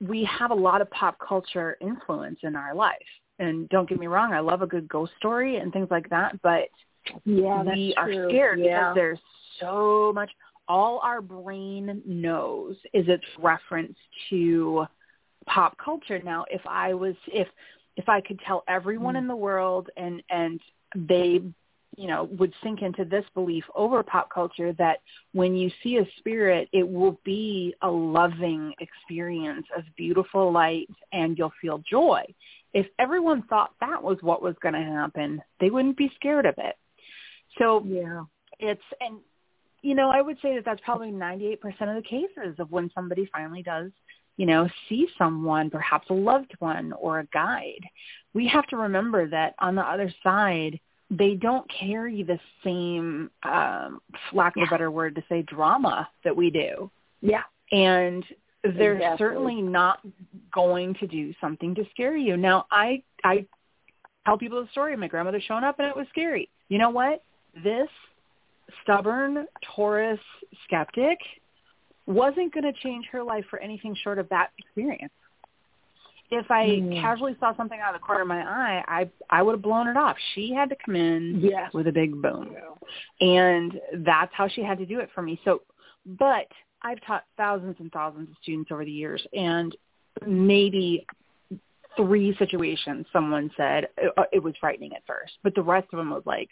[0.00, 2.96] we have a lot of pop culture influence in our life.
[3.38, 6.40] And don't get me wrong, I love a good ghost story and things like that,
[6.42, 6.68] but
[7.24, 8.28] yeah, we are true.
[8.28, 8.64] scared yeah.
[8.64, 9.18] because there's
[9.60, 10.30] so much
[10.68, 13.96] all our brain knows is its reference
[14.30, 14.86] to
[15.46, 16.20] pop culture.
[16.22, 17.48] Now, if I was, if,
[17.96, 19.18] if I could tell everyone mm.
[19.18, 20.60] in the world and, and
[20.94, 21.40] they,
[21.96, 24.98] you know, would sink into this belief over pop culture that
[25.32, 31.36] when you see a spirit, it will be a loving experience of beautiful light and
[31.36, 32.22] you'll feel joy.
[32.74, 36.54] If everyone thought that was what was going to happen, they wouldn't be scared of
[36.58, 36.76] it.
[37.58, 38.22] So yeah,
[38.60, 39.18] it's and
[39.82, 43.28] you know, I would say that that's probably 98% of the cases of when somebody
[43.32, 43.90] finally does,
[44.36, 47.84] you know, see someone, perhaps a loved one or a guide.
[48.34, 50.78] We have to remember that on the other side,
[51.10, 54.00] they don't carry the same, um,
[54.32, 54.66] lack of yeah.
[54.66, 56.90] a better word to say, drama that we do.
[57.20, 57.42] Yeah.
[57.72, 58.24] And
[58.62, 59.18] they're exactly.
[59.18, 60.00] certainly not
[60.52, 62.36] going to do something to scare you.
[62.36, 63.46] Now, I I
[64.26, 66.50] tell people the story of my grandmother showing up and it was scary.
[66.68, 67.22] You know what?
[67.62, 67.88] This
[68.82, 70.20] stubborn Taurus
[70.64, 71.18] skeptic
[72.06, 75.12] wasn't going to change her life for anything short of that experience.
[76.30, 77.00] If I mm.
[77.00, 79.88] casually saw something out of the corner of my eye, I I would have blown
[79.88, 80.16] it off.
[80.34, 82.54] She had to come in with a big boom,
[83.20, 85.40] and that's how she had to do it for me.
[85.44, 85.62] So,
[86.04, 86.48] but
[86.82, 89.74] I've taught thousands and thousands of students over the years, and
[90.26, 91.06] maybe
[91.96, 95.96] three situations someone said it, uh, it was frightening at first, but the rest of
[95.96, 96.50] them was like,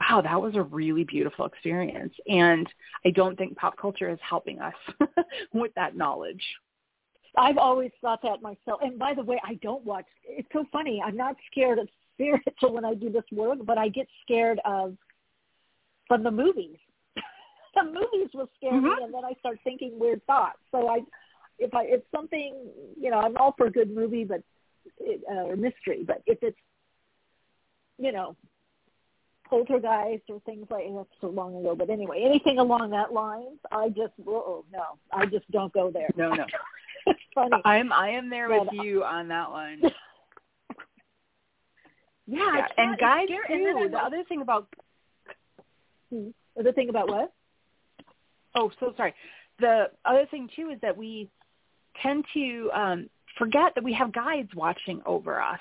[0.00, 2.14] wow, that was a really beautiful experience.
[2.26, 2.66] And
[3.04, 4.74] I don't think pop culture is helping us
[5.52, 6.42] with that knowledge.
[7.36, 8.80] I've always thought that myself.
[8.82, 10.06] And by the way, I don't watch.
[10.24, 11.02] It's so funny.
[11.04, 14.96] I'm not scared of spiritual when I do this work, but I get scared of
[16.06, 16.76] from the movies.
[17.74, 18.86] the movies will scare mm-hmm.
[18.86, 20.58] me, and then I start thinking weird thoughts.
[20.70, 21.00] So I,
[21.58, 22.54] if I, if something,
[23.00, 24.42] you know, I'm all for a good movie, but
[25.30, 26.04] uh, or mystery.
[26.06, 26.58] But if it's,
[27.98, 28.36] you know,
[29.48, 31.74] poltergeist or things like that's so long ago.
[31.76, 36.10] But anyway, anything along that lines, I just oh no, I just don't go there.
[36.16, 36.46] No, no.
[37.06, 37.56] it's funny.
[37.64, 39.80] I'm I am there but, with you on that one.
[42.26, 42.66] yeah, yeah.
[42.78, 43.38] and guys too.
[43.48, 44.68] And the other thing about
[46.10, 46.28] hmm.
[46.54, 47.32] the other thing about what?
[48.54, 49.14] Oh, so sorry.
[49.60, 51.28] The other thing too is that we
[52.02, 55.60] tend to um forget that we have guides watching over us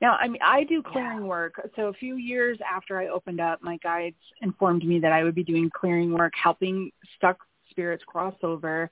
[0.00, 1.26] now, I mean, I do clearing yeah.
[1.26, 1.70] work.
[1.76, 5.34] So a few years after I opened up, my guides informed me that I would
[5.34, 7.38] be doing clearing work, helping stuck
[7.70, 8.90] spirits cross over.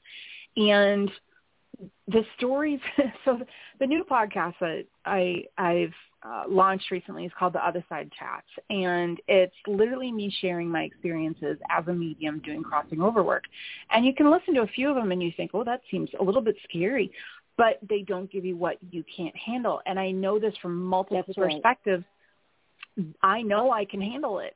[0.57, 1.11] And
[2.09, 2.81] the stories.
[3.25, 3.41] So
[3.81, 5.93] the new podcast that I I've
[6.23, 10.83] uh, launched recently is called The Other Side Chats, and it's literally me sharing my
[10.83, 13.45] experiences as a medium doing crossing over work.
[13.91, 16.09] And you can listen to a few of them, and you think, oh, that seems
[16.21, 17.11] a little bit scary,
[17.57, 19.81] but they don't give you what you can't handle.
[19.87, 21.53] And I know this from multiple That's right.
[21.53, 22.05] perspectives.
[23.23, 24.55] I know I can handle it.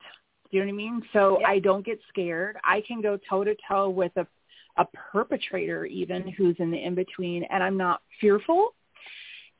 [0.50, 1.08] Do you know what I mean?
[1.12, 1.48] So Yeah.
[1.48, 2.56] I don't get scared.
[2.64, 4.26] I can go toe to toe with a
[4.76, 8.74] a perpetrator even who's in the in between and I'm not fearful.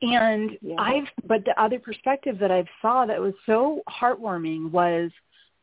[0.01, 0.75] And Yeah.
[0.79, 5.11] I've but the other perspective that I've saw that was so heartwarming was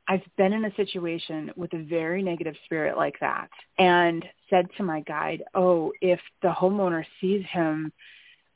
[0.09, 4.83] I've been in a situation with a very negative spirit like that and said to
[4.83, 7.93] my guide, "Oh, if the homeowner sees him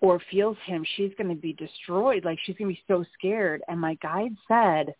[0.00, 2.24] or feels him, she's going to be destroyed.
[2.24, 4.94] Like she's going to be so scared." And my guide said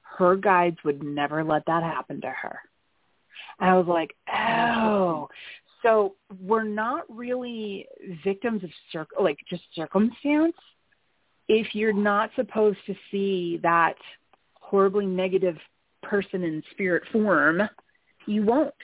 [0.00, 2.58] her guides would never let that happen to her.
[3.60, 5.28] And I was like, "Oh."
[5.82, 7.86] So we're not really
[8.24, 10.56] victims of cir- like just circumstance.
[11.48, 13.94] If you're not supposed to see that
[14.54, 15.56] horribly negative
[16.02, 17.62] person in spirit form,
[18.26, 18.74] you won't.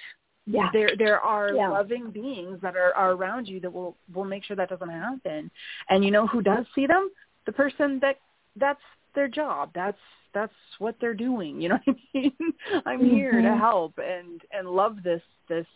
[0.47, 0.69] Yeah.
[0.73, 1.69] There there are Yeah.
[1.69, 5.51] loving beings that are, are around you that will will make sure that doesn't happen.
[5.89, 7.11] And you know who does see them?
[7.47, 8.19] The person that
[8.57, 8.83] that's
[9.15, 9.71] their job.
[9.75, 9.99] That's
[10.35, 11.61] that's what they're doing.
[11.61, 12.33] You know what I mean?
[12.87, 13.59] I'm here to Mhm.
[13.59, 15.67] help and and love this this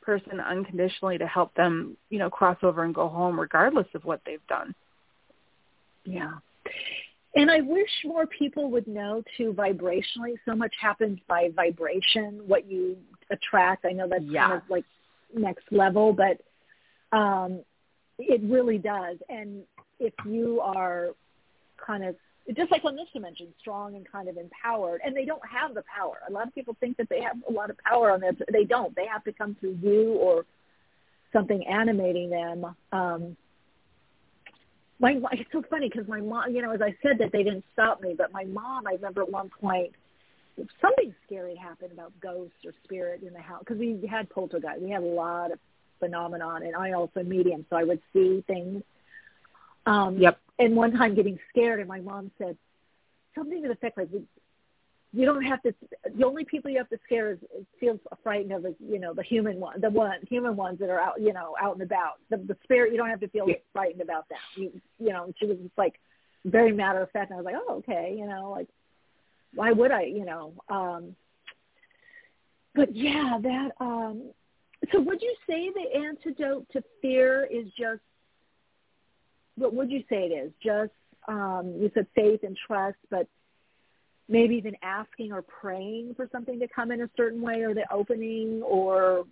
[0.00, 4.20] person unconditionally to help them, you know, cross over and go home regardless of what
[4.24, 4.74] they've done.
[6.04, 6.34] Yeah.
[7.36, 10.34] And I wish more people would know too vibrationally.
[10.44, 12.96] So much happens by vibration, what you
[13.30, 13.84] attract.
[13.84, 14.48] I know that's Yeah.
[14.48, 14.84] kind of like
[15.34, 16.40] next level, but
[17.16, 17.64] um
[18.18, 19.18] it really does.
[19.28, 19.64] And
[19.98, 21.08] if you are
[21.76, 22.16] kind of
[22.54, 25.82] just like on this dimension, strong and kind of empowered, and they don't have the
[25.82, 26.18] power.
[26.28, 28.36] A lot of people think that they have a lot of power on this.
[28.52, 28.94] They don't.
[28.94, 30.44] They have to come through you or
[31.32, 32.76] something animating them.
[32.92, 33.36] Um,
[35.04, 37.64] my it's so funny because my mom, you know, as I said that they didn't
[37.74, 39.92] stop me, but my mom, I remember at one point
[40.80, 44.80] something scary happened about ghosts or spirit in the house because we had poltergeist.
[44.80, 45.58] We had a lot of
[46.00, 48.82] phenomenon, and I also medium, so I would see things.
[49.86, 50.40] Um, Yep.
[50.58, 52.56] And one time getting scared, and my mom said
[53.34, 54.08] something to the effect like,
[55.14, 55.74] "You don't have to.
[56.18, 59.14] The only people you have to scare is, is feel frightened of is you know
[59.14, 62.14] the human one, the one human ones that are out, you know, out and about.
[62.30, 63.54] The, the spirit, you don't have to feel Yeah.
[63.72, 64.38] frightened about that.
[64.56, 66.00] You, you know." She was just like
[66.44, 68.68] very matter of fact, and I was like, "Oh, okay," you know, like
[69.54, 70.52] why would I, you know?
[70.68, 71.14] Um,
[72.74, 73.70] but yeah, that.
[73.80, 74.30] um
[74.92, 78.00] So would you say the antidote to fear is just?
[79.56, 80.52] What would you say it is?
[80.62, 80.92] Just
[81.28, 83.28] um, you said faith and trust, but
[84.28, 87.84] maybe even asking or praying for something to come in a certain way, or the
[87.92, 89.24] opening, or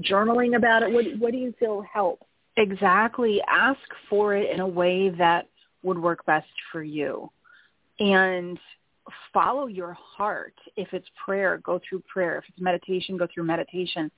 [0.00, 0.92] journaling about it.
[0.92, 2.26] What What do you feel helps?
[2.56, 3.40] Exactly.
[3.48, 5.48] Ask for it in a way that
[5.82, 7.30] would work best for you.
[7.98, 8.58] And
[9.32, 10.54] follow your heart.
[10.76, 12.38] If it's prayer, go through prayer.
[12.38, 14.10] If it's meditation, go through meditation.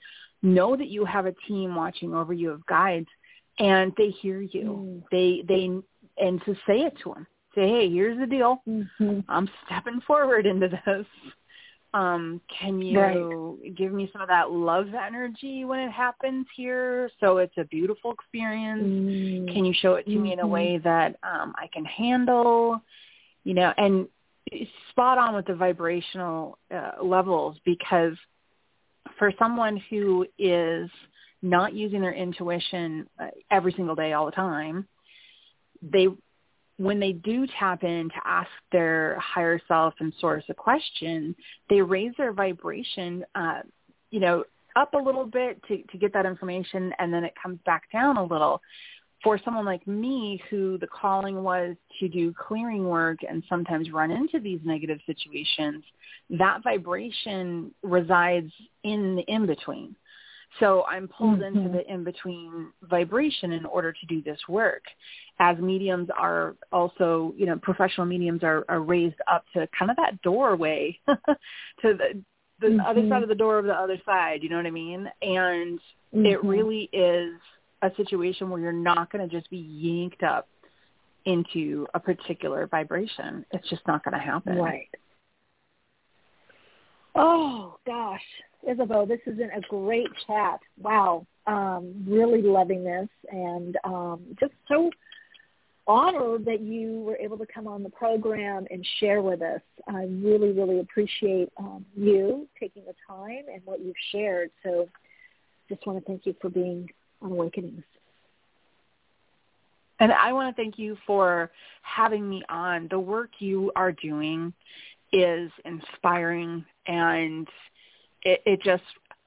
[0.42, 3.08] Know that you have a team watching over you of guides
[3.58, 4.62] and they hear you.
[4.62, 5.02] Mm.
[5.10, 7.26] They they and to say it to them.
[7.54, 8.62] Say, "Hey, here's the deal.
[8.68, 9.20] Mm-hmm.
[9.28, 11.06] I'm stepping forward into this.
[11.94, 17.36] Um, can you give me some of that love energy when it happens here so
[17.36, 18.82] it's a beautiful experience?
[18.82, 19.52] Mm-hmm.
[19.52, 22.80] Can you show it to me in a way that um, I can handle?
[23.44, 24.08] You know, and
[24.90, 28.14] spot on with the vibrational uh, levels because
[29.18, 30.90] for someone who is
[31.42, 34.86] not using their intuition uh, every single day all the time,
[35.82, 36.06] they
[36.82, 41.34] when they do tap in to ask their higher self and source a question,
[41.70, 43.60] they raise their vibration, uh,
[44.10, 44.42] you know,
[44.74, 48.16] up a little bit to, to get that information, and then it comes back down
[48.16, 48.60] a little.
[49.22, 54.10] For someone like me, who the calling was to do clearing work and sometimes run
[54.10, 55.84] into these negative situations,
[56.30, 58.50] that vibration resides
[58.82, 59.94] in the in-between.
[60.60, 61.56] So I'm pulled Mm-hmm.
[61.56, 64.82] into the in-between vibration in order to do this work.
[65.38, 69.96] As mediums are also, you know, professional mediums are, are raised up to kind of
[69.96, 71.14] that doorway to
[71.82, 72.22] the,
[72.60, 73.08] the other Mhm.
[73.08, 75.10] side of the door of the other side, you know what I mean?
[75.22, 75.80] And
[76.12, 76.48] it Mhm.
[76.48, 77.40] really is
[77.80, 80.48] a situation where you're not going to just be yanked up
[81.24, 83.44] into a particular vibration.
[83.52, 84.58] It's just not going to happen.
[84.58, 84.88] Right.
[87.14, 88.22] Oh gosh,
[88.68, 90.60] Isabeau, this has been a great chat.
[90.80, 94.90] Wow, um, really loving this, and um, just so
[95.86, 99.60] honored that you were able to come on the program and share with us.
[99.88, 104.50] I really, really appreciate um, you taking the time and what you've shared.
[104.62, 104.88] So,
[105.68, 106.88] just want to thank you for being
[107.20, 107.82] on Awakenings.
[109.98, 111.50] And I want to thank you for
[111.82, 112.88] having me on.
[112.90, 114.52] The work you are doing
[115.12, 117.46] is inspiring and
[118.24, 118.82] it, it just,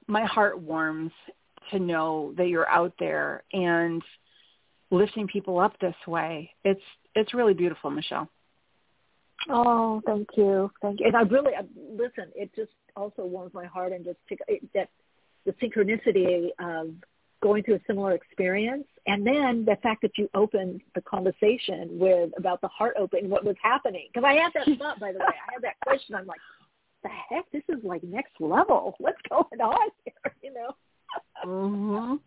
[0.06, 1.12] my heart warms
[1.70, 4.02] to know that you're out there and
[4.90, 6.50] lifting people up this way.
[6.64, 6.80] It's,
[7.14, 8.28] it's really beautiful, Michele.
[9.48, 11.06] Oh, thank you, thank you.
[11.06, 12.32] And I really I, listen.
[12.34, 14.18] It just also warms my heart and just
[14.48, 14.88] it, that
[15.44, 16.94] the synchronicity of
[17.42, 22.30] going through a similar experience, and then the fact that you opened the conversation with
[22.36, 24.08] about the heart opening, what was happening.
[24.12, 25.26] Because I had that thought, by the way.
[25.26, 26.14] I had that question.
[26.14, 26.40] I'm like,
[27.06, 28.94] the heck, this is like next level.
[28.98, 30.34] What's going on here?
[30.42, 30.70] You know.
[31.44, 32.14] mm-hmm.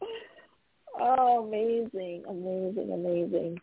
[1.02, 3.60] Oh, amazing, amazing, amazing.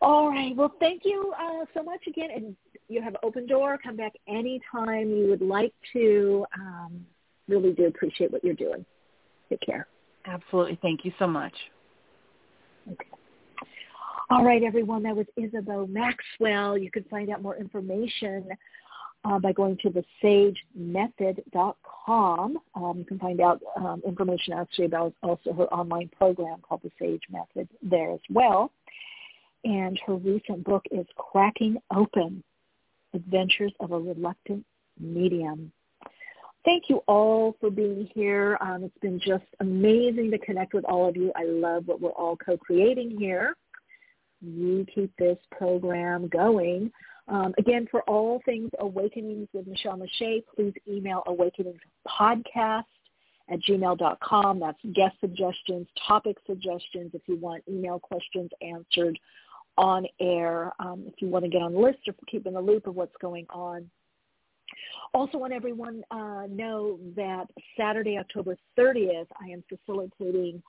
[0.00, 0.54] All right.
[0.54, 2.28] Well, thank you uh, so much again.
[2.32, 2.56] And
[2.88, 3.78] you have an open door.
[3.82, 6.44] Come back anytime you would like to.
[6.56, 7.04] Um,
[7.48, 8.84] really do appreciate what you're doing.
[9.48, 9.88] Take care.
[10.26, 10.78] Absolutely.
[10.82, 11.54] Thank you so much.
[12.92, 13.08] Okay.
[14.30, 15.02] All right, everyone.
[15.02, 16.76] That was Isabeau Maxwell.
[16.76, 18.44] You can find out more information
[19.26, 22.58] uh, by going to thesagemethod.com.
[22.74, 26.90] Um, you can find out um, information actually about also her online program called The
[26.98, 28.72] Sage Method there as well
[29.66, 32.42] and her recent book is Cracking Open,
[33.14, 34.64] Adventures of a Reluctant
[35.00, 35.72] Medium.
[36.64, 38.58] Thank you all for being here.
[38.60, 41.32] Um, it's been just amazing to connect with all of you.
[41.34, 43.56] I love what we're all co-creating here.
[44.40, 46.92] You keep this program going.
[47.28, 52.84] Um, again, for all things Awakenings with Michele Meiche, please email awakeningspodcast
[53.48, 54.60] at gmail.com.
[54.60, 59.18] That's guest suggestions, topic suggestions if you want email questions answered
[59.78, 62.60] on air um, if you want to get on the list or keep in the
[62.60, 63.90] loop of what's going on.
[65.14, 67.46] Also want everyone uh, know that
[67.76, 70.62] Saturday, October 30th, I am facilitating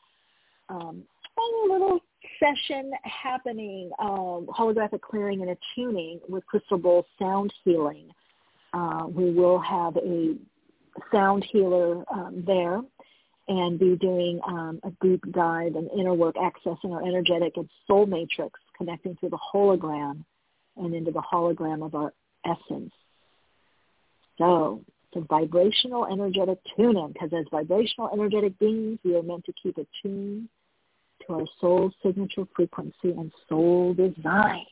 [0.69, 1.03] um,
[1.38, 1.99] a little
[2.39, 8.09] session happening, um, holographic clearing and attuning with Crystal Bowl Sound Healing.
[8.73, 10.35] Uh, we will have a
[11.11, 12.81] sound healer um, there
[13.47, 18.05] and be doing um, a deep dive and inner work, accessing our energetic and soul
[18.05, 20.23] matrix connecting to the hologram
[20.75, 22.13] and into the hologram of our
[22.45, 22.91] essence.
[24.37, 29.53] So it's a vibrational energetic tune-in because as vibrational energetic beings, we are meant to
[29.53, 30.49] keep attuned
[31.26, 34.65] to our soul signature frequency and soul design.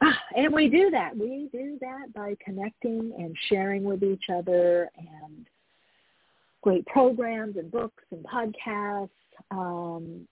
[0.00, 1.16] Ah, and we do that.
[1.16, 5.46] We do that by connecting and sharing with each other and
[6.62, 9.10] great programs and books and podcasts
[9.50, 10.26] um,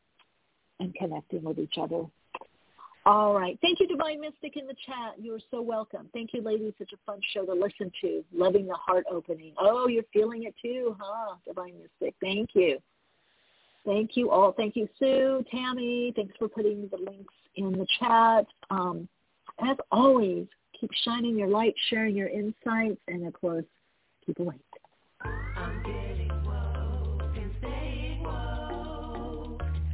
[0.79, 2.05] and connecting with each other
[3.07, 3.57] all right.
[3.63, 5.15] Thank you, Divine Mystic, in the chat.
[5.17, 6.09] You are so welcome.
[6.13, 6.73] Thank you, ladies.
[6.77, 8.25] Such a fun show to listen to.
[8.35, 9.55] Loving the heart opening.
[9.61, 12.17] Oh, you're feeling it too, huh, Divine Mystic?
[12.21, 12.79] Thank you.
[13.87, 14.53] Thank you all.
[14.53, 16.13] Thank you, Sue, Tammy.
[16.17, 18.45] Thanks for putting the links in the chat.
[18.69, 19.09] Um,
[19.61, 20.47] as always,
[20.79, 23.65] keep shining your light, sharing your insights, and of course,
[24.27, 24.61] keep awake.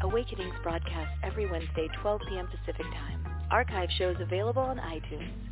[0.01, 2.48] Awakenings broadcast every Wednesday, 12 p.m.
[2.48, 3.24] Pacific Time.
[3.51, 5.51] Archive shows available on iTunes.